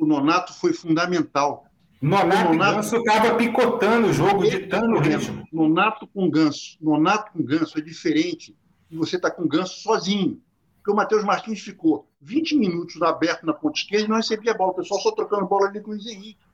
o 0.00 0.06
Nonato 0.06 0.54
foi 0.54 0.72
fundamental. 0.72 1.66
Nonato, 2.00 2.52
Nonato 2.52 2.74
Ganso 2.76 2.96
estava 2.96 3.34
picotando 3.36 4.08
o 4.08 4.12
jogo, 4.12 4.48
ditando 4.48 4.96
o 4.96 5.00
ritmo. 5.00 5.46
Nonato 5.52 6.06
com 6.06 6.28
Ganso. 6.28 6.76
Nonato 6.80 7.32
com 7.32 7.42
Ganso 7.42 7.78
é 7.78 7.80
diferente 7.80 8.56
de 8.90 8.96
você 8.96 9.16
estar 9.16 9.30
tá 9.30 9.36
com 9.36 9.48
Ganso 9.48 9.80
sozinho. 9.80 10.40
Porque 10.76 10.90
o 10.90 10.94
Matheus 10.94 11.24
Martins 11.24 11.60
ficou 11.60 12.06
20 12.20 12.56
minutos 12.56 13.00
aberto 13.00 13.46
na 13.46 13.54
ponta 13.54 13.78
esquerda 13.78 14.04
e 14.04 14.08
não 14.08 14.16
recebia 14.16 14.52
a 14.52 14.56
bola. 14.56 14.72
O 14.72 14.76
pessoal 14.76 15.00
só 15.00 15.12
trocando 15.12 15.46
bola 15.46 15.68
ali 15.68 15.80
com 15.80 15.90
o 15.90 15.94
Luiz 15.94 16.06
Henrique. 16.06 16.44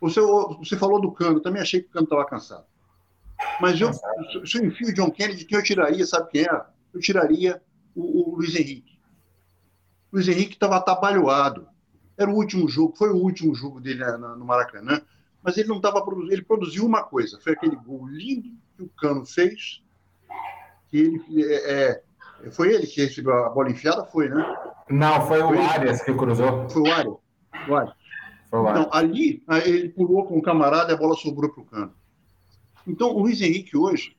Você, 0.00 0.20
você 0.20 0.76
falou 0.76 1.00
do 1.00 1.12
Cano, 1.12 1.40
também 1.40 1.62
achei 1.62 1.80
que 1.80 1.88
o 1.88 1.90
Cano 1.90 2.04
estava 2.04 2.26
cansado. 2.26 2.64
Mas 3.60 3.80
eu, 3.80 3.92
se 4.44 4.58
eu 4.58 4.64
enfio 4.64 4.88
o 4.88 4.92
John 4.92 5.10
Kennedy, 5.10 5.44
quem 5.44 5.56
eu 5.56 5.64
tiraria, 5.64 6.04
sabe 6.04 6.30
quem 6.30 6.42
era? 6.42 6.68
Eu 6.92 7.00
tiraria 7.00 7.62
o, 7.94 8.32
o 8.32 8.36
Luiz 8.36 8.54
Henrique. 8.54 8.98
O 10.10 10.16
Luiz 10.16 10.28
Henrique 10.28 10.54
estava 10.54 10.76
atabalhoado. 10.76 11.68
Era 12.20 12.30
o 12.30 12.34
último 12.34 12.68
jogo, 12.68 12.94
foi 12.94 13.08
o 13.08 13.16
último 13.16 13.54
jogo 13.54 13.80
dele 13.80 14.04
no 14.36 14.44
Maracanã, 14.44 15.00
mas 15.42 15.56
ele 15.56 15.68
não 15.68 15.76
estava 15.76 16.04
produzindo, 16.04 16.34
ele 16.34 16.44
produziu 16.44 16.84
uma 16.84 17.02
coisa, 17.02 17.40
foi 17.40 17.54
aquele 17.54 17.74
gol 17.76 18.06
lindo 18.08 18.50
que 18.76 18.82
o 18.82 18.90
Cano 18.90 19.24
fez, 19.24 19.82
que 20.90 20.98
ele 20.98 21.42
é, 21.42 22.02
é, 22.44 22.50
foi 22.50 22.74
ele 22.74 22.86
que 22.86 23.00
recebeu 23.00 23.32
a 23.32 23.48
bola 23.48 23.70
enfiada, 23.70 24.04
foi, 24.04 24.28
né? 24.28 24.36
Não, 24.90 25.26
foi, 25.26 25.40
foi 25.40 25.56
o 25.56 25.62
Arias 25.62 26.02
que 26.02 26.12
cruzou. 26.12 26.68
Foi 26.68 26.82
o 26.82 26.92
Arias. 26.92 27.16
O 27.66 27.74
Arias. 27.74 27.94
Foi 28.50 28.60
o 28.60 28.66
Arias. 28.66 28.86
Então, 28.86 28.98
ali, 28.98 29.42
ele 29.64 29.88
pulou 29.88 30.26
com 30.26 30.36
o 30.36 30.42
camarada 30.42 30.92
e 30.92 30.94
a 30.94 30.98
bola 30.98 31.14
sobrou 31.14 31.50
para 31.50 31.62
o 31.62 31.66
Cano. 31.66 31.94
Então, 32.86 33.14
o 33.14 33.20
Luiz 33.20 33.40
Henrique 33.40 33.78
hoje, 33.78 34.14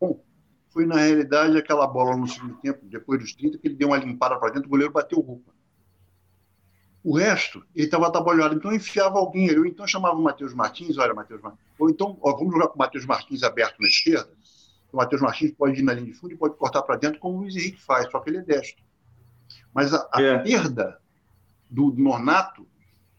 bom, 0.00 0.22
foi 0.68 0.86
na 0.86 0.94
realidade 0.94 1.58
aquela 1.58 1.88
bola 1.88 2.16
no 2.16 2.28
segundo 2.28 2.54
tempo, 2.58 2.78
depois 2.84 3.18
dos 3.18 3.34
30, 3.34 3.58
que 3.58 3.66
ele 3.66 3.74
deu 3.74 3.88
uma 3.88 3.96
limpada 3.96 4.38
para 4.38 4.52
dentro, 4.52 4.68
o 4.68 4.70
goleiro 4.70 4.92
bateu 4.92 5.18
roupa. 5.18 5.53
O 7.04 7.14
resto, 7.18 7.62
ele 7.76 7.84
estava 7.84 8.10
trabalhado, 8.10 8.54
então 8.54 8.72
enfiava 8.72 9.18
alguém 9.18 9.50
ali, 9.50 9.58
ou 9.58 9.66
então 9.66 9.86
chamava 9.86 10.16
o 10.16 10.22
Matheus 10.22 10.54
Martins, 10.54 10.96
olha, 10.96 11.12
Matheus 11.12 11.42
Martins, 11.42 11.60
ou 11.78 11.90
então, 11.90 12.18
ó, 12.22 12.34
vamos 12.34 12.54
jogar 12.54 12.68
com 12.68 12.76
o 12.76 12.78
Matheus 12.78 13.04
Martins 13.04 13.42
aberto 13.42 13.78
na 13.78 13.88
esquerda, 13.88 14.32
o 14.90 14.96
Matheus 14.96 15.20
Martins 15.20 15.52
pode 15.52 15.78
ir 15.78 15.82
na 15.82 15.92
linha 15.92 16.06
de 16.06 16.14
fundo 16.14 16.32
e 16.32 16.36
pode 16.36 16.56
cortar 16.56 16.80
para 16.80 16.96
dentro, 16.96 17.20
como 17.20 17.36
o 17.36 17.40
Luiz 17.42 17.54
Henrique 17.56 17.82
faz, 17.82 18.10
só 18.10 18.20
que 18.20 18.30
ele 18.30 18.38
é 18.38 18.42
destro. 18.42 18.82
Mas 19.74 19.92
a, 19.92 20.08
a 20.10 20.22
é. 20.22 20.38
perda 20.38 20.98
do 21.68 21.92
Nonato 21.92 22.66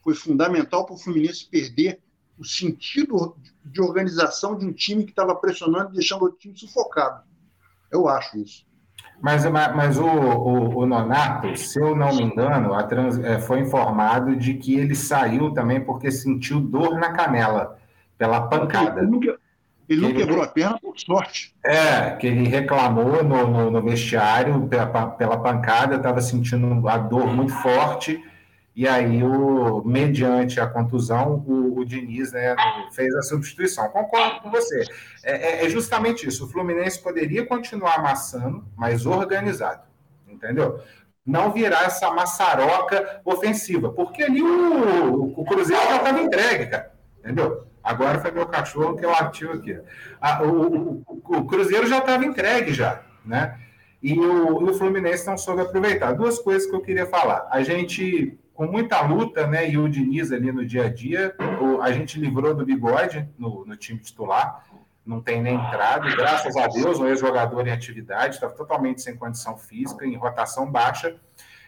foi 0.01 0.15
fundamental 0.15 0.85
para 0.85 0.95
o 0.95 0.97
Fluminense 0.97 1.47
perder 1.47 2.01
o 2.39 2.43
sentido 2.43 3.37
de 3.63 3.81
organização 3.81 4.57
de 4.57 4.65
um 4.65 4.73
time 4.73 5.03
que 5.03 5.11
estava 5.11 5.35
pressionando 5.35 5.91
e 5.91 5.93
deixando 5.93 6.25
o 6.25 6.31
time 6.31 6.57
sufocado. 6.57 7.23
Eu 7.91 8.07
acho 8.07 8.37
isso. 8.37 8.65
Mas, 9.21 9.45
mas 9.45 9.97
o, 9.97 10.05
o, 10.05 10.77
o, 10.79 10.85
Nonato, 10.85 11.55
se 11.57 11.79
eu 11.79 11.95
não 11.95 12.15
me 12.15 12.23
engano, 12.23 12.73
a 12.73 12.83
trans, 12.83 13.17
é, 13.19 13.39
foi 13.39 13.59
informado 13.59 14.35
de 14.35 14.53
que 14.53 14.75
ele 14.75 14.93
saiu 14.93 15.51
também 15.51 15.81
porque 15.81 16.11
sentiu 16.11 16.59
dor 16.59 16.99
na 16.99 17.11
canela, 17.11 17.77
pela 18.17 18.41
pancada. 18.41 19.01
Ele, 19.01 19.09
nunca, 19.09 19.37
ele 19.89 20.01
não 20.01 20.13
quebrou 20.13 20.43
a 20.43 20.47
perna 20.47 20.77
por 20.79 20.99
sorte. 20.99 21.55
É, 21.65 22.11
que 22.11 22.27
ele 22.27 22.47
reclamou 22.47 23.23
no, 23.23 23.47
no, 23.47 23.71
no 23.71 23.81
vestiário 23.81 24.67
pela, 24.67 25.07
pela 25.07 25.37
pancada, 25.37 25.95
estava 25.95 26.21
sentindo 26.21 26.87
a 26.87 26.97
dor 26.97 27.27
muito 27.27 27.53
forte 27.53 28.21
E 28.75 28.85
aí, 28.85 29.23
o, 29.23 29.81
mediante 29.85 30.59
a 30.59 30.67
contusão, 30.67 31.45
o, 31.47 31.79
o 31.79 31.85
Diniz 31.85 32.33
né, 32.33 32.53
fez 32.91 33.15
a 33.15 33.21
substituição. 33.21 33.87
Concordo 33.87 34.41
com 34.41 34.51
você. 34.51 34.83
É, 35.23 35.61
é, 35.61 35.65
é, 35.65 35.69
justamente 35.69 36.27
isso. 36.27 36.45
O 36.45 36.49
Fluminense 36.49 37.01
poderia 37.01 37.45
continuar 37.45 37.95
amassando, 37.95 38.65
mas 38.75 39.05
organizado. 39.05 39.83
Entendeu? 40.27 40.81
Não 41.25 41.53
virar 41.53 41.85
essa 41.85 42.11
maçaroca 42.11 43.21
ofensiva. 43.23 43.93
Porque 43.93 44.23
ali 44.23 44.43
o, 44.43 45.39
o 45.39 45.45
Cruzeiro 45.45 45.87
já 45.87 45.95
estava 45.95 46.21
entregue, 46.21 46.65
cara. 46.65 46.91
Entendeu? 47.19 47.65
Agora 47.81 48.19
foi 48.19 48.31
meu 48.31 48.45
cachorro 48.45 48.97
que 48.97 49.05
eu 49.05 49.13
ativo 49.13 49.53
aqui. 49.53 49.79
Ah, 50.19 50.43
o, 50.43 51.01
o, 51.07 51.21
o, 51.37 51.45
Cruzeiro 51.45 51.87
já 51.87 51.99
estava 51.99 52.25
entregue 52.25 52.73
já, 52.73 53.03
né? 53.23 53.57
E 54.03 54.19
o, 54.19 54.69
o 54.69 54.73
Fluminense 54.73 55.25
não 55.25 55.37
soube 55.37 55.61
aproveitar. 55.61 56.11
Duas 56.11 56.39
coisas 56.39 56.69
que 56.69 56.75
eu 56.75 56.81
queria 56.81 57.05
falar. 57.05 57.47
A 57.49 57.63
gente 57.63 58.37
com 58.55 58.65
muita 58.65 59.01
luta, 59.01 59.45
né? 59.45 59.69
E 59.69 59.77
o 59.77 59.87
Diniz 59.87 60.31
ali 60.31 60.51
no 60.51 60.65
dia 60.65 60.85
a 60.85 60.89
dia, 60.89 61.35
o, 61.61 61.81
a 61.81 61.91
gente 61.91 62.17
livrou 62.19 62.55
do 62.55 62.65
bigode 62.65 63.27
no, 63.37 63.65
no, 63.65 63.75
time 63.75 63.99
titular, 63.99 64.63
não 65.05 65.21
tem 65.21 65.41
nem 65.41 65.55
entrada, 65.55 66.09
graças 66.15 66.55
a 66.55 66.65
Deus, 66.67 66.97
um 66.97 67.05
ex-jogador 67.05 67.67
em 67.67 67.71
atividade, 67.71 68.35
estava 68.35 68.53
totalmente 68.53 69.01
sem 69.01 69.15
condição 69.15 69.57
física, 69.57 70.05
em 70.05 70.15
rotação 70.15 70.71
baixa. 70.71 71.15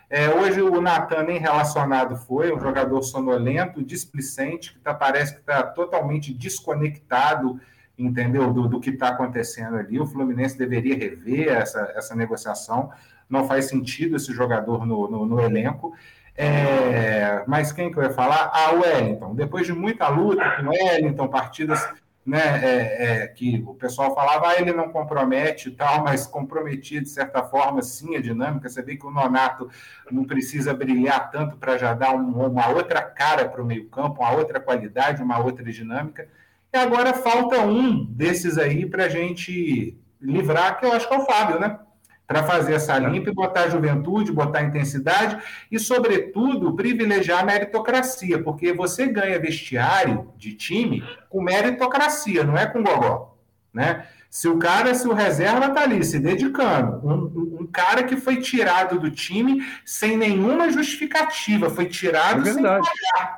É, 0.09 0.29
hoje 0.29 0.61
o 0.61 0.79
Natan 0.79 1.23
nem 1.23 1.37
relacionado 1.37 2.15
foi, 2.15 2.55
um 2.55 2.59
jogador 2.59 3.01
sonolento, 3.03 3.83
displicente, 3.83 4.73
que 4.73 4.79
tá, 4.79 4.93
parece 4.93 5.33
que 5.33 5.39
está 5.41 5.63
totalmente 5.63 6.33
desconectado, 6.33 7.59
entendeu, 7.97 8.53
do, 8.53 8.69
do 8.69 8.79
que 8.79 8.91
está 8.91 9.09
acontecendo 9.09 9.75
ali. 9.75 9.99
O 9.99 10.05
Fluminense 10.05 10.57
deveria 10.57 10.95
rever 10.95 11.49
essa, 11.49 11.91
essa 11.93 12.15
negociação. 12.15 12.89
Não 13.29 13.45
faz 13.45 13.65
sentido 13.65 14.15
esse 14.15 14.31
jogador 14.31 14.85
no, 14.85 15.09
no, 15.09 15.25
no 15.25 15.41
elenco. 15.41 15.93
É, 16.37 17.43
mas 17.47 17.71
quem 17.71 17.91
que 17.91 17.97
eu 17.97 18.03
ia 18.03 18.11
falar? 18.11 18.51
Ah, 18.53 18.73
o 18.73 18.81
Wellington. 18.81 19.33
Depois 19.33 19.65
de 19.65 19.73
muita 19.73 20.07
luta 20.07 20.43
com 20.57 20.67
o 20.67 20.69
Wellington, 20.69 21.27
partidas 21.27 21.83
né, 22.23 22.59
é, 22.61 23.23
é, 23.23 23.27
que 23.27 23.63
o 23.65 23.73
pessoal 23.73 24.13
falava, 24.13 24.49
ah, 24.49 24.59
ele 24.59 24.73
não 24.73 24.89
compromete 24.89 25.69
e 25.69 25.71
tal, 25.71 26.03
mas 26.03 26.27
comprometia 26.27 27.01
de 27.01 27.09
certa 27.09 27.41
forma 27.41 27.81
sim 27.81 28.15
a 28.15 28.21
dinâmica. 28.21 28.69
Você 28.69 28.83
vê 28.83 28.97
que 28.97 29.05
o 29.05 29.11
Nonato 29.11 29.69
não 30.11 30.25
precisa 30.25 30.73
brilhar 30.73 31.31
tanto 31.31 31.57
para 31.57 31.77
já 31.77 31.93
dar 31.93 32.13
um, 32.13 32.45
uma 32.45 32.67
outra 32.67 33.01
cara 33.01 33.47
para 33.47 33.61
o 33.61 33.65
meio-campo, 33.65 34.21
uma 34.21 34.31
outra 34.31 34.59
qualidade, 34.59 35.23
uma 35.23 35.39
outra 35.39 35.63
dinâmica. 35.71 36.27
E 36.71 36.77
agora 36.77 37.13
falta 37.13 37.61
um 37.61 38.05
desses 38.05 38.57
aí 38.57 38.85
para 38.85 39.05
a 39.05 39.09
gente 39.09 39.97
livrar, 40.21 40.77
que 40.77 40.85
eu 40.85 40.91
acho 40.91 41.07
que 41.07 41.15
é 41.15 41.17
o 41.17 41.25
Fábio, 41.25 41.59
né? 41.59 41.79
Para 42.27 42.43
fazer 42.43 42.73
essa 42.73 42.99
limpa 42.99 43.29
e 43.29 43.33
botar 43.33 43.69
juventude, 43.69 44.33
botar 44.33 44.61
intensidade 44.61 45.41
e, 45.71 45.79
sobretudo, 45.79 46.75
privilegiar 46.75 47.39
a 47.39 47.45
meritocracia, 47.45 48.43
porque 48.43 48.73
você 48.73 49.07
ganha 49.07 49.39
vestiário 49.39 50.29
de 50.35 50.53
time 50.53 51.01
com 51.29 51.41
meritocracia, 51.41 52.43
não 52.43 52.57
é 52.57 52.65
com 52.65 52.83
gogó, 52.83 53.37
né? 53.73 54.05
Se 54.29 54.49
o 54.49 54.57
cara, 54.59 54.93
se 54.93 55.07
o 55.07 55.13
reserva 55.13 55.67
está 55.67 55.83
ali 55.83 56.03
se 56.03 56.19
dedicando, 56.19 56.99
um, 57.07 57.61
um, 57.61 57.65
cara 57.65 58.03
que 58.03 58.17
foi 58.17 58.41
tirado 58.41 58.99
do 58.99 59.09
time 59.09 59.65
sem 59.85 60.17
nenhuma 60.17 60.69
justificativa, 60.69 61.69
foi 61.69 61.85
tirado 61.85 62.47
é 62.47 62.53
sem 62.53 62.61
pagar. 62.61 63.36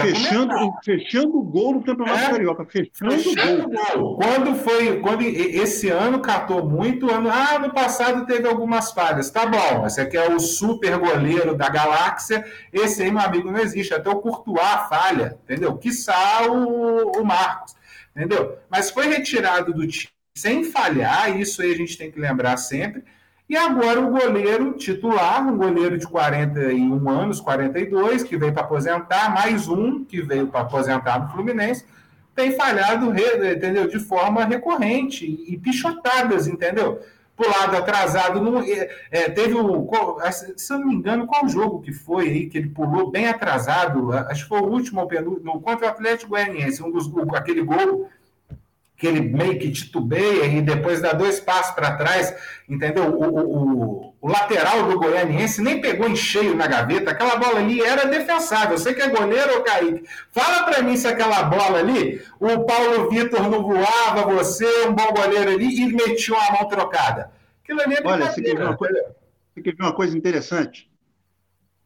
Fechando, 0.00 0.54
fechando 0.84 1.38
o 1.38 1.42
gol 1.42 1.74
no 1.74 1.82
Campeonato 1.82 2.18
é, 2.18 2.30
Carioca. 2.30 2.66
Fechando, 2.66 3.12
fechando 3.12 3.66
o 3.66 3.70
gol. 3.70 3.94
gol. 3.96 4.16
Quando 4.16 4.54
foi. 4.56 5.00
Quando 5.00 5.22
esse 5.22 5.88
ano 5.88 6.20
catou 6.20 6.68
muito, 6.68 7.10
ano, 7.10 7.30
ah, 7.30 7.58
no 7.58 7.72
passado 7.72 8.26
teve 8.26 8.46
algumas 8.48 8.92
falhas. 8.92 9.30
Tá 9.30 9.46
bom, 9.46 9.86
esse 9.86 10.00
aqui 10.00 10.16
é 10.16 10.28
o 10.28 10.38
super 10.38 10.98
goleiro 10.98 11.54
da 11.56 11.68
galáxia. 11.68 12.44
Esse 12.72 13.02
aí, 13.02 13.10
meu 13.10 13.22
amigo, 13.22 13.50
não 13.50 13.60
existe. 13.60 13.94
Até 13.94 14.08
o 14.10 14.20
Courtois 14.20 14.88
falha, 14.88 15.38
entendeu? 15.44 15.76
Quiçá 15.76 16.46
o, 16.48 17.20
o 17.20 17.24
Marcos, 17.24 17.74
entendeu? 18.16 18.58
Mas 18.70 18.90
foi 18.90 19.08
retirado 19.08 19.72
do 19.72 19.86
time 19.86 20.12
sem 20.38 20.64
falhar, 20.64 21.36
isso 21.38 21.60
aí 21.60 21.72
a 21.72 21.76
gente 21.76 21.98
tem 21.98 22.10
que 22.10 22.20
lembrar 22.20 22.56
sempre. 22.56 23.02
E 23.48 23.56
agora 23.56 23.98
o 23.98 24.10
goleiro 24.10 24.74
titular, 24.74 25.46
um 25.48 25.56
goleiro 25.56 25.96
de 25.96 26.06
41 26.06 27.08
anos, 27.08 27.40
42, 27.40 28.22
que 28.22 28.36
veio 28.36 28.52
para 28.52 28.62
aposentar, 28.62 29.32
mais 29.32 29.66
um 29.66 30.04
que 30.04 30.20
veio 30.20 30.48
para 30.48 30.60
aposentar 30.60 31.18
no 31.18 31.30
Fluminense, 31.30 31.86
tem 32.34 32.52
falhado, 32.52 33.10
entendeu? 33.10 33.88
De 33.88 33.98
forma 33.98 34.44
recorrente 34.44 35.24
e 35.24 35.56
pichotadas, 35.56 36.46
entendeu? 36.46 37.00
Por 37.34 37.46
lado 37.48 37.76
atrasado, 37.76 38.40
no, 38.40 38.60
é, 38.60 38.90
é, 39.10 39.30
teve 39.30 39.54
o. 39.54 39.88
Se 40.56 40.72
eu 40.72 40.80
não 40.80 40.86
me 40.88 40.94
engano, 40.96 41.26
qual 41.26 41.48
jogo 41.48 41.80
que 41.80 41.92
foi 41.92 42.28
aí, 42.28 42.46
que 42.48 42.58
ele 42.58 42.68
pulou 42.68 43.10
bem 43.10 43.28
atrasado? 43.28 44.12
Acho 44.12 44.42
que 44.42 44.48
foi 44.48 44.60
o 44.60 44.68
último 44.68 45.08
no, 45.42 45.60
contra 45.60 45.86
o 45.86 45.90
Atlético 45.90 46.30
Goianiense, 46.30 46.82
um 46.82 46.90
dos, 46.90 47.10
aquele 47.34 47.62
gol 47.62 48.10
que 48.98 49.06
ele 49.06 49.20
meio 49.20 49.56
que 49.60 49.70
titubeia 49.70 50.44
e 50.44 50.60
depois 50.60 51.00
dá 51.00 51.12
dois 51.12 51.38
passos 51.38 51.72
para 51.72 51.96
trás, 51.96 52.34
entendeu? 52.68 53.04
O, 53.04 53.28
o, 53.28 54.14
o, 54.20 54.28
lateral 54.28 54.88
do 54.88 54.98
Goianiense 54.98 55.62
nem 55.62 55.80
pegou 55.80 56.08
em 56.08 56.16
cheio 56.16 56.56
na 56.56 56.66
gaveta, 56.66 57.12
aquela 57.12 57.36
bola 57.36 57.60
ali 57.60 57.80
era 57.80 58.08
defensável. 58.08 58.76
Você 58.76 58.92
que 58.92 59.00
é 59.00 59.08
goleiro, 59.08 59.54
ou 59.54 59.62
Kaique? 59.62 60.04
Fala 60.32 60.64
para 60.64 60.82
mim 60.82 60.96
se 60.96 61.06
aquela 61.06 61.44
bola 61.44 61.78
ali, 61.78 62.20
o 62.40 62.64
Paulo 62.64 63.08
Vitor 63.08 63.48
não 63.48 63.62
voava, 63.62 64.34
você, 64.34 64.66
um 64.88 64.92
bom 64.92 65.12
goleiro 65.12 65.52
ali, 65.52 65.80
e 65.80 65.92
metia 65.92 66.34
uma 66.34 66.58
mão 66.58 66.68
trocada. 66.68 67.30
Aquilo 67.62 67.80
ali 67.80 67.94
é 67.94 68.02
Olha, 68.04 68.26
você 68.26 68.42
quer, 68.42 68.56
ver 68.56 68.64
uma 68.64 68.76
coisa, 68.76 69.14
você 69.54 69.62
quer 69.62 69.76
ver 69.76 69.82
uma 69.84 69.92
coisa 69.92 70.18
interessante? 70.18 70.90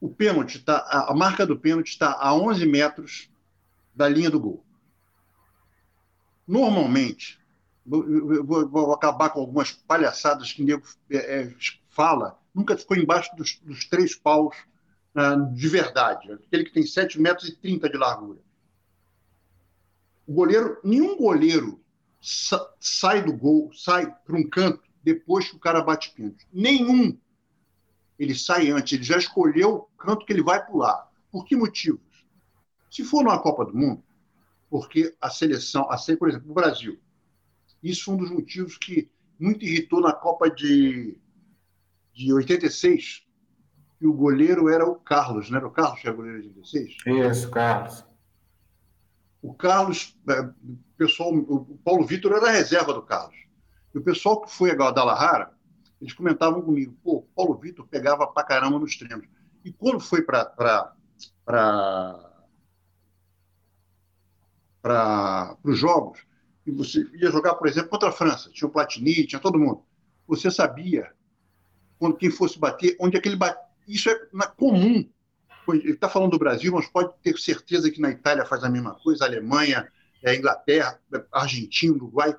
O 0.01 0.09
pênalti 0.09 0.57
está, 0.57 1.07
a 1.09 1.15
marca 1.15 1.45
do 1.45 1.59
pênalti 1.59 1.89
está 1.89 2.17
a 2.19 2.35
11 2.35 2.67
metros 2.67 3.31
da 3.95 4.09
linha 4.09 4.31
do 4.31 4.41
gol. 4.41 4.65
Normalmente, 6.53 7.41
vou, 7.87 8.05
vou, 8.69 8.93
acabar 8.93 9.31
com 9.31 9.41
algumas 9.41 9.73
palhaçadas 9.73 10.53
que 10.53 10.63
o 10.63 10.67
nego 10.67 10.87
é, 11.11 11.17
é, 11.41 11.55
fala, 11.89 12.39
nunca 12.55 12.77
ficou 12.77 12.95
embaixo 12.95 13.35
dos, 13.35 13.59
dos 13.63 13.87
três 13.87 14.15
paus 14.15 14.55
uh, 15.17 15.51
de 15.55 15.67
verdade, 15.67 16.31
aquele 16.31 16.65
que 16.65 16.75
tem 16.75 16.85
7 16.85 17.19
metros 17.19 17.49
e 17.49 17.57
30 17.57 17.89
de 17.89 17.97
largura. 17.97 18.39
O 20.27 20.35
goleiro, 20.35 20.79
nenhum 20.85 21.17
goleiro 21.17 21.83
sa 22.21 22.61
sai 22.79 23.23
do 23.25 23.33
gol, 23.33 23.73
sai 23.73 24.15
para 24.15 24.37
um 24.37 24.47
canto 24.47 24.83
depois 25.03 25.49
que 25.49 25.57
o 25.57 25.59
cara 25.59 25.81
bate 25.81 26.11
pênalti. 26.11 26.47
Nenhum. 26.53 27.19
Ele 28.19 28.35
sai 28.35 28.71
antes, 28.71 28.93
ele 28.93 29.05
já 29.05 29.17
escolheu 29.17 29.75
o 29.75 29.97
canto 29.97 30.27
que 30.27 30.33
ele 30.35 30.43
vai 30.43 30.63
pular. 30.67 31.11
Por 31.31 31.47
que 31.47 31.57
motivos? 31.57 32.27
Se 32.91 33.03
for 33.03 33.25
numa 33.25 33.41
Copa 33.41 33.65
do 33.65 33.75
Mundo, 33.75 34.05
porque 34.73 35.15
a 35.21 35.29
seleção, 35.29 35.87
a, 35.91 35.99
por 36.19 36.31
exemplo, 36.31 36.51
o 36.51 36.55
Brasil, 36.55 36.99
isso 37.83 38.07
foi 38.07 38.15
um 38.15 38.17
dos 38.17 38.31
motivos 38.31 38.79
que 38.79 39.11
muito 39.39 39.63
irritou 39.67 40.01
na 40.01 40.15
Copa 40.15 40.49
de, 40.49 41.21
de 42.15 42.33
86, 42.33 43.23
que 43.99 44.07
o 44.07 44.15
goleiro 44.15 44.71
era 44.71 44.89
o 44.89 44.95
Carlos, 44.95 45.51
não 45.51 45.59
era 45.59 45.67
o 45.67 45.71
Carlos 45.71 46.01
que 46.01 46.09
era 46.09 46.17
goleiro 46.17 46.41
de 46.41 46.49
86? 46.49 46.97
Isso, 47.07 47.51
Carlos. 47.51 48.03
O 49.43 49.53
Carlos, 49.53 50.19
é, 50.31 50.41
o 50.41 50.79
pessoal, 50.97 51.35
o 51.35 51.79
Paulo 51.85 52.07
Vitor 52.07 52.33
era 52.33 52.49
a 52.49 52.53
reserva 52.53 52.95
do 52.95 53.03
Carlos. 53.03 53.37
E 53.95 53.99
o 53.99 54.03
pessoal 54.03 54.41
que 54.41 54.51
foi 54.51 54.71
a 54.71 54.75
Guadalajara, 54.75 55.53
eles 56.01 56.15
comentavam 56.15 56.63
comigo, 56.63 56.97
pô, 57.05 57.17
o 57.17 57.23
Paulo 57.37 57.59
Vitor 57.59 57.87
pegava 57.89 58.27
pra 58.27 58.43
caramba 58.43 58.79
nos 58.79 58.97
treinos. 58.97 59.29
E 59.63 59.71
quando 59.71 60.01
foi 60.01 60.23
para 60.23 60.95
para 64.83 65.57
os 65.63 65.79
jogos, 65.79 66.21
e 66.67 66.73
você 66.73 67.07
ia 67.15 67.31
jogar, 67.31 67.55
por 67.55 67.69
exemplo, 67.69 67.89
contra 67.89 68.09
a 68.09 68.13
França, 68.13 68.51
tinha 68.51 68.69
o 68.69 68.73
Platini, 68.73 69.27
tinha 69.27 69.41
todo 69.41 69.59
mundo. 69.59 69.83
Você 70.27 70.51
sabia, 70.51 71.11
quando 71.99 72.17
quem 72.17 72.31
fosse 72.31 72.59
bater, 72.59 72.97
onde 73.01 73.17
aquele 73.17 73.37
bate. 73.37 73.59
Isso 73.87 74.11
é 74.11 74.17
comum. 74.57 75.09
Ele 75.69 75.93
está 75.93 76.09
falando 76.09 76.33
do 76.33 76.39
Brasil, 76.39 76.73
mas 76.73 76.89
pode 76.89 77.13
ter 77.23 77.39
certeza 77.39 77.91
que 77.91 78.01
na 78.01 78.11
Itália 78.11 78.45
faz 78.45 78.65
a 78.65 78.69
mesma 78.69 78.95
coisa, 78.97 79.25
a 79.25 79.29
Alemanha, 79.29 79.89
a 80.25 80.35
Inglaterra, 80.35 80.99
a 81.33 81.43
Argentina, 81.43 81.95
Uruguai. 81.95 82.35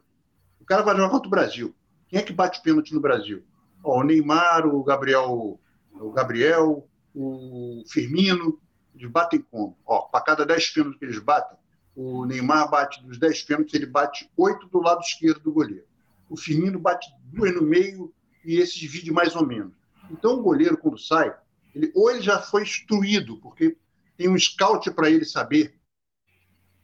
O 0.60 0.66
cara 0.66 0.82
vai 0.82 0.96
jogar 0.96 1.10
contra 1.10 1.28
o 1.28 1.32
Brasil. 1.32 1.76
Quem 2.08 2.20
é 2.20 2.24
que 2.24 2.34
bate 2.34 2.62
pênalti 2.62 2.94
no 2.94 3.00
Brasil? 3.00 3.44
O 3.84 4.04
Neymar, 4.04 4.66
o 4.68 4.84
Gabriel, 4.84 5.60
o 5.94 6.12
Gabriel, 6.12 6.88
o 7.14 7.84
Firmino, 7.88 8.60
eles 8.96 9.10
batem 9.10 9.42
como? 9.42 9.78
Ó, 9.86 10.02
para 10.04 10.24
cada 10.24 10.46
10 10.46 10.70
pênaltis 10.70 11.00
que 11.00 11.06
eles 11.06 11.20
batem, 11.20 11.58
o 11.96 12.26
Neymar 12.26 12.70
bate 12.70 13.04
dos 13.04 13.18
10 13.18 13.44
pênaltis, 13.44 13.74
ele 13.74 13.86
bate 13.86 14.30
8 14.36 14.68
do 14.68 14.82
lado 14.82 15.02
esquerdo 15.02 15.42
do 15.42 15.52
goleiro. 15.52 15.86
O 16.30 16.36
Firmino 16.36 16.80
bate 16.80 17.08
duas 17.26 17.54
no 17.54 17.62
meio 17.62 18.14
e 18.44 18.58
esse 18.58 18.80
divide 18.80 19.12
mais 19.12 19.36
ou 19.36 19.46
menos. 19.46 19.74
Então, 20.10 20.40
o 20.40 20.44
goleiro, 20.44 20.78
quando 20.78 20.98
sai, 20.98 21.34
ele, 21.74 21.92
ou 21.96 22.10
ele 22.10 22.22
já 22.22 22.40
foi 22.40 22.64
instruído, 22.64 23.38
porque 23.38 23.78
tem 24.18 24.30
um 24.30 24.38
scout 24.38 24.90
para 24.92 25.10
ele 25.10 25.26
saber, 25.26 25.80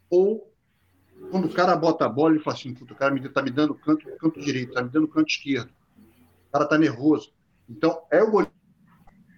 ou 0.10 0.50
quando 1.32 1.46
o 1.46 1.54
cara 1.54 1.76
bota 1.76 2.06
a 2.06 2.10
bola, 2.10 2.34
ele 2.34 2.44
fala 2.44 2.56
assim: 2.56 2.72
o 2.72 2.96
cara 2.96 3.16
está 3.18 3.42
me 3.42 3.52
dando 3.52 3.76
canto, 3.76 4.10
canto 4.18 4.40
direito, 4.40 4.70
está 4.70 4.82
me 4.82 4.90
dando 4.90 5.08
canto 5.08 5.28
esquerdo. 5.28 5.70
O 6.48 6.52
cara 6.52 6.64
está 6.64 6.78
nervoso. 6.78 7.34
Então, 7.68 8.02
é 8.10 8.24
o 8.24 8.32
goleiro. 8.32 8.54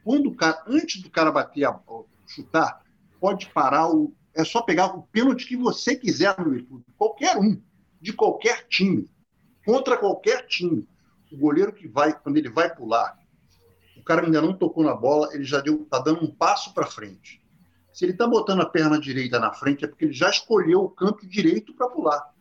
Quando 0.03 0.27
o 0.29 0.35
cara, 0.35 0.63
antes 0.67 1.01
do 1.01 1.09
cara 1.09 1.31
bater 1.31 1.65
a, 1.65 1.79
chutar, 2.27 2.83
pode 3.19 3.47
parar 3.47 3.89
o. 3.89 4.13
É 4.33 4.43
só 4.43 4.61
pegar 4.61 4.95
o 4.95 5.03
pênalti 5.03 5.45
que 5.45 5.57
você 5.57 5.95
quiser 5.95 6.37
no 6.39 6.53
YouTube. 6.53 6.85
Qualquer 6.97 7.37
um, 7.37 7.61
de 7.99 8.13
qualquer 8.13 8.67
time, 8.67 9.09
contra 9.65 9.97
qualquer 9.97 10.45
time. 10.47 10.87
O 11.31 11.37
goleiro 11.37 11.73
que 11.73 11.87
vai, 11.87 12.17
quando 12.17 12.37
ele 12.37 12.49
vai 12.49 12.73
pular, 12.73 13.17
o 13.97 14.03
cara 14.03 14.25
ainda 14.25 14.41
não 14.41 14.53
tocou 14.53 14.83
na 14.83 14.95
bola, 14.95 15.29
ele 15.33 15.43
já 15.43 15.61
deu, 15.61 15.85
tá 15.85 15.99
dando 15.99 16.23
um 16.23 16.31
passo 16.31 16.73
para 16.73 16.87
frente. 16.87 17.41
Se 17.93 18.05
ele 18.05 18.13
está 18.13 18.25
botando 18.25 18.61
a 18.61 18.65
perna 18.65 18.99
direita 18.99 19.39
na 19.39 19.53
frente, 19.53 19.85
é 19.85 19.87
porque 19.87 20.05
ele 20.05 20.13
já 20.13 20.29
escolheu 20.29 20.81
o 20.81 20.89
canto 20.89 21.27
direito 21.27 21.73
para 21.73 21.89
pular. 21.89 22.33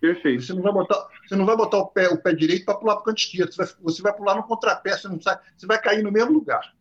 Perfeito. 0.00 0.42
Você 0.42 0.52
não 0.52 0.62
vai 0.62 0.72
botar, 0.72 1.08
você 1.26 1.36
não 1.36 1.46
vai 1.46 1.56
botar 1.56 1.78
o, 1.78 1.86
pé, 1.86 2.08
o 2.08 2.20
pé 2.20 2.34
direito 2.34 2.64
para 2.64 2.76
pular 2.76 2.94
para 2.96 3.02
o 3.02 3.04
canto 3.04 3.18
esquerdo. 3.18 3.52
Você 3.52 3.56
vai, 3.56 3.74
você 3.80 4.02
vai 4.02 4.12
pular 4.12 4.34
no 4.34 4.42
contrapé, 4.42 4.96
você 4.96 5.08
não 5.08 5.20
sai, 5.20 5.38
você 5.56 5.66
vai 5.66 5.80
cair 5.80 6.02
no 6.02 6.12
mesmo 6.12 6.32
lugar. 6.32 6.74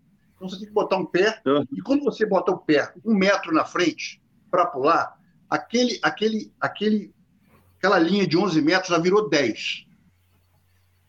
Então 0.43 0.49
você 0.49 0.57
tem 0.57 0.67
que 0.67 0.73
botar 0.73 0.97
um 0.97 1.05
pé. 1.05 1.41
E 1.71 1.81
quando 1.81 2.03
você 2.03 2.25
bota 2.25 2.51
o 2.51 2.57
pé 2.57 2.93
um 3.05 3.13
metro 3.13 3.53
na 3.53 3.63
frente 3.63 4.21
para 4.51 4.65
pular, 4.65 5.17
aquele, 5.49 5.97
aquele, 6.03 6.53
aquele, 6.59 7.15
aquela 7.77 7.97
linha 7.97 8.27
de 8.27 8.37
11 8.37 8.61
metros 8.61 8.89
já 8.89 8.97
virou 8.97 9.29
10. 9.29 9.85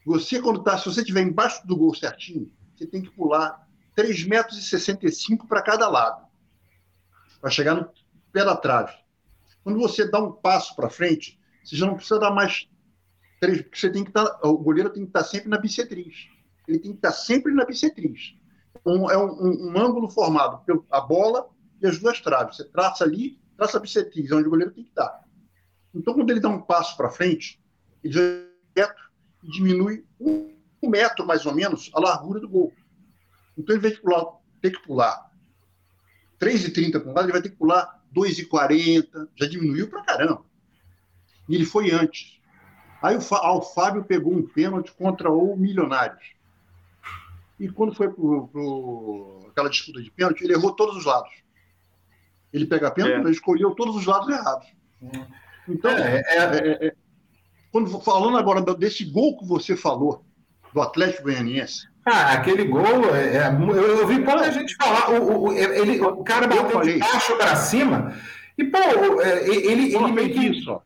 Você, 0.07 0.41
quando 0.41 0.63
tá, 0.63 0.79
se 0.79 0.85
você 0.85 1.01
estiver 1.01 1.23
embaixo 1.23 1.67
do 1.67 1.77
gol 1.77 1.93
certinho, 1.95 2.49
você 2.77 2.87
tem 2.87 3.03
que 3.03 3.11
pular 3.11 3.67
3,65 3.97 4.29
metros 4.29 4.59
e 4.59 4.63
65 4.63 5.49
para 5.49 5.63
cada 5.63 5.89
lado, 5.89 6.27
para 7.41 7.51
chegar 7.51 7.75
no 7.75 7.91
pé 8.33 8.45
da 8.45 8.57
trave. 8.57 8.95
Quando 9.65 9.81
você 9.81 10.09
dá 10.09 10.21
um 10.21 10.31
passo 10.31 10.77
para 10.77 10.89
frente, 10.89 11.41
você 11.65 11.75
já 11.75 11.87
não 11.87 11.97
precisa 11.97 12.21
dar 12.21 12.31
mais 12.31 12.69
três, 13.41 13.63
porque 13.63 13.79
você 13.79 13.91
tem 13.91 14.05
que 14.05 14.11
estar, 14.11 14.27
tá, 14.27 14.49
o 14.49 14.59
goleiro 14.59 14.91
tem 14.91 15.03
que 15.03 15.09
estar 15.09 15.25
tá 15.25 15.29
sempre 15.29 15.49
na 15.49 15.59
bissetriz. 15.59 16.29
Ele 16.69 16.79
tem 16.79 16.93
que 16.93 16.99
estar 16.99 17.11
tá 17.11 17.17
sempre 17.17 17.53
na 17.53 17.65
bissetriz. 17.65 18.37
Um, 18.85 19.11
é 19.11 19.17
um, 19.17 19.71
um, 19.71 19.79
ângulo 19.79 20.11
formado 20.11 20.63
pela 20.65 21.01
bola 21.01 21.49
e 21.81 21.87
as 21.87 21.99
duas 21.99 22.21
traves. 22.21 22.57
Você 22.57 22.65
traça 22.65 23.05
ali, 23.05 23.39
traça 23.57 23.79
a 23.79 23.81
bissetriz, 23.81 24.31
onde 24.31 24.47
o 24.47 24.51
goleiro 24.51 24.73
tem 24.73 24.85
que 24.85 24.91
estar. 24.91 25.25
Então, 25.95 26.13
quando 26.15 26.31
ele 26.31 26.41
dá 26.41 26.49
um 26.49 26.61
passo 26.61 26.97
para 26.97 27.09
frente, 27.09 27.63
ele 28.03 28.13
já 28.13 28.21
é 28.77 28.95
diminui 29.43 30.05
um, 30.19 30.55
um 30.83 30.89
metro, 30.89 31.27
mais 31.27 31.45
ou 31.47 31.55
menos, 31.55 31.91
a 31.95 32.01
largura 32.01 32.41
do 32.41 32.49
gol. 32.49 32.73
Então, 33.57 33.77
em 33.77 33.79
vez 33.79 33.95
de 33.95 34.01
pular, 34.01 34.25
ter 34.61 34.71
que 34.71 34.83
pular 34.83 35.31
3,30 36.41 37.01
para 37.01 37.11
um 37.11 37.15
lado, 37.15 37.25
ele 37.27 37.33
vai 37.33 37.43
ter 37.43 37.51
que 37.51 37.57
pular 37.57 38.03
2,40. 38.15 39.29
Já 39.37 39.47
diminuiu 39.47 39.89
para 39.89 40.03
caramba. 40.03 40.45
E 41.49 41.55
ele 41.55 41.65
foi 41.65 41.91
antes. 41.91 42.41
Aí 43.03 43.17
ah, 43.17 43.53
o 43.53 43.63
Fábio 43.63 44.05
pegou 44.05 44.33
um 44.33 44.47
pênalti 44.47 44.93
contra 44.93 45.31
o 45.31 45.57
Milionários. 45.57 46.35
E 47.59 47.69
quando 47.69 47.95
foi 47.95 48.09
para 48.09 49.51
aquela 49.51 49.71
disputa 49.71 50.03
de 50.03 50.11
pênalti, 50.11 50.43
ele 50.43 50.55
errou 50.55 50.73
todos 50.73 50.97
os 50.97 51.05
lados. 51.05 51.33
Ele 52.53 52.67
pega 52.67 52.91
pênalti, 52.91 53.17
é. 53.17 53.21
ele 53.21 53.31
escolheu 53.31 53.75
todos 53.75 53.97
os 53.97 54.07
lados 54.07 54.29
errados. 54.29 54.67
Então, 55.69 55.91
é, 55.91 56.23
é, 56.27 56.39
é, 56.39 56.87
é 56.89 56.95
quando 57.73 58.01
falando 58.01 58.37
agora 58.37 58.61
desse 58.75 59.05
gol 59.05 59.37
que 59.37 59.45
você 59.45 59.77
falou, 59.77 60.25
do 60.73 60.81
Atlético 60.81 61.25
Goianiense, 61.25 61.89
ah, 62.07 62.35
aquele 62.35 62.65
gol, 62.65 63.15
é, 63.15 63.37
é 63.37 63.49
eu, 63.49 63.99
eu 63.99 64.07
vi 64.07 64.23
pouca 64.23 64.53
gente 64.53 64.77
falar. 64.77 65.11
O, 65.11 65.45
o, 65.45 65.53
ele, 65.53 66.01
o 66.01 66.23
cara 66.23 66.47
bateu 66.47 66.81
de 66.83 66.99
baixo 66.99 67.37
para 67.37 67.57
cima. 67.57 68.15
E, 68.59 68.65
pô, 68.65 68.79
ele, 69.23 69.95
ele 69.95 70.13
meio 70.13 70.33
que. 70.33 70.47
Isso. 70.47 70.81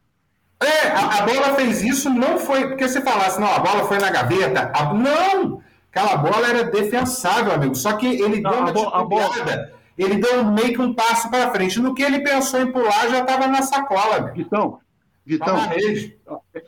É, 0.60 0.88
a, 0.88 1.18
a, 1.18 1.22
bola 1.22 1.54
fez 1.54 1.82
isso, 1.82 2.08
não 2.08 2.38
foi. 2.38 2.68
Porque 2.68 2.86
você 2.86 3.00
falasse, 3.00 3.40
não, 3.40 3.48
a 3.48 3.58
bola 3.58 3.84
foi 3.84 3.98
na 3.98 4.10
gaveta. 4.10 4.70
A, 4.74 4.94
não! 4.94 5.60
Aquela 5.98 6.16
bola 6.16 6.48
era 6.48 6.64
defensável, 6.64 7.52
amigo. 7.52 7.74
Só 7.74 7.94
que 7.94 8.06
ele 8.06 8.40
não, 8.40 8.66
deu 8.66 8.82
uma 8.82 9.00
a 9.00 9.04
bola, 9.04 9.72
ele 9.96 10.18
deu 10.18 10.44
meio 10.44 10.72
que 10.72 10.80
um 10.80 10.94
passo 10.94 11.28
para 11.28 11.50
frente. 11.50 11.80
No 11.80 11.94
que 11.94 12.02
ele 12.02 12.20
pensou 12.20 12.60
em 12.60 12.70
pular, 12.70 13.08
já 13.08 13.20
estava 13.20 13.48
na 13.48 13.62
sacola. 13.62 14.32
Vitão, 14.32 14.80
Vitão, 15.26 15.56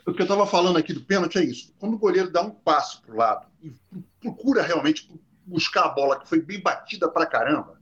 o 0.05 0.13
que 0.13 0.21
eu 0.21 0.23
estava 0.23 0.45
falando 0.45 0.77
aqui 0.77 0.93
do 0.93 1.01
pênalti 1.01 1.37
é 1.37 1.43
isso. 1.45 1.73
Quando 1.79 1.93
o 1.93 1.97
goleiro 1.97 2.29
dá 2.29 2.41
um 2.41 2.51
passo 2.51 3.01
para 3.01 3.13
o 3.13 3.17
lado 3.17 3.47
e 3.63 3.73
procura 4.19 4.61
realmente 4.61 5.09
buscar 5.45 5.85
a 5.85 5.89
bola, 5.89 6.19
que 6.19 6.27
foi 6.27 6.41
bem 6.41 6.61
batida 6.61 7.07
para 7.09 7.25
caramba, 7.25 7.79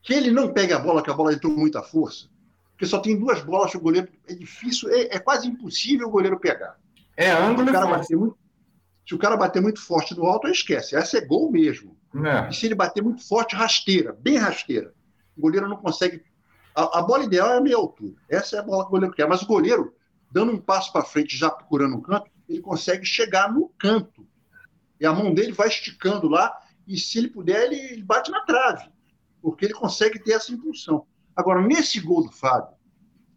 que 0.00 0.14
ele 0.14 0.30
não 0.30 0.52
pegue 0.52 0.72
a 0.72 0.78
bola, 0.78 1.02
que 1.02 1.10
a 1.10 1.14
bola 1.14 1.32
entrou 1.32 1.52
com 1.52 1.60
muita 1.60 1.82
força, 1.82 2.28
porque 2.70 2.86
só 2.86 3.00
tem 3.00 3.18
duas 3.18 3.42
bolas 3.42 3.70
que 3.70 3.76
o 3.76 3.80
goleiro. 3.80 4.08
É 4.28 4.34
difícil, 4.34 4.88
é, 4.90 5.16
é 5.16 5.18
quase 5.18 5.48
impossível 5.48 6.06
o 6.06 6.10
goleiro 6.10 6.38
pegar. 6.38 6.76
É 7.16 7.30
ângulo 7.30 7.68
o 7.68 7.72
cara 7.72 7.86
bater 7.86 8.16
muito, 8.16 8.36
Se 9.06 9.14
o 9.14 9.18
cara 9.18 9.36
bater 9.36 9.60
muito 9.60 9.80
forte 9.80 10.16
no 10.16 10.24
alto, 10.26 10.48
esquece. 10.48 10.96
Essa 10.96 11.18
é 11.18 11.20
gol 11.20 11.50
mesmo. 11.50 11.96
É. 12.14 12.48
E 12.48 12.54
se 12.54 12.66
ele 12.66 12.74
bater 12.74 13.02
muito 13.02 13.26
forte, 13.26 13.54
rasteira, 13.54 14.16
bem 14.18 14.38
rasteira. 14.38 14.94
O 15.36 15.40
goleiro 15.42 15.68
não 15.68 15.76
consegue. 15.76 16.24
A, 16.74 17.00
a, 17.00 17.02
bola 17.02 17.24
ideal 17.24 17.50
é 17.50 17.56
a 17.58 17.60
meia 17.60 17.76
altura. 17.76 18.14
Essa 18.28 18.56
é 18.56 18.58
a 18.60 18.62
bola 18.62 18.84
que 18.84 18.88
o 18.88 18.90
goleiro 18.92 19.14
quer. 19.14 19.28
Mas 19.28 19.42
o 19.42 19.46
goleiro, 19.46 19.94
dando 20.30 20.52
um 20.52 20.58
passo 20.58 20.92
para 20.92 21.04
frente, 21.04 21.36
já 21.36 21.50
procurando 21.50 21.96
um 21.96 22.00
canto, 22.00 22.30
ele 22.48 22.60
consegue 22.60 23.04
chegar 23.04 23.52
no 23.52 23.68
canto. 23.78 24.26
E 24.98 25.04
a 25.04 25.12
mão 25.12 25.34
dele 25.34 25.52
vai 25.52 25.68
esticando 25.68 26.28
lá, 26.28 26.56
e 26.86 26.96
se 26.98 27.18
ele 27.18 27.28
puder, 27.28 27.64
ele, 27.64 27.76
ele 27.76 28.02
bate 28.02 28.30
na 28.30 28.40
trave. 28.40 28.90
Porque 29.42 29.66
ele 29.66 29.74
consegue 29.74 30.18
ter 30.18 30.32
essa 30.32 30.52
impulsão. 30.52 31.06
Agora, 31.36 31.60
nesse 31.60 32.00
gol 32.00 32.22
do 32.22 32.32
Fábio, 32.32 32.74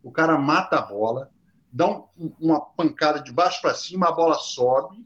o 0.03 0.11
cara 0.11 0.38
mata 0.38 0.78
a 0.78 0.82
bola, 0.82 1.32
dá 1.72 1.88
um, 1.89 2.32
uma 2.39 2.61
pancada 2.61 3.22
de 3.22 3.32
baixo 3.32 3.61
para 3.61 3.74
cima, 3.74 4.07
a 4.07 4.11
bola 4.11 4.36
sobe, 4.36 5.05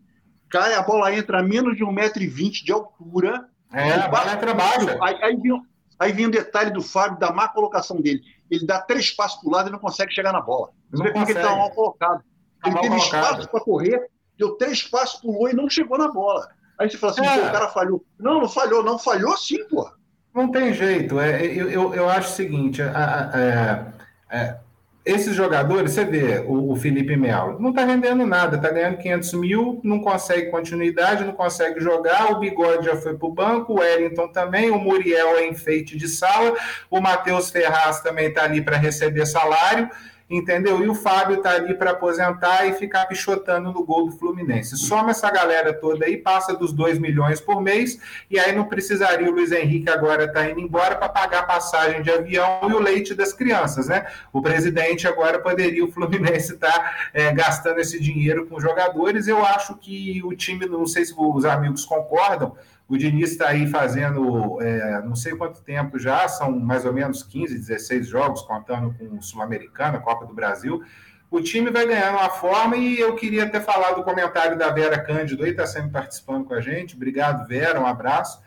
cai, 0.52 0.74
a 0.76 0.84
bola 0.84 1.16
entra 1.16 1.39
a 1.39 1.43
menos 1.43 1.76
de 1.78 1.84
1,20m 1.84 2.64
de 2.64 2.72
altura. 2.72 3.47
É, 3.74 3.93
a 3.93 4.08
bola 4.10 4.34
entra 4.34 4.54
baixa. 4.54 4.97
Aí, 5.02 5.24
aí, 5.24 5.36
vem, 5.38 5.62
aí 5.97 6.12
vem 6.12 6.28
o 6.28 6.32
detalhe 6.32 6.72
do 6.72 6.82
Fábio, 6.82 7.18
da 7.18 7.32
má 7.32 7.47
colocação 7.47 8.02
dele. 8.02 8.22
Ele 8.49 8.66
dá 8.66 8.82
três 8.82 9.10
passos 9.12 9.39
para 9.39 9.47
o 9.47 9.52
lado 9.52 9.70
e 9.70 9.72
não 9.72 9.80
consegue 9.80 10.14
chegar 10.14 10.34
na 10.34 10.41
bola. 10.41 10.70
Você 10.91 11.04
vê 11.04 11.12
como 11.12 11.26
ele 11.26 11.39
está 11.39 11.56
mal 11.56 11.72
colocado. 11.72 12.22
Tá 12.62 12.68
ele 12.68 12.74
mal 12.76 12.84
teve 12.84 12.95
colocado. 12.97 13.24
espaço 13.24 13.49
para 13.49 13.60
correr, 13.62 14.10
deu 14.38 14.58
três 14.58 14.84
passos, 14.84 15.22
pulou 15.22 15.49
e 15.49 15.54
não 15.54 15.70
chegou 15.70 15.97
na 15.97 16.12
bola. 16.12 16.49
Aí 16.78 16.89
você 16.89 16.97
fala 16.97 17.14
assim, 17.14 17.26
é. 17.26 17.47
o 17.47 17.52
cara 17.52 17.70
falhou. 17.70 18.04
Não, 18.20 18.41
não 18.41 18.49
falhou, 18.49 18.84
não 18.84 18.99
falhou 18.99 19.38
sim, 19.38 19.64
porra. 19.70 19.93
Não 20.34 20.52
tem 20.52 20.74
jeito. 20.74 21.20
É, 21.20 21.45
eu, 21.45 21.70
eu, 21.70 21.93
eu 21.93 22.10
acho 22.10 22.30
o 22.30 22.36
seguinte: 22.36 22.82
é, 22.82 23.86
é, 24.30 24.60
esses 25.04 25.36
jogadores, 25.36 25.91
você 25.93 26.06
vê 26.06 26.43
o, 26.45 26.72
o 26.72 26.76
Felipe 26.76 27.16
Melo, 27.16 27.60
não 27.60 27.72
está 27.72 27.84
rendendo 27.84 28.26
nada, 28.26 28.56
está 28.56 28.70
ganhando 28.70 28.97
500 28.97 29.34
mil, 29.34 29.82
não 29.84 29.99
consegue 29.99 30.52
continuidade, 30.52 31.24
não 31.24 31.34
consegue 31.34 31.80
jogar. 31.80 32.32
O 32.32 32.39
Bigode 32.39 32.86
já 32.86 32.95
foi 32.95 33.18
para 33.18 33.28
o 33.28 33.34
banco, 33.34 33.74
o 33.74 33.80
Wellington 33.80 34.28
também, 34.28 34.70
o 34.70 34.78
Muriel 34.78 35.38
é 35.38 35.47
enfeite 35.47 35.97
de 35.97 36.08
sala, 36.08 36.56
o 36.89 37.02
Matheus 37.02 37.49
Ferraz 37.49 38.02
também 38.02 38.28
está 38.28 38.43
ali 38.43 38.62
para 38.62 38.78
receber 38.78 39.26
salário 39.26 39.89
entendeu? 40.32 40.84
E 40.84 40.89
o 40.89 40.95
Fábio 40.95 41.38
está 41.38 41.51
ali 41.51 41.73
para 41.73 41.91
aposentar 41.91 42.65
e 42.65 42.73
ficar 42.73 43.05
pichotando 43.05 43.71
no 43.71 43.84
gol 43.84 44.05
do 44.05 44.11
Fluminense. 44.13 44.77
Soma 44.77 45.11
essa 45.11 45.29
galera 45.29 45.73
toda 45.73 46.05
aí, 46.05 46.17
passa 46.17 46.55
dos 46.55 46.71
2 46.71 46.97
milhões 46.97 47.41
por 47.41 47.61
mês, 47.61 47.99
e 48.29 48.39
aí 48.39 48.55
não 48.55 48.65
precisaria 48.65 49.29
o 49.29 49.32
Luiz 49.32 49.51
Henrique 49.51 49.89
agora 49.89 50.32
tá 50.32 50.49
indo 50.49 50.59
embora 50.59 50.95
para 50.95 51.09
pagar 51.09 51.45
passagem 51.45 52.01
de 52.01 52.09
avião 52.09 52.69
e 52.69 52.73
o 52.73 52.79
leite 52.79 53.13
das 53.13 53.34
crianças, 53.34 53.88
né? 53.88 54.05
O 54.32 54.41
presidente 54.41 55.07
agora 55.07 55.39
poderia, 55.39 55.84
o 55.84 55.91
Fluminense, 55.91 56.53
estar 56.53 56.71
tá, 56.71 56.95
é, 57.13 57.32
gastando 57.34 57.79
esse 57.79 57.99
dinheiro 57.99 58.47
com 58.47 58.59
jogadores. 58.59 59.27
Eu 59.27 59.45
acho 59.45 59.75
que 59.75 60.21
o 60.23 60.34
time, 60.34 60.65
não 60.65 60.88
sei 60.88 61.03
se 61.03 61.13
os 61.17 61.45
amigos 61.45 61.84
concordam, 61.86 62.55
o 62.91 62.97
Diniz 62.97 63.31
está 63.31 63.47
aí 63.47 63.67
fazendo 63.67 64.61
é, 64.61 65.01
não 65.03 65.15
sei 65.15 65.33
quanto 65.33 65.61
tempo 65.61 65.97
já, 65.97 66.27
são 66.27 66.51
mais 66.59 66.83
ou 66.83 66.91
menos 66.91 67.23
15, 67.23 67.57
16 67.57 68.05
jogos, 68.05 68.41
contando 68.41 68.93
com 68.93 69.15
o 69.15 69.21
Sul-Americano, 69.21 69.95
a 69.95 70.01
Copa 70.01 70.25
do 70.25 70.33
Brasil. 70.33 70.83
O 71.29 71.39
time 71.39 71.71
vai 71.71 71.87
ganhando 71.87 72.17
uma 72.17 72.29
forma 72.29 72.75
e 72.75 72.99
eu 72.99 73.15
queria 73.15 73.49
ter 73.49 73.61
falado 73.61 73.95
do 73.95 74.03
comentário 74.03 74.57
da 74.57 74.69
Vera 74.71 74.99
Cândido 75.01 75.45
aí, 75.45 75.51
está 75.51 75.65
sempre 75.65 75.89
participando 75.91 76.43
com 76.43 76.53
a 76.53 76.59
gente. 76.59 76.97
Obrigado, 76.97 77.47
Vera, 77.47 77.79
um 77.79 77.87
abraço. 77.87 78.43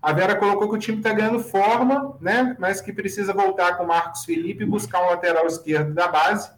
A 0.00 0.12
Vera 0.12 0.36
colocou 0.36 0.68
que 0.68 0.76
o 0.76 0.78
time 0.78 0.98
está 0.98 1.12
ganhando 1.12 1.40
forma, 1.40 2.16
né? 2.20 2.54
Mas 2.56 2.80
que 2.80 2.92
precisa 2.92 3.32
voltar 3.32 3.76
com 3.76 3.82
o 3.82 3.88
Marcos 3.88 4.24
Felipe 4.24 4.62
e 4.62 4.66
buscar 4.66 5.02
um 5.02 5.10
lateral 5.10 5.44
esquerdo 5.44 5.92
da 5.92 6.06
base. 6.06 6.48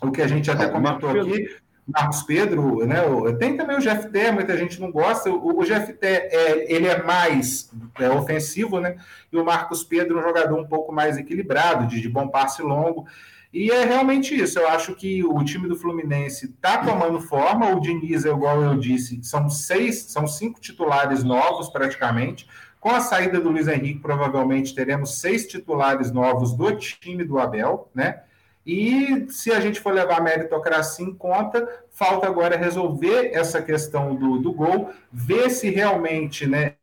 O 0.00 0.12
que 0.12 0.22
a 0.22 0.28
gente 0.28 0.48
até 0.48 0.68
comentou 0.68 1.10
aqui. 1.10 1.63
Marcos 1.86 2.22
Pedro, 2.22 2.86
né? 2.86 2.96
Tem 3.38 3.56
também 3.56 3.76
o 3.76 3.80
GFT, 3.80 4.32
muita 4.32 4.56
gente 4.56 4.80
não 4.80 4.90
gosta. 4.90 5.30
O, 5.30 5.60
o 5.60 5.62
GFT 5.62 6.06
é, 6.06 6.72
ele 6.72 6.86
é 6.86 7.02
mais 7.02 7.70
é, 7.98 8.08
ofensivo, 8.08 8.80
né? 8.80 8.96
E 9.30 9.36
o 9.36 9.44
Marcos 9.44 9.84
Pedro 9.84 10.18
é 10.18 10.20
um 10.22 10.24
jogador 10.24 10.58
um 10.58 10.66
pouco 10.66 10.92
mais 10.92 11.18
equilibrado, 11.18 11.86
de, 11.86 12.00
de 12.00 12.08
bom 12.08 12.28
passe 12.28 12.62
longo. 12.62 13.06
E 13.52 13.70
é 13.70 13.84
realmente 13.84 14.34
isso. 14.34 14.58
Eu 14.58 14.66
acho 14.66 14.94
que 14.96 15.22
o 15.22 15.44
time 15.44 15.68
do 15.68 15.76
Fluminense 15.76 16.46
está 16.46 16.78
tomando 16.78 17.20
forma. 17.20 17.70
O 17.70 17.80
Diniz, 17.80 18.24
igual 18.24 18.62
eu 18.62 18.76
disse, 18.76 19.22
são 19.22 19.48
seis, 19.48 20.06
são 20.08 20.26
cinco 20.26 20.60
titulares 20.60 21.22
novos 21.22 21.68
praticamente. 21.68 22.48
Com 22.80 22.90
a 22.90 23.00
saída 23.00 23.40
do 23.40 23.50
Luiz 23.50 23.68
Henrique, 23.68 24.00
provavelmente 24.00 24.74
teremos 24.74 25.20
seis 25.20 25.46
titulares 25.46 26.10
novos 26.10 26.52
do 26.52 26.74
time 26.76 27.24
do 27.24 27.38
Abel, 27.38 27.88
né? 27.94 28.22
E 28.66 29.26
se 29.30 29.52
a 29.52 29.60
gente 29.60 29.80
for 29.80 29.92
levar 29.92 30.18
a 30.18 30.22
meritocracia 30.22 31.04
em 31.04 31.14
conta, 31.14 31.68
falta 31.90 32.26
agora 32.26 32.56
resolver 32.56 33.30
essa 33.34 33.60
questão 33.60 34.14
do, 34.14 34.38
do 34.38 34.52
gol, 34.52 34.90
ver 35.12 35.50
se 35.50 35.68
realmente 35.68 36.46
né, 36.46 36.76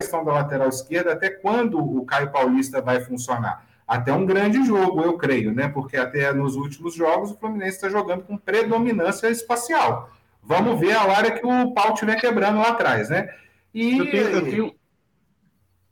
questão 0.00 0.24
da 0.24 0.32
lateral 0.32 0.68
esquerda, 0.68 1.12
até 1.12 1.30
quando 1.30 1.78
o 1.78 2.04
Caio 2.04 2.32
Paulista 2.32 2.80
vai 2.80 3.00
funcionar? 3.00 3.64
Até 3.86 4.12
um 4.12 4.24
grande 4.24 4.64
jogo, 4.64 5.02
eu 5.02 5.18
creio, 5.18 5.52
né? 5.52 5.68
Porque 5.68 5.96
até 5.96 6.32
nos 6.32 6.56
últimos 6.56 6.94
jogos 6.94 7.32
o 7.32 7.36
Fluminense 7.36 7.76
está 7.76 7.88
jogando 7.88 8.22
com 8.22 8.36
predominância 8.36 9.28
espacial. 9.28 10.10
Vamos 10.42 10.78
ver 10.80 10.92
a 10.92 11.04
hora 11.06 11.30
que 11.30 11.44
o 11.44 11.72
pau 11.72 11.92
estiver 11.92 12.20
quebrando 12.20 12.58
lá 12.58 12.68
atrás, 12.68 13.08
né? 13.08 13.28
E. 13.74 13.98
Eu 13.98 14.10
tenho. 14.10 14.28
Eu 14.28 14.44
tenho... 14.44 14.74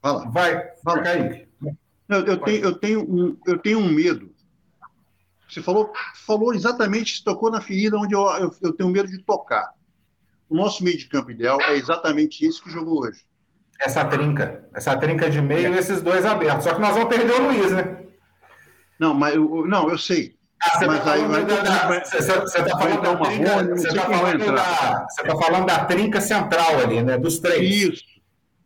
Fala. 0.01 0.29
Vai, 0.29 0.71
Fala. 0.83 1.01
Kaique. 1.01 1.47
Eu, 2.07 2.25
eu, 2.25 2.37
tenho, 2.37 2.63
eu, 2.63 2.79
tenho 2.79 3.01
um, 3.01 3.37
eu 3.45 3.57
tenho 3.59 3.79
um 3.79 3.91
medo. 3.91 4.28
Você 5.49 5.61
falou, 5.61 5.91
falou 6.25 6.53
exatamente, 6.53 7.23
tocou 7.23 7.49
na 7.49 7.59
ferida 7.59 7.97
onde 7.97 8.13
eu, 8.13 8.21
eu, 8.37 8.55
eu 8.61 8.73
tenho 8.73 8.89
medo 8.89 9.09
de 9.09 9.17
tocar. 9.19 9.73
O 10.47 10.55
nosso 10.55 10.83
meio 10.83 10.97
de 10.97 11.07
campo 11.07 11.31
ideal 11.31 11.59
é 11.61 11.75
exatamente 11.75 12.45
isso 12.45 12.63
que 12.63 12.69
jogou 12.69 13.01
hoje. 13.01 13.23
Essa 13.79 14.05
trinca. 14.05 14.67
Essa 14.73 14.95
trinca 14.97 15.29
de 15.29 15.41
meio 15.41 15.73
e 15.73 15.77
esses 15.77 16.01
dois 16.01 16.25
abertos. 16.25 16.65
Só 16.65 16.73
que 16.73 16.81
nós 16.81 16.93
vamos 16.93 17.09
perder 17.09 17.33
o 17.33 17.47
Luiz, 17.47 17.71
né? 17.71 17.97
Não, 18.99 19.13
mas 19.13 19.35
eu, 19.35 19.65
não, 19.65 19.89
eu 19.89 19.97
sei. 19.97 20.37
Ah, 20.61 20.85
mas 20.85 21.03
tá 21.05 21.13
aí 21.13 21.25
vai, 21.25 21.45
você 22.03 22.17
está 22.17 22.77
falando 22.77 23.01
da 23.01 23.15
trinca, 23.15 23.75
você 23.77 23.87
está 23.87 24.01
falando, 24.01 24.55
da, 24.55 25.07
você 25.07 25.23
tá 25.23 25.37
falando 25.37 25.65
da 25.65 25.85
trinca 25.85 26.19
central 26.19 26.79
ali, 26.79 27.01
né? 27.01 27.17
Dos 27.17 27.39
três. 27.39 27.93
Isso. 27.93 28.03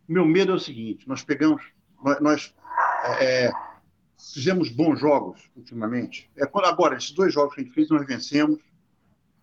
Meu 0.08 0.26
medo 0.26 0.52
é 0.52 0.54
o 0.56 0.58
seguinte: 0.58 1.06
nós 1.06 1.22
pegamos, 1.22 1.62
nós, 2.02 2.20
nós 2.20 2.54
é, 3.20 3.48
fizemos 4.18 4.70
bons 4.70 4.98
jogos 4.98 5.50
ultimamente. 5.56 6.30
É, 6.36 6.44
agora, 6.44 6.96
esses 6.96 7.12
dois 7.12 7.32
jogos 7.32 7.54
que 7.54 7.60
a 7.60 7.64
gente 7.64 7.74
fez, 7.74 7.88
nós 7.88 8.06
vencemos 8.06 8.60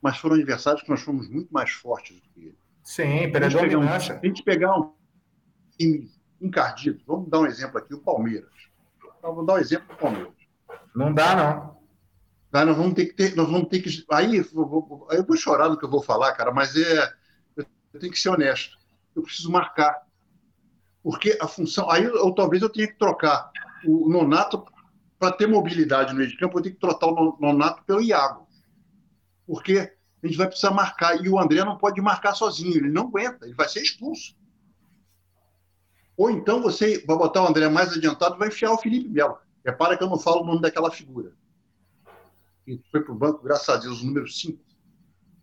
mas 0.01 0.17
foram 0.17 0.35
adversários 0.35 0.81
que 0.81 0.89
nós 0.89 1.01
fomos 1.01 1.29
muito 1.29 1.53
mais 1.53 1.71
fortes 1.71 2.19
do 2.19 2.29
que 2.29 2.45
eles. 2.45 2.59
Sim, 2.83 3.31
predominância. 3.31 4.19
A 4.21 4.25
gente 4.25 4.41
pegar 4.41 4.75
um 4.77 4.93
time 5.77 6.11
encardido, 6.41 7.01
vamos 7.05 7.29
dar 7.29 7.39
um 7.39 7.45
exemplo 7.45 7.77
aqui, 7.77 7.93
o 7.93 7.99
Palmeiras. 7.99 8.49
Então, 9.19 9.35
vou 9.35 9.45
dar 9.45 9.53
um 9.53 9.57
exemplo 9.59 9.87
do 9.87 9.95
Palmeiras. 9.95 10.33
Não 10.95 11.13
dá, 11.13 11.35
não. 11.35 11.81
Aí 12.51 12.65
nós 12.65 12.75
vamos 12.75 12.95
ter 12.95 13.05
que 13.05 13.13
ter, 13.13 13.35
nós 13.35 13.49
vamos 13.49 13.69
ter 13.69 13.79
que. 13.79 14.05
Aí 14.11 14.37
eu 14.37 14.67
vou, 14.67 15.07
eu 15.11 15.23
vou 15.23 15.37
chorar 15.37 15.69
no 15.69 15.77
que 15.77 15.85
eu 15.85 15.89
vou 15.89 16.01
falar, 16.01 16.33
cara, 16.33 16.51
mas 16.51 16.75
é. 16.75 17.13
Eu 17.55 17.99
tenho 17.99 18.11
que 18.11 18.19
ser 18.19 18.29
honesto. 18.29 18.77
Eu 19.15 19.21
preciso 19.21 19.51
marcar. 19.51 20.01
Porque 21.03 21.37
a 21.39 21.47
função. 21.47 21.89
Aí 21.89 22.03
eu, 22.03 22.31
talvez 22.33 22.61
eu 22.61 22.69
tenha 22.69 22.87
que 22.87 22.97
trocar 22.97 23.51
o 23.85 24.09
Nonato 24.09 24.65
para 25.19 25.31
ter 25.31 25.47
mobilidade 25.47 26.11
no 26.11 26.17
meio 26.17 26.29
de 26.29 26.37
campo, 26.37 26.57
eu 26.57 26.63
tenho 26.63 26.75
que 26.75 26.81
trocar 26.81 27.07
o 27.07 27.37
Nonato 27.39 27.83
pelo 27.83 28.01
Iago 28.01 28.47
porque 29.51 29.91
a 30.23 30.27
gente 30.27 30.37
vai 30.37 30.47
precisar 30.47 30.71
marcar. 30.71 31.21
E 31.21 31.27
o 31.27 31.37
André 31.37 31.63
não 31.65 31.77
pode 31.77 31.99
marcar 31.99 32.33
sozinho, 32.33 32.77
ele 32.77 32.89
não 32.89 33.07
aguenta, 33.07 33.45
ele 33.45 33.53
vai 33.53 33.67
ser 33.67 33.81
expulso. 33.81 34.33
Ou 36.15 36.31
então 36.31 36.61
você 36.61 37.03
vai 37.05 37.17
botar 37.17 37.43
o 37.43 37.47
André 37.47 37.67
mais 37.67 37.91
adiantado 37.91 38.37
vai 38.37 38.47
enfiar 38.47 38.71
o 38.71 38.77
Felipe 38.77 39.09
Melo. 39.09 39.37
Repara 39.65 39.97
que 39.97 40.03
eu 40.03 40.09
não 40.09 40.17
falo 40.17 40.41
o 40.41 40.45
nome 40.45 40.61
daquela 40.61 40.89
figura. 40.89 41.33
Que 42.65 42.81
foi 42.89 43.01
para 43.01 43.11
o 43.11 43.17
banco, 43.17 43.43
graças 43.43 43.67
a 43.67 43.75
Deus, 43.77 44.01
o 44.01 44.05
número 44.05 44.27
5. 44.27 44.57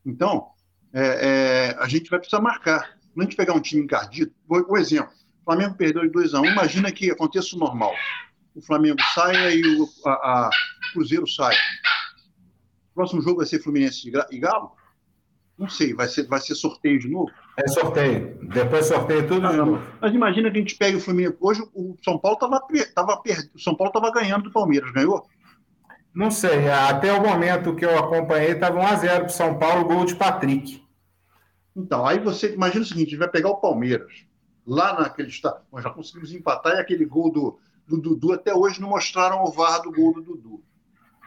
Então, 0.06 0.52
é, 0.92 1.02
é, 1.02 1.76
a 1.78 1.86
gente 1.86 2.08
vai 2.08 2.18
precisar 2.18 2.40
marcar. 2.40 2.98
Quando 3.12 3.20
a 3.20 3.24
gente 3.24 3.36
pegar 3.36 3.52
um 3.52 3.60
time 3.60 3.82
encardido, 3.82 4.32
um 4.48 4.76
exemplo, 4.78 5.12
o 5.42 5.44
Flamengo 5.44 5.74
perdeu 5.74 6.02
de 6.02 6.08
2 6.08 6.32
a 6.32 6.40
1 6.40 6.42
um, 6.42 6.46
imagina 6.46 6.90
que 6.90 7.10
aconteça 7.10 7.56
o 7.56 7.58
normal. 7.58 7.92
O 8.58 8.62
Flamengo 8.62 9.00
saia 9.14 9.54
e 9.54 9.62
o 9.62 9.88
a, 10.04 10.10
a 10.10 10.50
Cruzeiro 10.92 11.26
saia 11.26 11.56
próximo 12.98 13.22
jogo 13.22 13.36
vai 13.36 13.46
ser 13.46 13.62
Fluminense 13.62 14.08
e 14.08 14.38
Galo? 14.40 14.72
Não 15.56 15.68
sei, 15.68 15.94
vai 15.94 16.08
ser, 16.08 16.26
vai 16.26 16.40
ser 16.40 16.56
sorteio 16.56 16.98
de 16.98 17.08
novo? 17.08 17.30
É 17.56 17.68
sorteio. 17.68 18.38
Depois 18.42 18.86
sorteio 18.86 19.26
tudo 19.26 19.46
ah, 19.46 19.50
de 19.50 19.56
novo. 19.56 19.82
Mas 20.00 20.12
imagina 20.12 20.50
que 20.50 20.56
a 20.56 20.60
gente 20.60 20.76
pega 20.76 20.96
o 20.96 21.00
Fluminense. 21.00 21.36
Hoje 21.40 21.62
o 21.74 21.96
São 22.04 22.18
Paulo 22.18 22.34
estava 22.34 22.60
tava, 22.94 23.22
o 23.54 23.58
São 23.58 23.76
Paulo 23.76 23.90
estava 23.90 24.10
ganhando 24.12 24.44
do 24.44 24.52
Palmeiras, 24.52 24.90
ganhou? 24.92 25.24
Não 26.12 26.30
sei. 26.30 26.68
Até 26.68 27.12
o 27.12 27.22
momento 27.22 27.74
que 27.74 27.84
eu 27.84 27.96
acompanhei, 27.98 28.52
estava 28.52 28.80
1x0 28.80 29.16
para 29.16 29.26
o 29.26 29.30
São 29.30 29.58
Paulo, 29.58 29.84
gol 29.84 30.04
de 30.04 30.16
Patrick. 30.16 30.82
Então, 31.76 32.04
aí 32.04 32.18
você 32.18 32.52
imagina 32.52 32.82
o 32.82 32.86
seguinte: 32.86 33.08
a 33.08 33.10
gente 33.10 33.18
vai 33.18 33.28
pegar 33.28 33.50
o 33.50 33.60
Palmeiras, 33.60 34.26
lá 34.66 35.00
naquele 35.00 35.28
estado. 35.28 35.64
Nós 35.72 35.84
já 35.84 35.90
conseguimos 35.90 36.32
empatar 36.32 36.76
e 36.76 36.80
aquele 36.80 37.04
gol 37.04 37.30
do, 37.30 37.58
do 37.88 37.98
Dudu, 37.98 38.32
até 38.34 38.54
hoje 38.54 38.80
não 38.80 38.90
mostraram 38.90 39.42
o 39.42 39.50
VAR 39.50 39.80
do 39.80 39.90
gol 39.90 40.12
do 40.12 40.22
Dudu. 40.22 40.62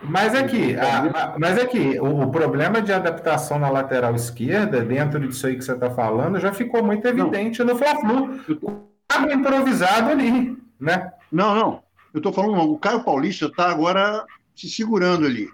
Mas 0.04 0.34
aqui, 0.34 0.74
é 0.74 0.80
a, 0.80 1.36
mas 1.38 1.60
aqui 1.60 1.98
é 1.98 2.02
o, 2.02 2.22
o, 2.22 2.32
problema 2.32 2.82
de 2.82 2.92
adaptação 2.92 3.60
na 3.60 3.70
lateral 3.70 4.16
esquerda, 4.16 4.84
dentro 4.84 5.20
disso 5.28 5.46
aí 5.46 5.56
que 5.56 5.64
você 5.64 5.74
está 5.74 5.92
falando, 5.92 6.40
já 6.40 6.52
ficou 6.52 6.84
muito 6.84 7.08
evidente 7.08 7.60
não. 7.60 7.74
no 7.74 7.78
Fla-Flu. 7.78 8.80
Água 9.10 9.34
improvisado 9.34 10.10
ali, 10.10 10.58
né? 10.80 11.12
Não, 11.32 11.54
não. 11.54 11.84
Eu 12.14 12.18
estou 12.18 12.34
falando, 12.34 12.60
o 12.62 12.80
Caio 12.80 13.04
Paulista 13.04 13.46
está 13.46 13.70
agora 13.70 14.26
se 14.56 14.70
segurando 14.70 15.26
ali. 15.26 15.48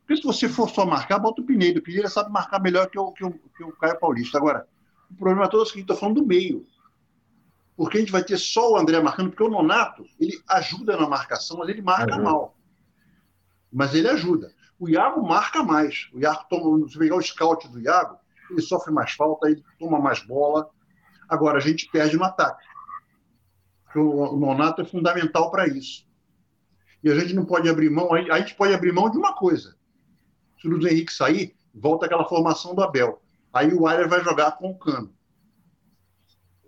Porque 0.00 0.20
se 0.20 0.26
você 0.26 0.48
for 0.48 0.68
só 0.68 0.84
marcar, 0.84 1.18
bota 1.18 1.40
o 1.40 1.44
Pineiro. 1.44 1.78
O 1.78 1.82
Pineiro 1.82 2.08
sabe 2.08 2.30
marcar 2.30 2.60
melhor 2.60 2.88
que 2.88 2.98
o, 2.98 3.12
que 3.12 3.24
o, 3.24 3.30
que 3.30 3.62
o 3.62 3.72
Caio 3.72 3.98
Paulista. 4.00 4.36
Agora, 4.36 4.66
o 5.10 5.14
problema 5.14 5.48
todo 5.48 5.60
é 5.60 5.62
o 5.62 5.66
seguinte, 5.66 5.84
estou 5.84 5.96
falando 5.96 6.20
do 6.20 6.26
meio. 6.26 6.66
Porque 7.82 7.98
a 7.98 8.00
gente 8.00 8.12
vai 8.12 8.22
ter 8.22 8.38
só 8.38 8.72
o 8.72 8.76
André 8.76 9.00
marcando, 9.00 9.30
porque 9.30 9.42
o 9.42 9.50
Nonato, 9.50 10.04
ele 10.20 10.40
ajuda 10.48 10.96
na 10.96 11.08
marcação, 11.08 11.56
mas 11.58 11.68
ele 11.68 11.82
marca 11.82 12.14
ajuda. 12.14 12.22
mal 12.22 12.56
mas 13.72 13.94
ele 13.94 14.08
ajuda. 14.08 14.52
O 14.78 14.88
Iago 14.88 15.26
marca 15.26 15.62
mais. 15.62 16.10
O 16.12 16.20
Iago 16.20 16.44
toma, 16.50 16.86
se 16.88 16.98
pegar 16.98 17.16
o 17.16 17.22
scout 17.22 17.66
do 17.68 17.80
Iago, 17.80 18.18
ele 18.50 18.60
sofre 18.60 18.92
mais 18.92 19.12
falta, 19.12 19.48
ele 19.48 19.64
toma 19.78 19.98
mais 19.98 20.22
bola. 20.22 20.68
Agora, 21.28 21.56
a 21.56 21.60
gente 21.60 21.88
perde 21.90 22.16
no 22.16 22.24
ataque. 22.24 22.64
O 23.96 24.36
Nonato 24.36 24.82
é 24.82 24.84
fundamental 24.84 25.50
para 25.50 25.66
isso. 25.66 26.06
E 27.02 27.10
a 27.10 27.18
gente 27.18 27.34
não 27.34 27.44
pode 27.44 27.68
abrir 27.68 27.90
mão, 27.90 28.12
a 28.12 28.38
gente 28.38 28.54
pode 28.54 28.74
abrir 28.74 28.92
mão 28.92 29.10
de 29.10 29.16
uma 29.16 29.34
coisa. 29.34 29.74
Se 30.60 30.68
o 30.68 30.70
Luiz 30.70 30.84
Henrique 30.84 31.12
sair, 31.12 31.56
volta 31.74 32.06
aquela 32.06 32.28
formação 32.28 32.74
do 32.74 32.82
Abel. 32.82 33.22
Aí 33.52 33.72
o 33.72 33.86
Ayer 33.86 34.08
vai 34.08 34.22
jogar 34.22 34.52
com 34.52 34.70
o 34.70 34.78
Cano. 34.78 35.12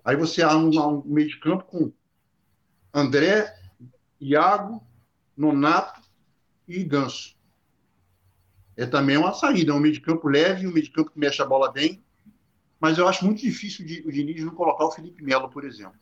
Aí 0.04 0.16
você 0.16 0.42
há 0.42 0.56
um, 0.56 1.02
meio 1.06 1.28
de 1.28 1.38
campo 1.38 1.64
com 1.64 1.92
André, 2.92 3.52
Iago, 4.20 4.82
Nonato 5.36 6.00
e 6.68 6.84
Ganso. 6.84 7.34
É 8.76 8.84
também 8.84 9.16
uma 9.16 9.32
saída, 9.32 9.72
é 9.72 9.74
um 9.74 9.80
meio 9.80 9.94
de 9.94 10.00
campo 10.00 10.28
leve, 10.28 10.66
um 10.66 10.72
meio 10.72 10.84
de 10.84 10.90
campo 10.90 11.10
que 11.10 11.18
mexe 11.18 11.40
a 11.40 11.46
bola 11.46 11.72
bem, 11.72 12.04
mas 12.78 12.98
eu 12.98 13.08
acho 13.08 13.24
muito 13.24 13.40
difícil 13.40 13.86
de, 13.86 14.02
o 14.06 14.12
Diniz 14.12 14.44
não 14.44 14.54
colocar 14.54 14.84
o 14.84 14.90
Felipe 14.90 15.22
Melo, 15.22 15.48
por 15.48 15.64
exemplo. 15.64 15.98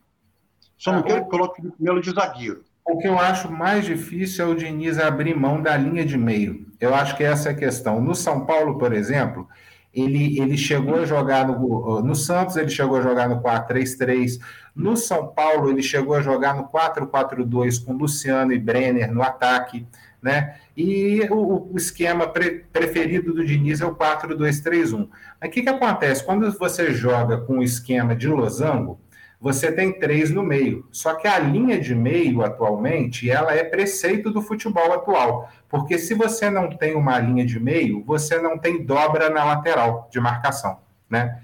Só 0.76 0.90
não 0.90 1.00
é, 1.00 1.02
quero 1.02 1.24
que 1.24 1.30
coloque 1.30 1.60
o 1.60 1.62
Felipe 1.62 1.82
Melo 1.82 2.00
de 2.00 2.10
zagueiro. 2.10 2.64
O 2.84 2.98
que 2.98 3.06
eu 3.06 3.18
acho 3.18 3.50
mais 3.52 3.84
difícil 3.84 4.44
é 4.44 4.48
o 4.48 4.54
Diniz 4.56 4.98
abrir 4.98 5.36
mão 5.36 5.62
da 5.62 5.76
linha 5.76 6.04
de 6.04 6.18
meio. 6.18 6.66
Eu 6.80 6.92
acho 6.94 7.16
que 7.16 7.22
essa 7.22 7.50
é 7.50 7.52
a 7.52 7.56
questão. 7.56 8.00
No 8.00 8.14
São 8.14 8.44
Paulo, 8.44 8.76
por 8.78 8.92
exemplo, 8.92 9.48
ele, 9.94 10.40
ele 10.40 10.56
chegou 10.56 10.96
a 10.96 11.04
jogar 11.04 11.46
no, 11.46 12.02
no 12.02 12.14
Santos, 12.14 12.56
ele 12.56 12.70
chegou 12.70 12.98
a 12.98 13.02
jogar 13.02 13.28
no 13.28 13.42
4-3-3. 13.42 14.40
No 14.74 14.96
São 14.96 15.28
Paulo, 15.28 15.70
ele 15.70 15.82
chegou 15.82 16.14
a 16.14 16.22
jogar 16.22 16.54
no 16.54 16.68
4-4-2 16.68 17.84
com 17.84 17.92
Luciano 17.92 18.52
e 18.52 18.58
Brenner 18.58 19.12
no 19.12 19.22
ataque 19.22 19.86
né? 20.22 20.54
E 20.76 21.26
o, 21.30 21.72
o 21.72 21.76
esquema 21.76 22.28
pre, 22.28 22.64
preferido 22.72 23.34
do 23.34 23.44
Diniz 23.44 23.80
é 23.80 23.84
o 23.84 23.96
4-2-3-1. 23.96 25.08
Mas 25.40 25.50
o 25.50 25.52
que, 25.52 25.62
que 25.62 25.68
acontece? 25.68 26.24
Quando 26.24 26.50
você 26.56 26.92
joga 26.94 27.38
com 27.38 27.58
o 27.58 27.62
esquema 27.62 28.14
de 28.14 28.28
losango, 28.28 29.00
você 29.42 29.72
tem 29.72 29.98
três 29.98 30.30
no 30.30 30.42
meio. 30.42 30.86
Só 30.92 31.14
que 31.14 31.26
a 31.26 31.38
linha 31.38 31.78
de 31.80 31.94
meio, 31.94 32.42
atualmente, 32.42 33.30
ela 33.30 33.52
é 33.52 33.64
preceito 33.64 34.30
do 34.30 34.40
futebol 34.40 34.92
atual. 34.92 35.50
Porque 35.68 35.98
se 35.98 36.14
você 36.14 36.48
não 36.48 36.70
tem 36.70 36.94
uma 36.94 37.18
linha 37.18 37.44
de 37.44 37.58
meio, 37.58 38.04
você 38.04 38.40
não 38.40 38.56
tem 38.56 38.84
dobra 38.84 39.28
na 39.28 39.44
lateral 39.44 40.08
de 40.10 40.20
marcação, 40.20 40.78
né? 41.10 41.42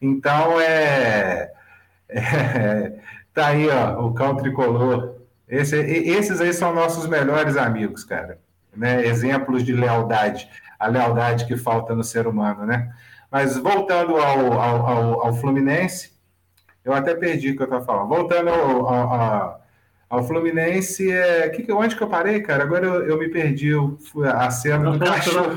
Então, 0.00 0.60
é... 0.60 1.50
é 2.08 2.92
tá 3.32 3.48
aí, 3.48 3.68
ó, 3.68 4.06
o 4.06 4.12
cão 4.12 4.36
tricolor 4.36 5.20
esse, 5.50 5.76
esses 5.76 6.40
aí 6.40 6.52
são 6.52 6.72
nossos 6.72 7.08
melhores 7.08 7.56
amigos, 7.56 8.04
cara. 8.04 8.38
Né? 8.74 9.04
Exemplos 9.04 9.64
de 9.64 9.72
lealdade, 9.72 10.48
a 10.78 10.86
lealdade 10.86 11.44
que 11.44 11.56
falta 11.56 11.92
no 11.92 12.04
ser 12.04 12.28
humano, 12.28 12.64
né? 12.64 12.92
Mas 13.28 13.56
voltando 13.56 14.16
ao, 14.16 14.52
ao, 14.52 14.86
ao, 14.86 15.26
ao 15.26 15.32
Fluminense, 15.34 16.12
eu 16.84 16.92
até 16.92 17.14
perdi 17.14 17.50
o 17.50 17.56
que 17.56 17.62
eu 17.62 17.64
estava 17.64 17.84
falando. 17.84 18.08
Voltando 18.08 18.50
ao, 18.50 18.88
ao, 18.88 19.60
ao 20.08 20.24
Fluminense, 20.24 21.10
é... 21.10 21.48
que, 21.48 21.70
onde 21.72 21.96
que 21.96 22.02
eu 22.02 22.08
parei, 22.08 22.40
cara? 22.40 22.64
Agora 22.64 22.86
eu, 22.86 23.08
eu 23.08 23.18
me 23.18 23.28
perdi 23.28 23.68
eu, 23.68 23.98
a 24.24 24.50
cena 24.50 24.90
do 24.90 24.98
cachorro. 24.98 25.56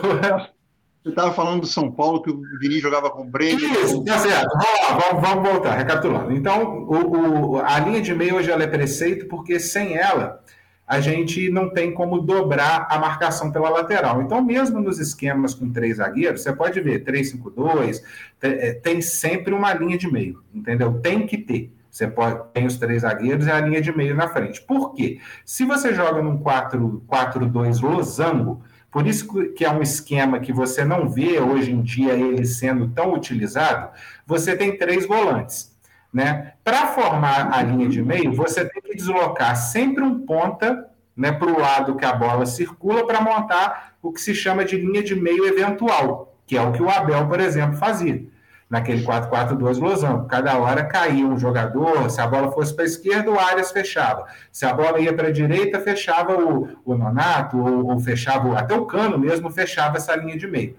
Você 1.03 1.09
estava 1.09 1.33
falando 1.33 1.61
do 1.61 1.67
São 1.67 1.91
Paulo, 1.91 2.21
que 2.21 2.29
o 2.31 2.41
Vini 2.61 2.79
jogava 2.79 3.09
com 3.09 3.23
o 3.23 3.25
Breno. 3.25 3.59
Isso, 3.59 4.05
tá 4.05 4.19
certo. 4.19 4.47
Vamos, 4.89 5.21
vamos, 5.21 5.51
voltar, 5.51 5.75
recapitulando. 5.75 6.31
Então, 6.31 6.85
o, 6.87 7.55
o, 7.55 7.59
a 7.59 7.77
linha 7.79 8.01
de 8.01 8.15
meio 8.15 8.35
hoje 8.37 8.49
ela 8.49 8.63
é 8.63 8.67
preceito, 8.67 9.27
porque 9.27 9.59
sem 9.59 9.97
ela 9.97 10.41
a 10.87 10.99
gente 10.99 11.49
não 11.49 11.69
tem 11.69 11.93
como 11.93 12.19
dobrar 12.19 12.87
a 12.89 12.99
marcação 12.99 13.51
pela 13.51 13.69
lateral. 13.69 14.21
Então, 14.21 14.43
mesmo 14.43 14.79
nos 14.81 14.99
esquemas 14.99 15.53
com 15.53 15.71
três 15.71 15.97
zagueiros, 15.97 16.41
você 16.41 16.53
pode 16.53 16.79
ver 16.81 17.03
3-5-2, 17.03 18.01
é, 18.41 18.73
tem 18.73 19.01
sempre 19.01 19.53
uma 19.53 19.73
linha 19.73 19.97
de 19.97 20.11
meio, 20.11 20.43
entendeu? 20.53 20.99
Tem 20.99 21.25
que 21.25 21.37
ter. 21.37 21.73
Você 21.89 22.07
pode, 22.07 22.41
tem 22.53 22.65
os 22.65 22.77
três 22.77 23.03
zagueiros 23.03 23.45
e 23.45 23.51
a 23.51 23.61
linha 23.61 23.79
de 23.79 23.95
meio 23.95 24.15
na 24.15 24.27
frente. 24.27 24.61
Por 24.61 24.93
quê? 24.93 25.19
Se 25.45 25.63
você 25.63 25.93
joga 25.93 26.21
num 26.21 26.39
4-2 26.39 27.81
losango, 27.81 28.63
por 28.91 29.07
isso 29.07 29.27
que 29.53 29.63
é 29.63 29.71
um 29.71 29.81
esquema 29.81 30.39
que 30.39 30.51
você 30.51 30.83
não 30.83 31.09
vê 31.09 31.39
hoje 31.39 31.71
em 31.71 31.81
dia 31.81 32.13
ele 32.13 32.45
sendo 32.45 32.89
tão 32.89 33.13
utilizado, 33.13 33.89
você 34.25 34.55
tem 34.55 34.77
três 34.77 35.05
volantes. 35.05 35.72
Né? 36.13 36.53
Para 36.63 36.87
formar 36.87 37.51
a 37.51 37.61
linha 37.63 37.89
de 37.89 38.01
meio, 38.01 38.33
você 38.33 38.63
tem 38.63 38.81
que 38.81 38.95
deslocar 38.95 39.55
sempre 39.55 40.03
um 40.03 40.25
ponta 40.25 40.87
né, 41.17 41.31
para 41.31 41.51
o 41.51 41.59
lado 41.59 41.95
que 41.95 42.05
a 42.05 42.13
bola 42.13 42.45
circula 42.45 43.05
para 43.07 43.19
montar 43.19 43.95
o 44.01 44.11
que 44.11 44.21
se 44.21 44.35
chama 44.35 44.63
de 44.63 44.77
linha 44.77 45.01
de 45.01 45.15
meio 45.15 45.45
eventual, 45.45 46.37
que 46.45 46.55
é 46.55 46.61
o 46.61 46.71
que 46.71 46.83
o 46.83 46.89
Abel, 46.89 47.27
por 47.27 47.39
exemplo, 47.39 47.77
fazia 47.77 48.31
naquele 48.69 49.05
4-4-2 49.05 49.79
losango. 49.79 50.27
Cada 50.27 50.57
hora 50.57 50.83
caía 50.83 51.27
um 51.27 51.37
jogador, 51.37 52.09
se 52.09 52.19
a 52.19 52.25
bola 52.25 52.51
fosse 52.51 52.75
para 52.75 52.83
a 52.83 52.87
esquerda, 52.87 53.29
o 53.29 53.39
Arias 53.39 53.71
fechava. 53.71 54.25
Se 54.51 54.65
a 54.65 54.73
bola 54.73 54.99
ia 54.99 55.13
para 55.13 55.27
a 55.27 55.31
direita, 55.31 55.79
fechava 55.79 56.35
o, 56.43 56.69
o 56.83 56.95
Nonato, 56.95 57.55
ou, 57.55 57.91
ou 57.91 57.99
fechava, 57.99 58.57
até 58.57 58.75
o 58.75 58.85
Cano 58.87 59.17
mesmo 59.17 59.51
fechava 59.51 59.97
essa 59.97 60.15
linha 60.15 60.37
de 60.37 60.47
meio. 60.47 60.75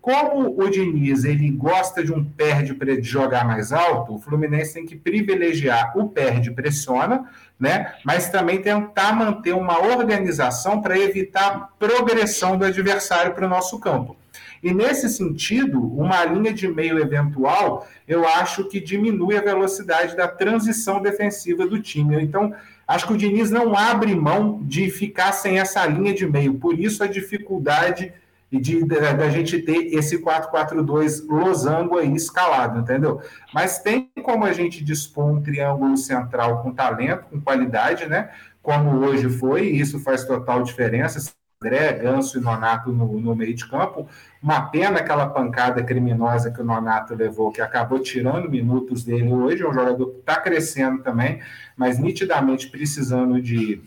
Como 0.00 0.58
o 0.58 0.70
Diniz 0.70 1.24
ele 1.24 1.50
gosta 1.50 2.04
de 2.04 2.12
um 2.12 2.24
perde 2.24 2.72
de 2.72 3.08
jogar 3.08 3.44
mais 3.44 3.72
alto, 3.72 4.14
o 4.14 4.18
Fluminense 4.18 4.74
tem 4.74 4.86
que 4.86 4.96
privilegiar 4.96 5.92
o 5.98 6.08
perde 6.08 6.52
pressiona, 6.52 7.26
né? 7.58 7.94
Mas 8.04 8.30
também 8.30 8.62
tentar 8.62 9.12
manter 9.12 9.52
uma 9.54 9.80
organização 9.80 10.80
para 10.80 10.98
evitar 10.98 11.70
progressão 11.78 12.56
do 12.56 12.64
adversário 12.64 13.34
para 13.34 13.46
o 13.46 13.48
nosso 13.48 13.78
campo. 13.80 14.16
E 14.62 14.72
nesse 14.72 15.08
sentido, 15.08 15.80
uma 15.80 16.24
linha 16.24 16.52
de 16.52 16.66
meio 16.68 16.98
eventual, 16.98 17.86
eu 18.06 18.26
acho 18.26 18.64
que 18.64 18.80
diminui 18.80 19.36
a 19.36 19.42
velocidade 19.42 20.16
da 20.16 20.26
transição 20.26 21.00
defensiva 21.00 21.66
do 21.66 21.80
time. 21.80 22.20
Então, 22.20 22.52
acho 22.86 23.06
que 23.06 23.12
o 23.12 23.16
Diniz 23.16 23.50
não 23.50 23.76
abre 23.76 24.14
mão 24.14 24.60
de 24.62 24.90
ficar 24.90 25.32
sem 25.32 25.58
essa 25.58 25.84
linha 25.86 26.12
de 26.12 26.26
meio. 26.26 26.54
Por 26.54 26.78
isso 26.78 27.04
a 27.04 27.06
dificuldade 27.06 28.12
de 28.50 28.82
da 28.86 29.28
gente 29.28 29.58
ter 29.60 29.94
esse 29.94 30.22
4-4-2 30.22 31.26
losango 31.28 31.98
aí 31.98 32.14
escalado, 32.14 32.80
entendeu? 32.80 33.20
Mas 33.52 33.78
tem 33.78 34.10
como 34.22 34.44
a 34.44 34.52
gente 34.52 34.82
dispor 34.82 35.26
um 35.26 35.42
triângulo 35.42 35.96
central 35.96 36.62
com 36.62 36.72
talento, 36.72 37.26
com 37.30 37.40
qualidade, 37.40 38.06
né? 38.06 38.30
Como 38.62 39.04
hoje 39.04 39.28
foi, 39.28 39.66
e 39.66 39.80
isso 39.80 40.00
faz 40.00 40.24
total 40.24 40.62
diferença. 40.62 41.18
André, 41.60 41.92
Ganso 41.94 42.38
e 42.38 42.40
Nonato 42.40 42.92
no, 42.92 43.20
no, 43.20 43.34
meio 43.34 43.52
de 43.52 43.68
campo. 43.68 44.08
Uma 44.40 44.70
pena 44.70 45.00
aquela 45.00 45.26
pancada 45.26 45.82
criminosa 45.82 46.52
que 46.52 46.60
o 46.60 46.64
Nonato 46.64 47.16
levou, 47.16 47.50
que 47.50 47.60
acabou 47.60 47.98
tirando 47.98 48.48
minutos 48.48 49.02
dele 49.02 49.32
hoje. 49.32 49.64
É 49.64 49.68
um 49.68 49.74
jogador 49.74 50.06
que 50.06 50.20
está 50.20 50.40
crescendo 50.40 51.02
também, 51.02 51.42
mas 51.76 51.98
nitidamente 51.98 52.70
precisando 52.70 53.42
de 53.42 53.82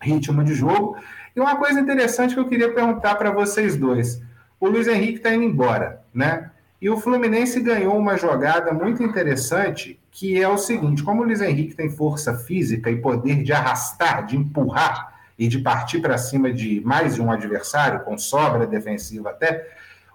ritmo 0.00 0.42
de 0.42 0.54
jogo. 0.54 0.96
E 1.34 1.40
uma 1.40 1.56
coisa 1.56 1.80
interessante 1.80 2.34
que 2.34 2.40
eu 2.40 2.48
queria 2.48 2.72
perguntar 2.72 3.16
para 3.16 3.30
vocês 3.30 3.76
dois: 3.76 4.22
o 4.60 4.68
Luiz 4.68 4.86
Henrique 4.86 5.18
está 5.18 5.34
indo 5.34 5.44
embora, 5.44 6.02
né? 6.12 6.50
E 6.80 6.90
o 6.90 6.96
Fluminense 6.96 7.60
ganhou 7.60 7.96
uma 7.96 8.16
jogada 8.16 8.72
muito 8.72 9.02
interessante, 9.02 9.98
que 10.10 10.40
é 10.40 10.48
o 10.48 10.58
seguinte: 10.58 11.02
como 11.02 11.22
o 11.22 11.24
Luiz 11.24 11.40
Henrique 11.40 11.74
tem 11.74 11.90
força 11.90 12.34
física 12.34 12.90
e 12.90 12.96
poder 12.96 13.42
de 13.42 13.52
arrastar, 13.52 14.26
de 14.26 14.36
empurrar 14.36 15.14
e 15.38 15.48
de 15.48 15.58
partir 15.58 16.00
para 16.00 16.16
cima 16.18 16.52
de 16.52 16.80
mais 16.84 17.16
de 17.16 17.22
um 17.22 17.32
adversário, 17.32 18.00
com 18.00 18.16
sobra 18.16 18.66
defensiva 18.66 19.30
até, 19.30 19.66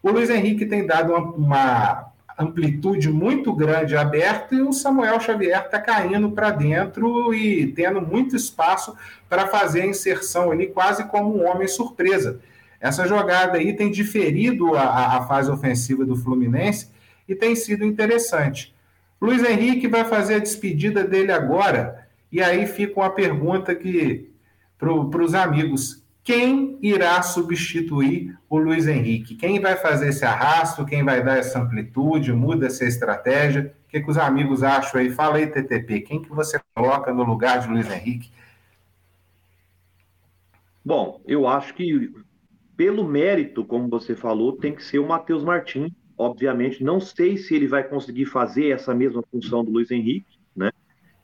o 0.01 0.11
Luiz 0.11 0.29
Henrique 0.29 0.65
tem 0.65 0.85
dado 0.85 1.13
uma, 1.13 1.19
uma 1.19 2.08
amplitude 2.39 3.09
muito 3.09 3.53
grande 3.53 3.97
aberta 3.97 4.55
e 4.55 4.61
o 4.61 4.71
Samuel 4.71 5.19
Xavier 5.19 5.65
está 5.65 5.79
caindo 5.79 6.31
para 6.31 6.51
dentro 6.51 7.33
e 7.33 7.67
tendo 7.73 8.01
muito 8.01 8.33
espaço 8.35 8.95
para 9.27 9.47
fazer 9.47 9.81
a 9.81 9.87
inserção 9.87 10.49
ali, 10.49 10.67
quase 10.67 11.03
como 11.03 11.35
um 11.35 11.45
homem 11.45 11.67
surpresa. 11.67 12.39
Essa 12.79 13.05
jogada 13.05 13.57
aí 13.57 13.75
tem 13.75 13.91
diferido 13.91 14.75
a, 14.75 15.17
a 15.17 15.27
fase 15.27 15.51
ofensiva 15.51 16.05
do 16.05 16.15
Fluminense 16.15 16.89
e 17.27 17.35
tem 17.35 17.53
sido 17.55 17.83
interessante. 17.83 18.73
Luiz 19.21 19.43
Henrique 19.43 19.89
vai 19.89 20.05
fazer 20.05 20.35
a 20.35 20.39
despedida 20.39 21.03
dele 21.03 21.33
agora, 21.33 22.07
e 22.31 22.41
aí 22.41 22.65
fica 22.65 23.01
uma 23.01 23.09
pergunta 23.09 23.75
que 23.75 24.29
para 24.77 24.93
os 24.93 25.33
amigos. 25.33 25.98
Quem 26.23 26.77
irá 26.81 27.21
substituir 27.21 28.37
o 28.49 28.57
Luiz 28.57 28.87
Henrique? 28.87 29.35
Quem 29.35 29.59
vai 29.59 29.75
fazer 29.75 30.09
esse 30.09 30.25
arrasto? 30.25 30.85
Quem 30.85 31.03
vai 31.03 31.23
dar 31.23 31.37
essa 31.37 31.59
amplitude? 31.59 32.33
Muda 32.33 32.67
essa 32.67 32.85
estratégia? 32.85 33.73
O 33.87 33.89
que, 33.89 34.01
que 34.01 34.09
os 34.09 34.17
amigos 34.17 34.61
acham 34.61 34.99
aí? 35.01 35.09
Fala 35.09 35.37
aí, 35.37 35.47
TTP. 35.47 36.01
Quem 36.01 36.21
que 36.21 36.29
você 36.29 36.59
coloca 36.75 37.13
no 37.13 37.23
lugar 37.23 37.59
de 37.59 37.67
Luiz 37.67 37.89
Henrique? 37.89 38.31
Bom, 40.85 41.21
eu 41.25 41.47
acho 41.47 41.73
que 41.73 42.11
pelo 42.77 43.05
mérito, 43.07 43.65
como 43.65 43.89
você 43.89 44.15
falou, 44.15 44.53
tem 44.53 44.73
que 44.73 44.83
ser 44.83 44.99
o 44.99 45.07
Matheus 45.07 45.43
Martins. 45.43 45.91
Obviamente, 46.17 46.83
não 46.83 46.99
sei 46.99 47.37
se 47.37 47.55
ele 47.55 47.67
vai 47.67 47.83
conseguir 47.83 48.25
fazer 48.25 48.69
essa 48.69 48.93
mesma 48.93 49.23
função 49.31 49.65
do 49.65 49.71
Luiz 49.71 49.89
Henrique, 49.89 50.37
né? 50.55 50.71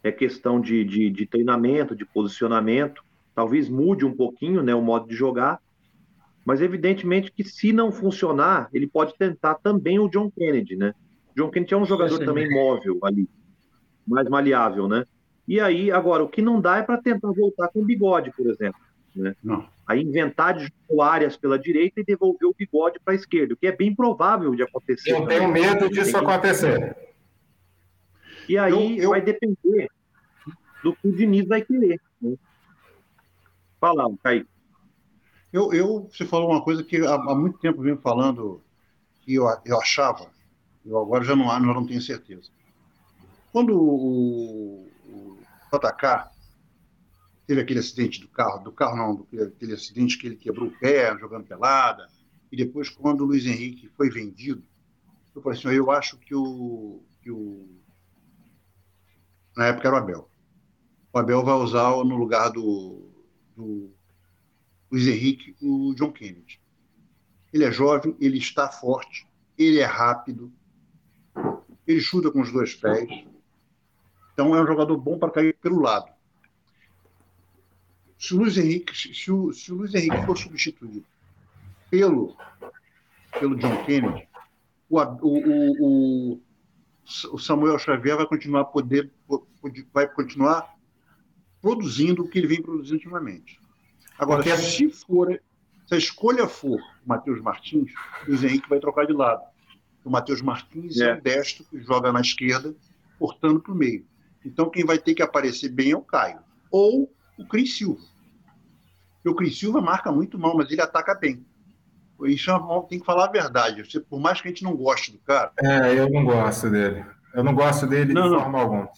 É 0.01 0.11
questão 0.11 0.59
de, 0.59 0.83
de, 0.83 1.09
de 1.09 1.25
treinamento, 1.25 1.95
de 1.95 2.05
posicionamento 2.05 3.04
talvez 3.35 3.69
mude 3.69 4.05
um 4.05 4.15
pouquinho 4.15 4.63
né, 4.63 4.73
o 4.73 4.81
modo 4.81 5.07
de 5.07 5.13
jogar, 5.13 5.59
mas 6.45 6.61
evidentemente 6.61 7.31
que 7.31 7.43
se 7.43 7.73
não 7.73 7.91
funcionar, 7.91 8.69
ele 8.73 8.87
pode 8.87 9.15
tentar 9.17 9.55
também 9.55 9.99
o 9.99 10.07
John 10.07 10.31
Kennedy, 10.31 10.75
né? 10.75 10.93
John 11.35 11.49
Kennedy 11.49 11.73
é 11.73 11.77
um 11.77 11.85
jogador 11.85 12.19
também 12.23 12.49
móvel 12.49 12.99
ali, 13.03 13.27
mais 14.07 14.29
maleável, 14.29 14.87
né? 14.87 15.05
E 15.47 15.59
aí, 15.59 15.91
agora, 15.91 16.23
o 16.23 16.29
que 16.29 16.41
não 16.41 16.59
dá 16.59 16.77
é 16.77 16.81
para 16.81 17.01
tentar 17.01 17.31
voltar 17.31 17.67
com 17.67 17.81
o 17.81 17.85
bigode, 17.85 18.31
por 18.31 18.47
exemplo. 18.47 18.79
Né? 19.15 19.35
Não. 19.43 19.67
Aí 19.87 20.01
inventar 20.01 20.55
de 20.55 20.71
jogar 20.89 21.11
áreas 21.11 21.37
pela 21.37 21.59
direita 21.59 22.01
e 22.01 22.03
devolver 22.03 22.47
o 22.47 22.55
bigode 22.57 22.99
para 23.03 23.13
a 23.13 23.15
esquerda, 23.15 23.53
o 23.53 23.57
que 23.57 23.67
é 23.67 23.75
bem 23.75 23.95
provável 23.95 24.55
de 24.55 24.63
acontecer. 24.63 25.11
Eu 25.11 25.25
tenho 25.27 25.47
medo 25.47 25.89
disso 25.89 26.17
acontecer. 26.17 26.95
E 28.49 28.57
aí 28.57 28.97
eu, 28.97 29.03
eu... 29.03 29.09
vai 29.11 29.21
depender 29.21 29.87
do 30.83 30.93
que 30.95 31.07
o 31.07 31.15
Diniz 31.15 31.47
vai 31.47 31.61
querer. 31.61 31.99
Né? 32.21 32.35
Fala, 33.85 34.17
Kaique. 34.23 34.49
Eu, 35.53 35.71
eu, 35.71 36.09
você 36.11 36.25
falou 36.25 36.49
uma 36.49 36.63
coisa 36.63 36.83
que 36.83 36.97
há, 37.05 37.13
há 37.13 37.35
muito 37.35 37.59
tempo 37.59 37.83
venho 37.83 37.99
falando 37.99 38.63
que 39.21 39.35
eu, 39.35 39.45
eu 39.63 39.79
achava, 39.79 40.27
eu 40.83 40.97
agora 40.97 41.23
já 41.23 41.35
não, 41.35 41.45
já 41.45 41.59
não 41.59 41.85
tenho 41.85 42.01
certeza. 42.01 42.49
Quando 43.51 43.79
o, 43.79 44.89
o 45.07 45.37
JK 45.71 46.31
teve 47.45 47.61
aquele 47.61 47.79
acidente 47.79 48.21
do 48.21 48.27
carro, 48.27 48.63
do 48.63 48.71
carro 48.71 48.97
não, 48.97 49.15
do, 49.17 49.27
aquele 49.43 49.73
acidente 49.73 50.17
que 50.17 50.25
ele 50.25 50.35
quebrou 50.35 50.67
o 50.69 50.79
pé 50.79 51.15
jogando 51.19 51.45
pelada, 51.45 52.07
e 52.51 52.57
depois 52.57 52.89
quando 52.89 53.21
o 53.21 53.25
Luiz 53.25 53.45
Henrique 53.45 53.87
foi 53.95 54.09
vendido, 54.09 54.63
eu 55.35 55.43
falei 55.43 55.59
assim, 55.59 55.67
eu 55.69 55.91
acho 55.91 56.17
que 56.17 56.33
o, 56.33 57.03
que 57.21 57.29
o 57.29 57.69
na 59.55 59.67
época 59.67 59.87
era 59.87 59.95
o 59.95 59.99
Abel. 59.99 60.29
O 61.13 61.19
Abel 61.19 61.45
vai 61.45 61.53
usar 61.53 61.91
no 62.03 62.15
lugar 62.15 62.49
do, 62.49 63.14
do 63.55 63.91
Luiz 64.91 65.07
Henrique, 65.07 65.55
o 65.61 65.93
John 65.95 66.11
Kennedy. 66.11 66.59
Ele 67.51 67.63
é 67.63 67.71
jovem, 67.71 68.15
ele 68.19 68.37
está 68.37 68.69
forte, 68.69 69.27
ele 69.57 69.79
é 69.79 69.85
rápido, 69.85 70.51
ele 71.87 72.01
chuta 72.01 72.31
com 72.31 72.41
os 72.41 72.51
dois 72.51 72.75
pés. 72.75 73.25
Então 74.33 74.55
é 74.55 74.61
um 74.61 74.67
jogador 74.67 74.97
bom 74.97 75.17
para 75.17 75.31
cair 75.31 75.55
pelo 75.61 75.79
lado. 75.79 76.11
Se 78.17 78.33
o 78.33 78.37
Luiz 78.37 78.57
Henrique, 78.57 78.95
se 78.95 79.31
o, 79.31 79.53
se 79.53 79.71
o 79.71 79.75
Luiz 79.75 79.93
Henrique 79.93 80.25
for 80.25 80.37
substituído 80.37 81.05
pelo, 81.89 82.35
pelo 83.39 83.55
John 83.55 83.85
Kennedy, 83.85 84.27
o, 84.89 84.99
o, 84.99 86.33
o, 86.33 86.41
o 87.31 87.37
Samuel 87.37 87.79
Xavier 87.79 88.17
vai 88.17 88.25
continuar 88.25 88.65
poder, 88.65 89.11
vai 89.93 90.07
continuar 90.07 90.74
produzindo 91.65 92.21
o 92.21 92.29
que 92.29 92.37
ele 92.37 92.45
vem 92.45 92.61
produzindo 92.61 92.97
ultimamente. 92.97 93.59
Agora, 94.19 94.43
Porque... 94.43 94.55
se 94.55 94.87
for, 94.91 95.41
se 95.87 95.95
a 95.95 95.97
escolha 95.97 96.47
for 96.47 96.79
o 96.79 97.09
Matheus 97.09 97.41
Martins, 97.41 97.91
o 98.21 98.29
Luiz 98.29 98.43
Henrique 98.43 98.69
vai 98.69 98.79
trocar 98.79 99.07
de 99.07 99.13
lado. 99.13 99.41
O 100.03 100.11
Matheus 100.11 100.43
Martins 100.43 101.01
é. 101.01 101.09
é 101.09 101.15
um 101.15 101.21
destro 101.21 101.65
que 101.65 101.81
joga 101.81 102.11
na 102.11 102.21
esquerda, 102.21 102.75
cortando 103.17 103.59
para 103.59 103.71
o 103.71 103.75
meio. 103.75 104.05
Então, 104.45 104.69
quem 104.69 104.85
vai 104.85 104.99
ter 104.99 105.15
que 105.15 105.23
aparecer 105.23 105.69
bem 105.69 105.89
é 105.89 105.97
o 105.97 106.03
Caio. 106.03 106.37
Ou 106.69 107.11
o 107.35 107.47
Cris 107.47 107.75
Silva. 107.75 108.03
o 109.25 109.33
Cris 109.33 109.57
Silva 109.57 109.81
marca 109.81 110.11
muito 110.11 110.37
mal, 110.37 110.55
mas 110.55 110.69
ele 110.69 110.81
ataca 110.81 111.15
bem. 111.15 111.43
Isso 112.25 112.51
é 112.51 112.59
tem 112.87 112.99
que 112.99 113.05
falar 113.05 113.25
a 113.25 113.31
verdade. 113.31 113.81
Por 114.07 114.19
mais 114.19 114.39
que 114.39 114.47
a 114.47 114.51
gente 114.51 114.63
não 114.63 114.75
goste 114.75 115.11
do 115.11 115.17
cara. 115.17 115.51
É, 115.59 115.97
eu 115.97 116.11
não 116.11 116.25
gosto 116.25 116.69
dele. 116.69 117.03
Eu 117.33 117.43
não 117.43 117.55
gosto 117.55 117.87
dele 117.87 118.13
não, 118.13 118.29
de 118.29 118.35
forma 118.35 118.59
alguma. 118.59 118.89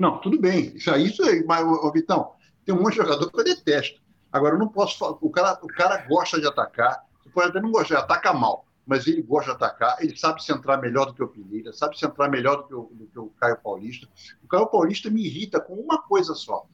Não, 0.00 0.18
tudo 0.18 0.40
bem. 0.40 0.74
Isso 0.74 0.90
aí, 0.90 1.06
isso 1.06 1.22
aí. 1.22 1.44
Mas, 1.44 1.62
ô, 1.62 1.92
Vitão, 1.92 2.32
tem 2.64 2.74
um 2.74 2.80
monte 2.80 2.92
de 2.92 2.96
jogador 2.96 3.30
que 3.30 3.38
eu 3.38 3.44
detesto. 3.44 4.00
Agora, 4.32 4.54
eu 4.54 4.58
não 4.58 4.68
posso. 4.68 5.18
O 5.20 5.30
cara, 5.30 5.60
o 5.62 5.66
cara 5.66 5.98
gosta 6.08 6.40
de 6.40 6.46
atacar. 6.46 7.04
Você 7.22 7.28
pode 7.28 7.50
até 7.50 7.60
não 7.60 7.70
gostar, 7.70 7.98
ataca 7.98 8.32
mal. 8.32 8.64
mas 8.86 9.06
ele 9.06 9.22
gosta 9.22 9.50
de 9.50 9.56
atacar, 9.56 9.96
ele 10.00 10.16
sabe 10.16 10.42
centrar 10.42 10.80
melhor 10.80 11.06
do 11.06 11.14
que 11.14 11.22
o 11.22 11.28
Pereira, 11.28 11.72
sabe 11.72 11.96
centrar 11.96 12.28
melhor 12.28 12.56
do 12.56 12.64
que 12.64 12.74
o, 12.74 12.90
do 12.92 13.06
que 13.06 13.18
o 13.20 13.28
Caio 13.38 13.56
Paulista. 13.62 14.08
O 14.42 14.48
Caio 14.48 14.66
Paulista 14.66 15.08
me 15.08 15.24
irrita 15.24 15.60
com 15.60 15.74
uma 15.74 16.02
coisa 16.02 16.34
só. 16.34 16.66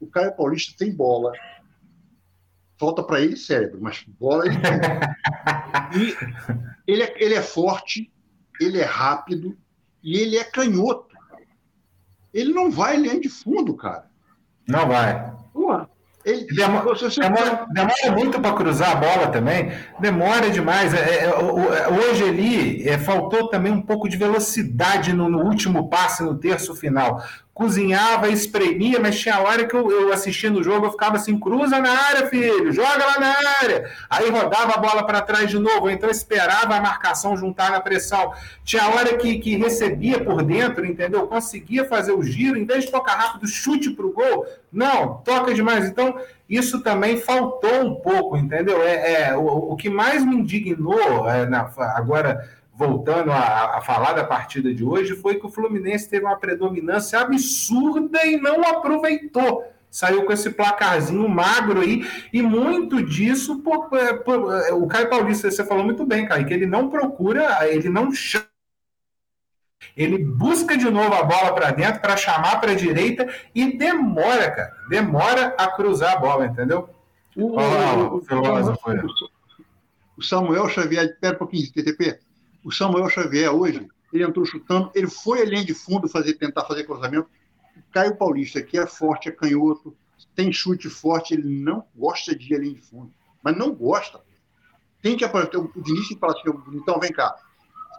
O 0.00 0.06
Caio 0.06 0.34
Paulista 0.34 0.74
tem 0.78 0.94
bola, 0.94 1.32
falta 2.78 3.02
para 3.02 3.20
ele 3.20 3.36
cérebro, 3.36 3.78
mas 3.78 4.02
bola 4.18 4.46
ele 4.46 4.56
tem. 4.56 4.72
E 6.00 6.16
ele 6.90 7.02
é, 7.02 7.14
ele 7.22 7.34
é 7.34 7.42
forte, 7.42 8.10
ele 8.58 8.78
é 8.78 8.84
rápido 8.84 9.54
e 10.02 10.16
ele 10.16 10.38
é 10.38 10.44
canhoto. 10.44 11.09
Ele 12.32 12.52
não 12.52 12.70
vai 12.70 12.96
linha 12.96 13.20
de 13.20 13.28
fundo, 13.28 13.74
cara. 13.74 14.04
Não 14.66 14.86
vai. 14.86 15.32
Ué. 15.54 15.86
Ele, 16.22 16.44
demora, 16.54 16.94
demora, 17.18 17.66
demora, 17.70 18.12
muito 18.12 18.38
para 18.40 18.54
cruzar 18.54 18.90
a 18.90 18.94
bola 18.94 19.28
também, 19.28 19.72
demora 19.98 20.50
demais. 20.50 20.92
É, 20.92 21.24
é, 21.24 21.88
hoje 21.88 22.24
ali 22.24 22.86
é, 22.86 22.98
faltou 22.98 23.48
também 23.48 23.72
um 23.72 23.80
pouco 23.80 24.06
de 24.06 24.18
velocidade 24.18 25.14
no, 25.14 25.30
no, 25.30 25.42
último 25.42 25.88
passe, 25.88 26.22
no 26.22 26.36
terço 26.36 26.74
final 26.74 27.24
cozinhava, 27.60 28.30
espremia, 28.30 28.98
mas 28.98 29.20
tinha 29.20 29.38
hora 29.38 29.66
que 29.66 29.76
eu, 29.76 29.90
eu 29.90 30.12
assistindo 30.14 30.60
o 30.60 30.62
jogo, 30.62 30.86
eu 30.86 30.92
ficava 30.92 31.16
assim, 31.16 31.38
cruza 31.38 31.78
na 31.78 31.90
área, 31.90 32.26
filho, 32.26 32.72
joga 32.72 33.04
lá 33.04 33.20
na 33.20 33.34
área. 33.60 33.90
Aí 34.08 34.30
rodava 34.30 34.76
a 34.76 34.78
bola 34.78 35.04
para 35.04 35.20
trás 35.20 35.50
de 35.50 35.58
novo, 35.58 35.90
então 35.90 36.08
esperava 36.08 36.74
a 36.74 36.80
marcação 36.80 37.36
juntar 37.36 37.70
na 37.70 37.78
pressão. 37.78 38.32
Tinha 38.64 38.88
hora 38.88 39.14
que, 39.18 39.38
que 39.40 39.58
recebia 39.58 40.24
por 40.24 40.42
dentro, 40.42 40.86
entendeu? 40.86 41.26
Conseguia 41.26 41.84
fazer 41.84 42.12
o 42.12 42.22
giro, 42.22 42.56
em 42.56 42.64
vez 42.64 42.86
de 42.86 42.90
tocar 42.90 43.12
rápido, 43.12 43.46
chute 43.46 43.90
para 43.90 44.06
o 44.06 44.12
gol. 44.12 44.46
Não, 44.72 45.18
toca 45.22 45.52
demais. 45.52 45.84
Então, 45.84 46.18
isso 46.48 46.80
também 46.80 47.20
faltou 47.20 47.84
um 47.84 47.94
pouco, 47.96 48.38
entendeu? 48.38 48.82
É, 48.82 49.24
é 49.24 49.36
o, 49.36 49.44
o 49.44 49.76
que 49.76 49.90
mais 49.90 50.24
me 50.24 50.34
indignou 50.34 51.28
é, 51.28 51.44
na, 51.44 51.70
agora 51.94 52.48
voltando 52.80 53.30
a, 53.30 53.76
a, 53.76 53.80
falar 53.82 54.14
da 54.14 54.24
partida 54.24 54.72
de 54.72 54.82
hoje, 54.82 55.14
foi 55.14 55.34
que 55.38 55.44
o 55.44 55.50
Fluminense 55.50 56.08
teve 56.08 56.24
uma 56.24 56.38
predominância 56.38 57.20
absurda 57.20 58.24
e 58.24 58.38
não 58.38 58.62
aproveitou. 58.62 59.62
Saiu 59.90 60.24
com 60.24 60.32
esse 60.32 60.48
placarzinho 60.48 61.28
magro 61.28 61.82
aí, 61.82 62.06
e 62.32 62.40
muito 62.40 63.04
disso, 63.04 63.58
por, 63.58 63.90
é, 63.92 64.14
por, 64.14 64.54
é, 64.54 64.72
o 64.72 64.86
Caio 64.86 65.10
Paulista, 65.10 65.50
você 65.50 65.62
falou 65.62 65.84
muito 65.84 66.06
bem, 66.06 66.26
Caio, 66.26 66.46
que 66.46 66.54
ele 66.54 66.64
não 66.64 66.88
procura, 66.88 67.68
ele 67.68 67.90
não 67.90 68.10
chama. 68.14 68.46
Ele 69.94 70.16
busca 70.16 70.74
de 70.74 70.88
novo 70.88 71.12
a 71.14 71.22
bola 71.22 71.52
para 71.54 71.72
dentro 71.72 72.00
para 72.00 72.16
chamar 72.16 72.60
para 72.62 72.72
a 72.72 72.76
direita 72.76 73.28
e 73.54 73.76
demora, 73.76 74.50
cara. 74.50 74.72
Demora 74.88 75.54
a 75.58 75.66
cruzar 75.68 76.14
a 76.16 76.18
bola, 76.18 76.46
entendeu? 76.46 76.88
O, 77.36 77.58
o, 77.58 78.16
o, 78.16 78.22
o 80.16 80.22
Samuel 80.22 80.68
Xavier, 80.68 81.18
pera 81.20 81.34
um 81.34 81.38
pouquinho, 81.38 81.70
TTP 81.72 82.20
o 82.64 82.70
Samuel 82.70 83.08
Xavier 83.08 83.52
hoje, 83.52 83.88
ele 84.12 84.24
entrou 84.24 84.44
chutando, 84.44 84.90
ele 84.94 85.08
foi 85.08 85.42
a 85.42 85.44
linha 85.44 85.64
de 85.64 85.74
fundo 85.74 86.08
fazer, 86.08 86.34
tentar 86.34 86.64
fazer 86.64 86.84
cruzamento. 86.84 87.28
O 87.76 87.92
Caio 87.92 88.16
Paulista, 88.16 88.62
que 88.62 88.78
é 88.78 88.86
forte, 88.86 89.28
é 89.28 89.32
canhoto, 89.32 89.96
tem 90.34 90.52
chute 90.52 90.88
forte, 90.88 91.34
ele 91.34 91.48
não 91.48 91.84
gosta 91.94 92.34
de 92.34 92.52
ir 92.52 92.56
a 92.56 92.58
linha 92.58 92.74
de 92.74 92.82
fundo. 92.82 93.12
Mas 93.42 93.56
não 93.56 93.74
gosta. 93.74 94.20
Tem 95.00 95.16
que 95.16 95.24
aparecer. 95.24 95.56
O 95.56 95.70
Diniz 95.82 96.08
tem 96.08 96.18
que 96.18 96.24
assim, 96.24 96.60
então 96.74 97.00
vem 97.00 97.12
cá, 97.12 97.34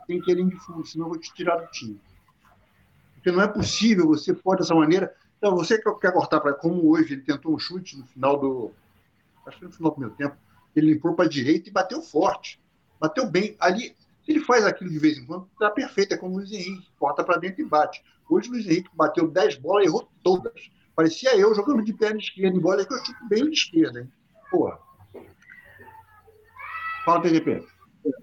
tem 0.05 0.21
que 0.21 0.29
ir 0.29 0.33
a 0.33 0.37
linha 0.37 0.49
de 0.49 0.57
fundo, 0.57 0.85
senão 0.85 1.05
eu 1.05 1.09
vou 1.11 1.19
te 1.19 1.33
tirar 1.33 1.57
do 1.57 1.67
time. 1.71 1.99
Porque 3.15 3.31
não 3.31 3.41
é 3.41 3.47
possível 3.47 4.07
você 4.07 4.33
pode 4.33 4.61
dessa 4.61 4.73
maneira. 4.73 5.13
Então, 5.37 5.55
você 5.55 5.77
quer 5.77 6.11
cortar 6.11 6.39
para. 6.39 6.53
Como 6.53 6.89
hoje 6.89 7.13
ele 7.13 7.21
tentou 7.21 7.53
um 7.53 7.59
chute 7.59 7.97
no 7.97 8.05
final 8.05 8.39
do. 8.39 8.71
Acho 9.45 9.59
que 9.59 9.65
no 9.65 9.71
final 9.71 9.91
do 9.93 9.99
meu 9.99 10.09
tempo. 10.09 10.35
Ele 10.75 10.93
limpou 10.93 11.13
para 11.13 11.25
a 11.25 11.29
direita 11.29 11.69
e 11.69 11.71
bateu 11.71 12.01
forte. 12.01 12.59
Bateu 12.99 13.29
bem. 13.29 13.55
Ali, 13.59 13.95
se 14.23 14.31
ele 14.31 14.39
faz 14.41 14.65
aquilo 14.65 14.89
de 14.89 14.99
vez 14.99 15.17
em 15.17 15.25
quando, 15.25 15.47
está 15.53 15.69
perfeito. 15.69 16.13
É 16.13 16.17
como 16.17 16.35
o 16.35 16.37
Luiz 16.37 16.51
Henrique, 16.51 16.87
porta 16.99 17.23
para 17.23 17.39
dentro 17.39 17.61
e 17.61 17.65
bate. 17.65 18.03
Hoje 18.29 18.49
o 18.49 18.53
Luiz 18.53 18.65
Henrique 18.65 18.89
bateu 18.93 19.27
10 19.27 19.57
bolas 19.57 19.85
e 19.85 19.87
errou 19.87 20.07
todas. 20.23 20.71
Parecia 20.95 21.35
eu 21.37 21.53
jogando 21.55 21.83
de 21.83 21.93
perna 21.93 22.19
esquerda, 22.19 22.55
embora 22.55 22.85
que 22.85 22.93
eu 22.93 22.97
chuto 22.97 23.27
bem 23.27 23.45
de 23.45 23.55
esquerda, 23.55 24.01
hein? 24.01 24.11
Porra. 24.49 24.79
Fala, 27.05 27.21
PGP. 27.21 27.65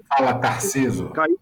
Fala, 0.08 0.34
Tarciso. 0.38 1.10
Caiu. 1.10 1.38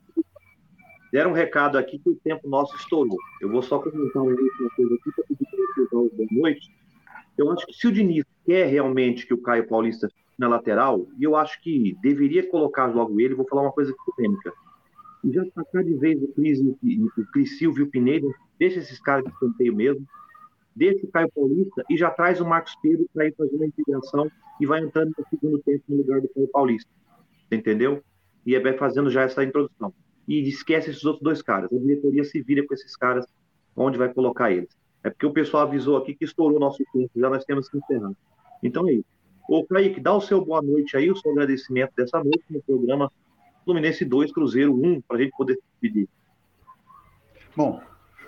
Deram 1.12 1.30
um 1.30 1.34
recado 1.34 1.78
aqui 1.78 1.98
que 1.98 2.10
o 2.10 2.16
tempo 2.16 2.48
nosso 2.48 2.74
estourou. 2.76 3.16
Eu 3.40 3.50
vou 3.50 3.62
só 3.62 3.78
comentar 3.78 4.22
uma 4.22 4.32
última 4.32 4.70
coisa 4.70 4.94
aqui 4.94 5.12
para 5.12 5.24
pedir 5.26 5.88
para 5.88 5.98
o 5.98 6.10
boa 6.10 6.28
noite. 6.30 6.74
Eu 7.36 7.50
acho 7.52 7.66
que 7.66 7.74
se 7.74 7.86
o 7.86 7.92
Diniz 7.92 8.24
quer 8.44 8.66
realmente 8.66 9.26
que 9.26 9.34
o 9.34 9.42
Caio 9.42 9.66
Paulista 9.68 10.08
na 10.38 10.48
lateral, 10.48 11.06
e 11.18 11.24
eu 11.24 11.34
acho 11.34 11.60
que 11.62 11.96
deveria 12.02 12.48
colocar 12.48 12.86
logo 12.86 13.20
ele. 13.20 13.34
Vou 13.34 13.46
falar 13.48 13.62
uma 13.62 13.72
coisa 13.72 13.94
polêmica. 14.04 14.52
Já 15.24 15.44
sacar 15.54 15.82
de 15.82 15.94
vez 15.94 16.22
o 16.22 16.28
Cris, 16.28 16.60
o 16.60 17.26
Cris 17.32 17.58
Silvio 17.58 17.84
e 17.84 17.88
o 17.88 17.90
Pineda, 17.90 18.28
deixa 18.58 18.78
esses 18.78 19.00
caras 19.00 19.24
de 19.24 19.32
canteio 19.38 19.74
mesmo, 19.74 20.06
deixa 20.74 21.04
o 21.04 21.10
Caio 21.10 21.30
Paulista 21.34 21.84
e 21.90 21.96
já 21.96 22.10
traz 22.10 22.40
o 22.40 22.44
Marcos 22.44 22.76
Pedro 22.82 23.08
para 23.12 23.26
ir 23.26 23.34
fazer 23.34 23.56
uma 23.56 23.66
integração 23.66 24.30
e 24.60 24.66
vai 24.66 24.80
entrando 24.80 25.12
no 25.16 25.24
segundo 25.28 25.58
tempo 25.62 25.82
no 25.88 25.96
lugar 25.96 26.20
do 26.20 26.28
Caio 26.28 26.48
Paulista. 26.48 26.90
Entendeu? 27.50 28.02
E 28.44 28.54
é 28.54 28.60
vai 28.60 28.74
fazendo 28.74 29.10
já 29.10 29.22
essa 29.22 29.42
introdução. 29.42 29.92
E 30.28 30.48
esquece 30.48 30.90
esses 30.90 31.04
outros 31.04 31.22
dois 31.22 31.42
caras. 31.42 31.72
A 31.72 31.76
diretoria 31.78 32.24
se 32.24 32.42
vira 32.42 32.64
com 32.66 32.74
esses 32.74 32.94
caras 32.96 33.26
onde 33.74 33.98
vai 33.98 34.12
colocar 34.12 34.50
eles. 34.52 34.68
É 35.02 35.10
porque 35.10 35.26
o 35.26 35.32
pessoal 35.32 35.64
avisou 35.64 35.96
aqui 35.96 36.14
que 36.14 36.24
estourou 36.24 36.58
nosso 36.58 36.82
tempo, 36.92 37.10
já 37.14 37.30
nós 37.30 37.44
temos 37.44 37.68
que 37.68 37.78
encerrar. 37.78 38.12
Então 38.62 38.88
é 38.88 38.94
isso. 38.94 39.15
Ô, 39.48 39.64
Kaique, 39.64 40.00
dá 40.00 40.12
o 40.12 40.20
seu 40.20 40.44
boa 40.44 40.60
noite 40.60 40.96
aí, 40.96 41.10
o 41.10 41.16
seu 41.16 41.30
agradecimento 41.30 41.92
dessa 41.96 42.18
noite 42.18 42.44
no 42.50 42.60
programa 42.62 43.12
Fluminense 43.64 44.04
2, 44.04 44.32
Cruzeiro 44.32 44.74
1, 44.74 45.02
para 45.02 45.16
a 45.16 45.20
gente 45.20 45.32
poder 45.36 45.58
pedir. 45.80 46.08
Bom, 47.56 47.80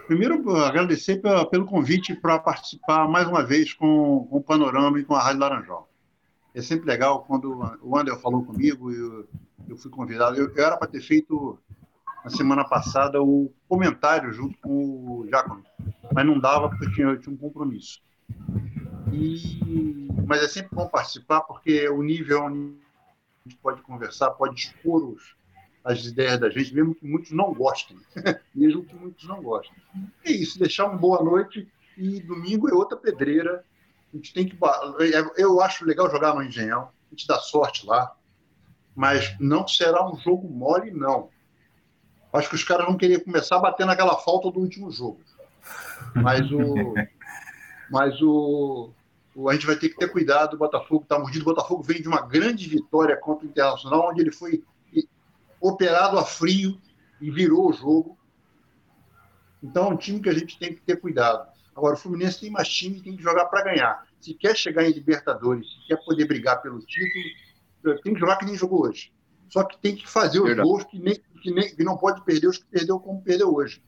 primeiro 0.07 0.49
agradecer 0.57 1.21
pelo 1.51 1.67
convite 1.67 2.15
para 2.15 2.39
participar 2.39 3.09
mais 3.09 3.27
uma 3.27 3.45
vez 3.45 3.73
com, 3.73 4.27
com, 4.31 4.37
o 4.37 4.43
Panorama 4.43 4.99
e 5.01 5.05
com 5.05 5.15
a 5.15 5.23
Rádio 5.23 5.41
Laranjal. 5.41 5.89
É 6.55 6.63
sempre 6.63 6.87
legal 6.87 7.25
quando 7.25 7.61
o 7.83 7.97
André 7.97 8.17
falou 8.17 8.45
comigo 8.45 8.93
e 8.93 8.97
eu, 8.97 9.29
eu, 9.69 9.77
fui 9.77 9.91
convidado. 9.91 10.37
Eu, 10.37 10.53
eu 10.55 10.65
era 10.65 10.77
para 10.77 10.89
ter 10.89 11.01
feito 11.01 11.59
na 12.25 12.31
semana 12.31 12.65
passada 12.65 13.21
o 13.21 13.53
comentário 13.69 14.33
junto 14.33 14.57
com 14.61 15.21
o 15.21 15.27
Jacob, 15.29 15.63
mas 16.13 16.25
não 16.25 16.39
dava 16.39 16.69
porque 16.69 16.85
eu 16.87 16.93
tinha, 16.93 17.07
eu 17.09 17.21
tinha 17.21 17.35
um 17.35 17.39
compromisso. 17.39 18.01
E, 19.13 20.09
mas 20.27 20.43
é 20.43 20.49
sempre 20.49 20.75
bom 20.75 20.89
participar, 20.89 21.41
porque 21.43 21.89
o 21.89 22.03
nível 22.03 22.45
onde 22.45 22.79
a 23.45 23.49
gente 23.49 23.59
pode 23.61 23.83
conversar, 23.83 24.31
pode 24.33 24.55
expor 24.61 25.03
os, 25.03 25.35
as 25.85 26.05
ideias 26.05 26.39
da 26.39 26.51
gente, 26.51 26.75
mesmo 26.75 26.95
que 26.95 27.07
muitos 27.07 27.31
não 27.31 27.53
gostem. 27.55 27.97
mesmo 28.55 28.85
que 28.85 28.95
muitos 28.95 29.27
não 29.27 29.43
gostem. 29.43 29.77
É 30.25 30.31
isso, 30.31 30.59
deixar 30.59 30.87
uma 30.87 30.99
boa 30.99 31.23
noite 31.23 31.67
e 31.97 32.21
domingo 32.21 32.69
é 32.69 32.75
outra 32.75 32.97
pedreira. 32.97 33.65
A 34.13 34.17
gente 34.17 34.33
tem 34.33 34.47
que. 34.47 34.57
É, 34.57 35.43
eu 35.43 35.61
acho 35.61 35.85
legal 35.85 36.11
jogar 36.11 36.35
no 36.35 36.43
Engenhão, 36.43 36.83
a 36.83 37.11
gente 37.11 37.27
dá 37.27 37.39
sorte 37.39 37.87
lá, 37.87 38.15
mas 38.95 39.35
não 39.39 39.67
será 39.67 40.07
um 40.09 40.17
jogo 40.19 40.49
mole, 40.49 40.91
não. 40.91 41.31
Acho 42.33 42.51
que 42.51 42.55
os 42.55 42.65
caras 42.65 42.87
vão 42.87 42.97
querer 42.97 43.25
começar 43.25 43.57
a 43.57 43.61
bater 43.61 43.87
naquela 43.87 44.17
falta 44.17 44.51
do 44.51 44.61
último 44.61 44.91
jogo. 44.91 45.21
Mas 46.15 46.51
o. 46.53 46.95
mas 47.91 48.21
o, 48.21 48.93
a 49.47 49.53
gente 49.53 49.67
vai 49.67 49.77
ter 49.77 49.91
que 49.91 49.97
ter 49.97 50.11
cuidado, 50.11 50.55
o 50.55 50.59
Botafogo 50.59 51.03
está 51.03 51.19
mordido. 51.19 51.43
O 51.43 51.55
Botafogo 51.55 51.83
vem 51.83 52.01
de 52.01 52.09
uma 52.09 52.23
grande 52.23 52.69
vitória 52.69 53.17
contra 53.17 53.47
o 53.47 53.49
Internacional, 53.49 54.11
onde 54.11 54.21
ele 54.21 54.33
foi 54.33 54.65
operado 55.61 56.19
a 56.19 56.25
frio 56.25 56.81
e 57.21 57.31
virou 57.31 57.69
o 57.69 57.73
jogo. 57.73 58.19
Então 59.63 59.87
é 59.87 59.95
um 59.95 59.97
time 59.97 60.21
que 60.21 60.29
a 60.29 60.35
gente 60.35 60.59
tem 60.59 60.75
que 60.75 60.81
ter 60.81 60.97
cuidado. 60.97 61.49
Agora, 61.75 61.95
o 61.95 61.99
Fluminense 61.99 62.41
tem 62.41 62.51
mais 62.51 62.69
time 62.69 63.01
tem 63.01 63.17
que 63.17 63.23
jogar 63.23 63.45
para 63.47 63.65
ganhar. 63.65 64.05
Se 64.21 64.35
quer 64.35 64.57
chegar 64.57 64.85
em 64.85 64.93
Libertadores, 64.93 65.69
se 65.69 65.87
quer 65.87 65.97
poder 66.05 66.25
brigar 66.25 66.61
pelo 66.61 66.81
título, 66.81 68.01
tem 68.03 68.15
que 68.15 68.21
jogar 68.21 68.37
que 68.37 68.45
nem 68.45 68.57
jogou 68.57 68.87
hoje. 68.87 69.13
Só 69.49 69.63
que 69.63 69.79
tem 69.79 69.95
que 69.95 70.09
fazer 70.09 70.41
os 70.41 70.47
Verdade. 70.47 70.69
gols 70.69 70.85
que, 70.85 70.99
nem, 70.99 71.15
que, 71.41 71.51
nem, 71.53 71.75
que 71.75 71.85
não 71.85 71.97
pode 71.97 72.25
perder 72.25 72.49
os 72.49 72.59
que 72.59 72.67
perdeu 72.67 72.99
como 72.99 73.23
perdeu 73.23 73.55
hoje. 73.55 73.83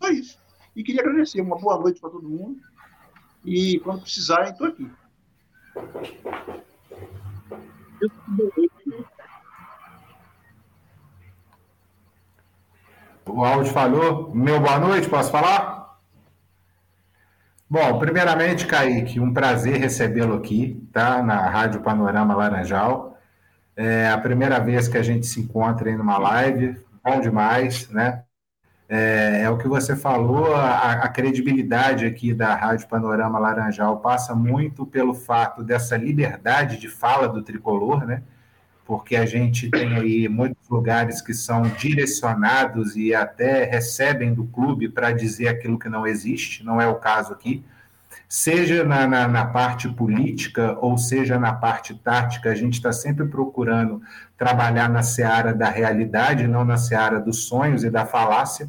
Só 0.00 0.08
isso. 0.08 0.38
E 0.74 0.82
queria 0.82 1.02
agradecer. 1.02 1.40
Uma 1.40 1.58
boa 1.58 1.78
noite 1.78 2.00
para 2.00 2.10
todo 2.10 2.28
mundo. 2.28 2.60
E 3.44 3.78
quando 3.80 4.00
precisarem, 4.00 4.52
estou 4.52 4.68
aqui. 4.68 4.90
O 13.26 13.44
áudio 13.44 13.72
falhou. 13.72 14.34
Meu 14.34 14.60
boa 14.60 14.78
noite, 14.78 15.08
posso 15.08 15.30
falar? 15.30 15.98
Bom, 17.68 17.98
primeiramente, 17.98 18.66
Kaique, 18.66 19.18
um 19.20 19.32
prazer 19.32 19.78
recebê-lo 19.78 20.34
aqui, 20.34 20.88
tá? 20.92 21.22
Na 21.22 21.48
Rádio 21.48 21.80
Panorama 21.82 22.34
Laranjal. 22.34 23.18
É 23.76 24.08
a 24.08 24.18
primeira 24.18 24.60
vez 24.60 24.86
que 24.86 24.96
a 24.96 25.02
gente 25.02 25.26
se 25.26 25.40
encontra 25.40 25.90
aí 25.90 25.96
numa 25.96 26.16
live, 26.16 26.80
bom 27.02 27.20
demais, 27.20 27.88
né? 27.90 28.23
É, 28.88 29.40
é, 29.42 29.50
o 29.50 29.56
que 29.56 29.66
você 29.66 29.96
falou, 29.96 30.54
a, 30.54 30.92
a, 30.92 31.08
credibilidade 31.08 32.04
aqui 32.04 32.34
da 32.34 32.54
Rádio 32.54 32.86
Panorama 32.86 33.38
Laranjal 33.38 33.98
passa 33.98 34.34
muito 34.34 34.84
pelo 34.84 35.14
fato 35.14 35.62
dessa 35.62 35.96
liberdade 35.96 36.78
de 36.78 36.88
fala 36.88 37.26
do 37.26 37.42
tricolor, 37.42 38.04
né? 38.04 38.22
porque 38.84 39.16
a 39.16 39.24
gente 39.24 39.70
tem 39.70 39.96
aí 39.96 40.28
muitos 40.28 40.68
lugares 40.68 41.22
que 41.22 41.32
são 41.32 41.62
direcionados 41.62 42.96
e 42.96 43.14
até 43.14 43.64
recebem 43.64 44.34
do 44.34 44.44
clube 44.44 44.88
para 44.88 45.12
dizer 45.12 45.48
aquilo 45.48 45.78
que 45.78 45.88
não 45.88 46.06
existe, 46.06 46.62
não 46.62 46.80
é 46.80 46.86
o 46.86 46.96
caso 46.96 47.32
aqui. 47.32 47.64
Seja 48.28 48.84
na, 48.84 49.06
na, 49.06 49.28
na 49.28 49.46
parte 49.46 49.88
política 49.88 50.76
ou 50.80 50.98
seja 50.98 51.38
na 51.38 51.52
parte 51.52 51.94
tática, 51.94 52.50
a 52.50 52.54
gente 52.54 52.74
está 52.74 52.92
sempre 52.92 53.26
procurando 53.26 54.02
trabalhar 54.36 54.88
na 54.88 55.02
seara 55.02 55.54
da 55.54 55.68
realidade, 55.68 56.48
não 56.48 56.64
na 56.64 56.76
seara 56.76 57.20
dos 57.20 57.44
sonhos 57.44 57.84
e 57.84 57.90
da 57.90 58.04
falácia, 58.04 58.68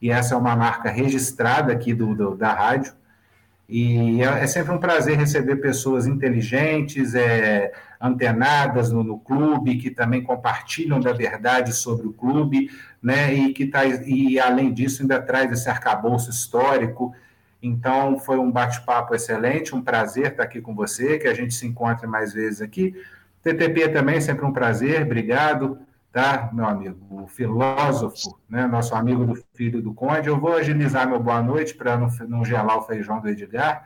e 0.00 0.10
essa 0.10 0.34
é 0.34 0.38
uma 0.38 0.56
marca 0.56 0.90
registrada 0.90 1.72
aqui 1.72 1.94
do, 1.94 2.14
do 2.14 2.36
da 2.36 2.52
rádio. 2.52 2.92
E 3.68 4.22
é, 4.22 4.24
é, 4.24 4.46
sempre 4.46 4.72
um 4.72 4.78
prazer 4.78 5.16
receber 5.16 5.56
pessoas 5.56 6.06
inteligentes, 6.06 7.14
é, 7.14 7.72
antenadas 8.00 8.92
no, 8.92 9.02
no, 9.02 9.18
clube, 9.18 9.76
que 9.76 9.90
também 9.90 10.22
compartilham 10.22 11.00
da 11.00 11.12
verdade 11.12 11.72
sobre 11.72 12.06
o 12.06 12.12
clube, 12.12 12.70
né? 13.02 13.32
E 13.32 13.54
que 13.54 13.66
tá, 13.66 13.86
e 13.86 14.38
além 14.38 14.72
disso 14.72 15.02
ainda 15.02 15.20
traz 15.22 15.50
esse 15.50 15.68
arcabouço 15.70 16.30
histórico. 16.30 17.14
Então 17.66 18.18
foi 18.18 18.38
um 18.38 18.50
bate-papo 18.50 19.14
excelente, 19.14 19.74
um 19.74 19.82
prazer 19.82 20.32
estar 20.32 20.42
aqui 20.42 20.60
com 20.60 20.74
você, 20.74 21.18
que 21.18 21.26
a 21.26 21.34
gente 21.34 21.54
se 21.54 21.66
encontre 21.66 22.06
mais 22.06 22.32
vezes 22.32 22.60
aqui. 22.60 22.94
TTP 23.42 23.88
também 23.88 24.20
sempre 24.20 24.44
um 24.44 24.52
prazer, 24.52 25.02
obrigado 25.02 25.78
tá, 26.14 26.48
meu 26.52 26.64
amigo? 26.64 26.96
O 27.10 27.26
filósofo, 27.26 28.38
né, 28.48 28.68
nosso 28.68 28.94
amigo 28.94 29.26
do 29.26 29.34
filho 29.52 29.82
do 29.82 29.92
Conde. 29.92 30.28
Eu 30.28 30.38
vou 30.38 30.54
agilizar 30.54 31.08
meu 31.08 31.18
boa 31.18 31.42
noite 31.42 31.74
para 31.74 31.98
não, 31.98 32.08
não 32.28 32.44
gelar 32.44 32.78
o 32.78 32.82
feijão 32.82 33.20
do 33.20 33.28
Edgar. 33.28 33.84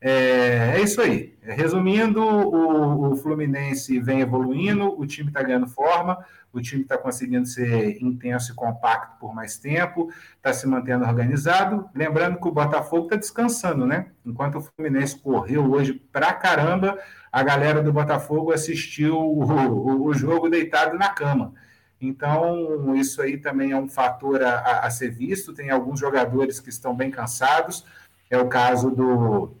É, 0.00 0.74
é 0.76 0.80
isso 0.80 1.00
aí. 1.00 1.36
Resumindo, 1.42 2.22
o, 2.22 3.10
o, 3.10 3.16
Fluminense 3.16 3.98
vem 3.98 4.20
evoluindo, 4.20 4.96
o 4.96 5.04
time 5.04 5.28
está 5.28 5.42
ganhando 5.42 5.66
forma, 5.66 6.24
o 6.58 6.62
time 6.62 6.82
está 6.82 6.96
conseguindo 6.96 7.46
ser 7.46 8.02
intenso 8.02 8.52
e 8.52 8.54
compacto 8.54 9.18
por 9.18 9.34
mais 9.34 9.58
tempo, 9.58 10.10
está 10.36 10.52
se 10.52 10.66
mantendo 10.66 11.04
organizado. 11.04 11.88
Lembrando 11.94 12.40
que 12.40 12.48
o 12.48 12.52
Botafogo 12.52 13.04
está 13.04 13.16
descansando, 13.16 13.86
né? 13.86 14.06
Enquanto 14.24 14.58
o 14.58 14.60
Fluminense 14.62 15.18
correu 15.18 15.70
hoje 15.70 15.94
pra 15.94 16.32
caramba, 16.32 16.98
a 17.30 17.42
galera 17.42 17.82
do 17.82 17.92
Botafogo 17.92 18.52
assistiu 18.52 19.16
o, 19.16 19.44
o, 19.44 20.06
o 20.06 20.14
jogo 20.14 20.48
deitado 20.48 20.96
na 20.96 21.10
cama. 21.10 21.52
Então, 22.00 22.94
isso 22.94 23.22
aí 23.22 23.38
também 23.38 23.72
é 23.72 23.76
um 23.76 23.88
fator 23.88 24.42
a, 24.42 24.80
a, 24.80 24.90
ser 24.90 25.10
visto. 25.10 25.54
Tem 25.54 25.70
alguns 25.70 25.98
jogadores 25.98 26.60
que 26.60 26.68
estão 26.68 26.94
bem 26.94 27.10
cansados. 27.10 27.86
É 28.30 28.38
o 28.38 28.48
caso 28.48 28.90
do, 28.90 29.56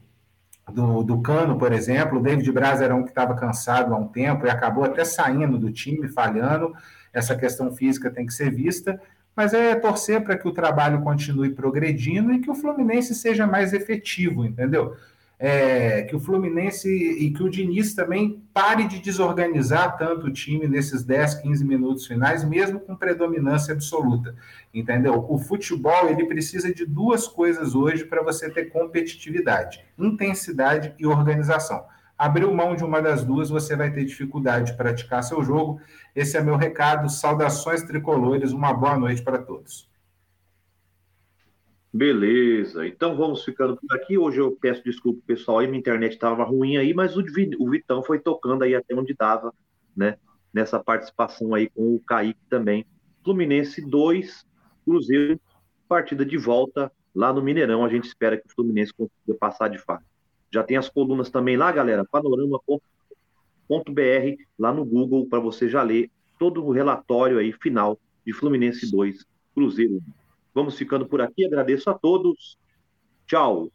do, 0.72 1.02
do 1.02 1.20
Cano, 1.20 1.58
por 1.58 1.72
exemplo. 1.72 2.18
O 2.18 2.22
David 2.22 2.50
Braz 2.52 2.80
era 2.80 2.94
um 2.94 3.02
que 3.02 3.10
estava 3.10 3.34
cansado 3.34 3.94
há 3.94 3.98
um 3.98 4.08
tempo 4.08 4.46
e 4.46 4.50
acabou 4.50 4.84
até 4.84 5.04
saindo 5.04 5.58
do 5.58 5.70
time, 5.70 6.08
falhando. 6.08 6.74
Essa 7.12 7.36
questão 7.36 7.72
física 7.72 8.10
tem 8.10 8.26
que 8.26 8.34
ser 8.34 8.50
vista. 8.50 9.00
Mas 9.34 9.52
é 9.52 9.74
torcer 9.74 10.24
para 10.24 10.36
que 10.36 10.48
o 10.48 10.52
trabalho 10.52 11.02
continue 11.02 11.50
progredindo 11.50 12.32
e 12.32 12.40
que 12.40 12.50
o 12.50 12.54
Fluminense 12.54 13.14
seja 13.14 13.46
mais 13.46 13.74
efetivo, 13.74 14.44
entendeu? 14.44 14.96
É, 15.38 16.02
que 16.02 16.16
o 16.16 16.20
Fluminense 16.20 16.88
e 16.88 17.30
que 17.30 17.42
o 17.42 17.50
Diniz 17.50 17.94
também 17.94 18.42
pare 18.54 18.88
de 18.88 18.98
desorganizar 18.98 19.96
tanto 19.98 20.26
o 20.26 20.32
time 20.32 20.66
nesses 20.66 21.04
10, 21.04 21.36
15 21.36 21.64
minutos 21.64 22.06
finais, 22.06 22.42
mesmo 22.42 22.80
com 22.80 22.96
predominância 22.96 23.74
absoluta. 23.74 24.34
Entendeu? 24.72 25.26
O 25.28 25.38
futebol 25.38 26.08
ele 26.08 26.24
precisa 26.26 26.72
de 26.72 26.86
duas 26.86 27.28
coisas 27.28 27.74
hoje 27.74 28.04
para 28.04 28.22
você 28.22 28.50
ter 28.50 28.66
competitividade: 28.66 29.84
intensidade 29.98 30.94
e 30.98 31.06
organização. 31.06 31.84
Abriu 32.18 32.52
mão 32.54 32.74
de 32.74 32.82
uma 32.82 33.02
das 33.02 33.22
duas, 33.22 33.50
você 33.50 33.76
vai 33.76 33.90
ter 33.92 34.04
dificuldade 34.06 34.72
de 34.72 34.76
praticar 34.78 35.22
seu 35.22 35.42
jogo. 35.42 35.78
Esse 36.14 36.38
é 36.38 36.40
meu 36.40 36.56
recado. 36.56 37.10
Saudações 37.10 37.82
tricolores, 37.82 38.52
uma 38.52 38.72
boa 38.72 38.96
noite 38.96 39.20
para 39.22 39.36
todos. 39.36 39.86
Beleza, 41.96 42.86
então 42.86 43.16
vamos 43.16 43.42
ficando 43.42 43.74
por 43.74 43.96
aqui. 43.96 44.18
Hoje 44.18 44.38
eu 44.38 44.52
peço 44.52 44.84
desculpa, 44.84 45.22
pessoal, 45.26 45.60
aí 45.60 45.66
minha 45.66 45.78
internet 45.78 46.12
estava 46.12 46.44
ruim 46.44 46.76
aí, 46.76 46.92
mas 46.92 47.16
o, 47.16 47.22
o 47.58 47.70
Vitão 47.70 48.02
foi 48.02 48.18
tocando 48.18 48.64
aí 48.64 48.74
até 48.74 48.94
onde 48.94 49.14
dava, 49.14 49.50
né? 49.96 50.18
Nessa 50.52 50.78
participação 50.78 51.54
aí 51.54 51.70
com 51.70 51.94
o 51.94 52.00
Kaique 52.00 52.38
também. 52.50 52.84
Fluminense 53.24 53.80
2, 53.80 54.46
Cruzeiro, 54.84 55.40
partida 55.88 56.22
de 56.22 56.36
volta 56.36 56.92
lá 57.14 57.32
no 57.32 57.40
Mineirão. 57.40 57.82
A 57.82 57.88
gente 57.88 58.04
espera 58.04 58.36
que 58.36 58.46
o 58.46 58.54
Fluminense 58.54 58.92
consiga 58.92 59.34
passar 59.40 59.68
de 59.68 59.78
fase. 59.78 60.04
Já 60.52 60.62
tem 60.62 60.76
as 60.76 60.90
colunas 60.90 61.30
também 61.30 61.56
lá, 61.56 61.72
galera, 61.72 62.04
panorama.br, 62.04 62.78
lá 64.58 64.70
no 64.70 64.84
Google, 64.84 65.26
para 65.30 65.40
você 65.40 65.66
já 65.66 65.82
ler 65.82 66.10
todo 66.38 66.62
o 66.62 66.72
relatório 66.72 67.38
aí 67.38 67.52
final 67.54 67.98
de 68.26 68.34
Fluminense 68.34 68.90
2, 68.90 69.24
Cruzeiro 69.54 69.94
1. 69.94 70.25
Vamos 70.56 70.78
ficando 70.78 71.04
por 71.04 71.20
aqui. 71.20 71.44
Agradeço 71.44 71.90
a 71.90 71.92
todos. 71.92 72.56
Tchau. 73.26 73.70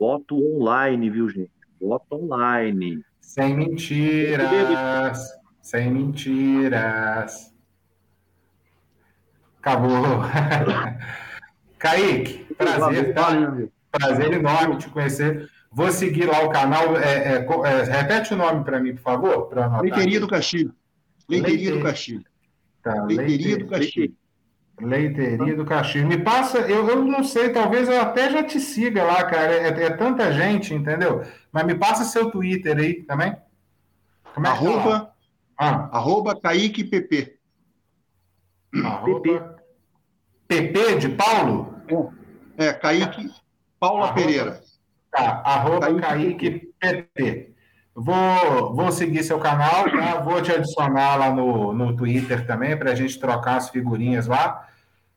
Voto 0.00 0.34
online, 0.34 1.10
viu, 1.10 1.28
gente? 1.28 1.50
Voto 1.78 2.24
online. 2.24 3.04
Sem 3.20 3.54
mentiras. 3.54 5.18
Sem 5.60 5.92
mentiras. 5.92 7.54
Acabou. 9.58 10.22
Kaique, 11.76 12.54
prazer, 12.54 13.12
tá? 13.12 13.28
Prazer 13.90 14.32
enorme 14.32 14.78
te 14.78 14.88
conhecer. 14.88 15.50
Vou 15.70 15.90
seguir 15.90 16.24
lá 16.24 16.44
o 16.44 16.50
canal. 16.50 16.96
É, 16.96 17.34
é, 17.34 17.46
é, 17.46 17.82
repete 17.82 18.32
o 18.32 18.38
nome 18.38 18.64
para 18.64 18.80
mim, 18.80 18.94
por 18.94 19.02
favor. 19.02 19.50
Leiteria 19.82 20.18
do 20.18 20.28
Castilho. 20.28 20.74
Leiteria 21.28 21.72
do 21.72 21.82
Castilho. 21.82 22.24
Tá, 22.82 23.04
Leiteria 23.04 23.58
do 23.58 23.66
Castilho. 23.66 24.16
Leiteria 24.80 25.54
do 25.54 25.64
Caxias. 25.64 26.04
Me 26.04 26.18
passa, 26.18 26.58
eu, 26.58 26.88
eu 26.88 27.04
não 27.04 27.22
sei, 27.22 27.50
talvez 27.50 27.88
eu 27.88 28.00
até 28.00 28.30
já 28.30 28.42
te 28.42 28.58
siga 28.58 29.04
lá, 29.04 29.24
cara. 29.24 29.52
É, 29.52 29.84
é 29.84 29.90
tanta 29.90 30.32
gente, 30.32 30.74
entendeu? 30.74 31.22
Mas 31.52 31.64
me 31.64 31.74
passa 31.74 32.04
seu 32.04 32.30
Twitter 32.30 32.76
aí 32.76 33.02
também. 33.02 33.36
Como 34.34 34.46
é 34.46 34.50
arroba, 34.50 35.14
ah. 35.56 35.88
arroba 35.92 36.38
Kaique 36.40 36.82
PP. 36.82 37.38
Arroba 38.84 39.56
PP 40.48 40.96
de 40.96 41.08
Paulo? 41.10 41.74
É, 42.58 42.72
Kaique 42.72 43.30
Paula 43.78 44.06
arroba, 44.06 44.20
Pereira. 44.20 44.60
Tá, 45.10 45.42
arroba 45.44 46.00
Kaique, 46.00 46.72
Kaique 46.80 47.14
PP. 47.14 47.53
Vou, 47.94 48.74
vou 48.74 48.90
seguir 48.90 49.22
seu 49.22 49.38
canal, 49.38 49.88
tá? 49.88 50.18
Vou 50.20 50.42
te 50.42 50.50
adicionar 50.50 51.14
lá 51.16 51.30
no, 51.30 51.72
no 51.72 51.94
Twitter 51.94 52.44
também 52.44 52.76
para 52.76 52.90
a 52.90 52.94
gente 52.94 53.20
trocar 53.20 53.56
as 53.56 53.70
figurinhas 53.70 54.26
lá. 54.26 54.68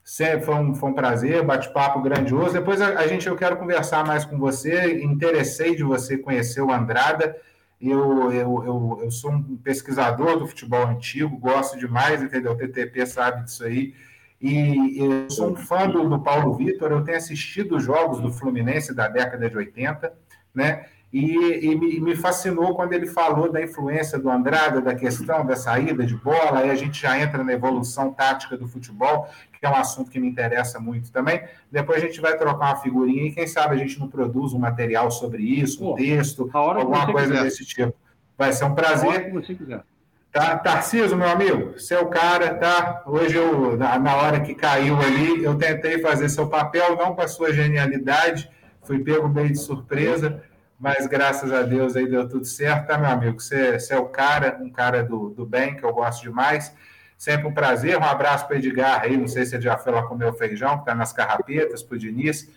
Sempre 0.03 0.45
foi 0.45 0.55
um, 0.55 0.75
foi 0.75 0.91
um 0.91 0.93
prazer, 0.93 1.43
bate-papo 1.43 1.99
grandioso. 2.01 2.53
Depois 2.53 2.79
a, 2.79 2.99
a, 2.99 3.07
gente 3.07 3.27
eu 3.27 3.35
quero 3.35 3.57
conversar 3.57 4.05
mais 4.05 4.23
com 4.25 4.37
você. 4.37 5.01
Interessei 5.03 5.75
de 5.75 5.83
você 5.83 6.19
conhecer 6.19 6.61
o 6.61 6.71
Andrada. 6.71 7.35
Eu, 7.81 8.31
eu, 8.31 8.63
eu, 8.63 8.99
eu 9.03 9.11
sou 9.11 9.31
um 9.31 9.57
pesquisador 9.57 10.37
do 10.37 10.47
futebol 10.47 10.85
antigo, 10.85 11.35
gosto 11.37 11.77
demais, 11.79 12.21
entendeu? 12.21 12.51
O 12.51 12.55
TTP 12.55 13.05
sabe 13.07 13.43
disso 13.43 13.65
aí. 13.65 13.95
E 14.39 14.99
eu 14.99 15.29
sou 15.31 15.51
um 15.51 15.55
fã 15.55 15.89
do, 15.89 16.07
do 16.07 16.19
Paulo 16.19 16.53
Vitor. 16.53 16.91
Eu 16.91 17.03
tenho 17.03 17.17
assistido 17.17 17.75
os 17.75 17.83
jogos 17.83 18.21
do 18.21 18.31
Fluminense 18.31 18.93
da 18.93 19.07
década 19.07 19.49
de 19.49 19.57
80, 19.57 20.13
né? 20.53 20.85
E, 21.11 21.65
e 21.65 21.75
me, 21.75 21.99
me, 22.01 22.15
fascinou 22.15 22.75
quando 22.75 22.91
ele 22.91 23.07
falou 23.07 23.49
da 23.49 23.61
influência 23.61 24.19
do 24.19 24.29
Andrada, 24.29 24.81
da 24.81 24.93
questão 24.93 25.45
da 25.45 25.55
saída 25.55 26.05
de 26.05 26.15
bola, 26.15 26.65
e 26.65 26.69
a 26.69 26.75
gente 26.75 27.01
já 27.01 27.17
entra 27.17 27.43
na 27.45 27.53
evolução 27.53 28.11
tática 28.11 28.57
do 28.57 28.67
futebol, 28.67 29.29
que 29.57 29.65
é 29.65 29.69
um 29.69 29.75
assunto 29.75 30.11
que 30.11 30.19
me 30.19 30.27
interessa 30.27 30.79
muito 30.79 31.09
também. 31.09 31.41
Depois 31.71 32.03
a 32.03 32.05
gente 32.05 32.19
vai 32.19 32.37
trocar 32.37 32.71
uma 32.71 32.75
figurinha 32.75 33.23
e 33.23 33.31
quem 33.31 33.47
sabe 33.47 33.75
a 33.75 33.77
gente 33.77 33.97
não 33.99 34.09
produz 34.09 34.51
um 34.51 34.59
material 34.59 35.09
sobre 35.09 35.41
isso, 35.43 35.81
um 35.81 35.87
Pô, 35.91 35.95
texto, 35.95 36.49
alguma 36.53 37.09
coisa 37.09 37.31
quiser. 37.31 37.43
desse 37.43 37.65
tipo. 37.65 37.95
Vai 38.37 38.51
ser 38.51 38.65
um 38.65 38.75
prazer. 38.75 39.31
Você 39.31 39.55
quiser. 39.55 39.83
Tá, 40.29 40.57
Tarciso, 40.57 41.15
meu 41.15 41.29
amigo, 41.29 41.79
seu 41.79 42.05
cara, 42.07 42.53
tá? 42.55 43.01
Hoje 43.07 43.37
eu, 43.37 43.77
na, 43.77 43.97
na 43.97 44.15
hora 44.17 44.41
que 44.41 44.53
caiu 44.53 44.99
ali, 44.99 45.41
eu 45.41 45.55
tentei 45.55 45.99
fazer 45.99 46.27
seu 46.27 46.47
papel, 46.47 46.97
não 46.97 47.15
com 47.15 47.21
a 47.21 47.27
sua 47.29 47.53
genialidade, 47.53 48.51
fui 48.83 48.99
pego 48.99 49.29
bem 49.29 49.47
de 49.47 49.57
surpresa 49.57 50.43
mas 50.79 51.07
graças 51.07 51.51
a 51.51 51.63
Deus 51.63 51.95
aí 51.95 52.07
deu 52.07 52.27
tudo 52.29 52.45
certo, 52.45 52.87
tá, 52.87 52.97
meu 52.97 53.09
amigo? 53.09 53.39
Você, 53.39 53.79
você 53.79 53.93
é 53.93 53.99
o 53.99 54.05
cara, 54.05 54.57
um 54.61 54.69
cara 54.69 55.03
do, 55.03 55.29
do 55.29 55.45
bem, 55.45 55.75
que 55.75 55.83
eu 55.83 55.91
gosto 55.91 56.21
demais. 56.21 56.73
Sempre 57.17 57.47
um 57.47 57.53
prazer. 57.53 57.97
Um 57.97 58.03
abraço 58.03 58.47
para 58.47 58.57
Edgar 58.57 59.01
aí. 59.01 59.17
Não 59.17 59.27
sei 59.27 59.45
se 59.45 59.55
ele 59.55 59.63
já 59.63 59.75
foi 59.75 59.91
lá 59.91 60.03
comer 60.03 60.25
o 60.25 60.33
feijão, 60.33 60.75
que 60.75 60.81
está 60.81 60.93
nas 60.93 61.11
carrapetas, 61.11 61.81
para 61.81 61.95
o 61.95 61.99
Diniz. 61.99 62.47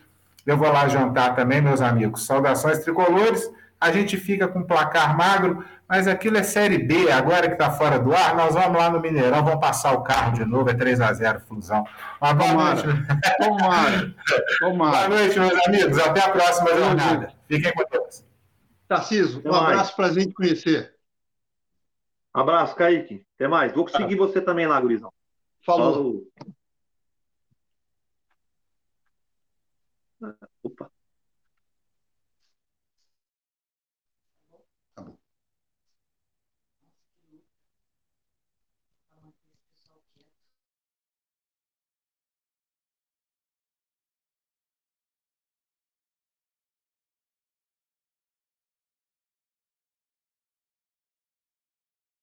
Eu 0.45 0.59
vou 0.59 0.71
lá 0.71 0.87
jantar 0.87 1.35
também, 1.35 1.63
meus 1.63 1.81
amigos. 1.81 2.27
Saudações 2.27 2.81
tricolores. 2.81 3.51
A 3.81 3.91
gente 3.91 4.19
fica 4.19 4.47
com 4.47 4.63
placar 4.63 5.17
magro, 5.17 5.65
mas 5.89 6.07
aquilo 6.07 6.37
é 6.37 6.43
Série 6.43 6.77
B, 6.77 7.11
agora 7.11 7.47
que 7.47 7.55
está 7.55 7.71
fora 7.71 7.99
do 7.99 8.15
ar, 8.15 8.37
nós 8.37 8.53
vamos 8.53 8.77
lá 8.77 8.91
no 8.91 9.01
Mineirão, 9.01 9.43
vamos 9.43 9.59
passar 9.59 9.95
o 9.95 10.03
carro 10.03 10.35
de 10.35 10.45
novo, 10.45 10.69
é 10.69 10.75
3 10.75 11.01
a 11.01 11.11
0 11.15 11.41
Flusão. 11.49 11.87
Uma 12.21 12.35
boa 12.35 12.53
noite. 12.53 12.83
Tomara. 13.43 14.15
Tomara. 14.59 15.09
Boa 15.09 15.09
noite, 15.09 15.41
meus 15.41 15.67
amigos. 15.67 15.99
Até 15.99 16.21
a 16.21 16.29
próxima 16.29 16.77
jornada. 16.77 17.40
Fiquem 17.51 17.73
com 17.75 17.83
Deus. 17.91 18.25
Tarciso, 18.87 19.43
um 19.45 19.53
abraço 19.53 19.97
para 19.97 20.07
a 20.07 20.13
gente 20.13 20.33
conhecer. 20.33 20.95
Abraço, 22.33 22.77
Kaique. 22.77 23.27
Até 23.35 23.49
mais. 23.49 23.73
Vou 23.73 23.89
seguir 23.89 24.15
você 24.15 24.41
também 24.41 24.69
lá, 24.69 24.81
Gurizão. 24.81 25.13
Falou. 25.61 25.93
Falou. 25.93 26.27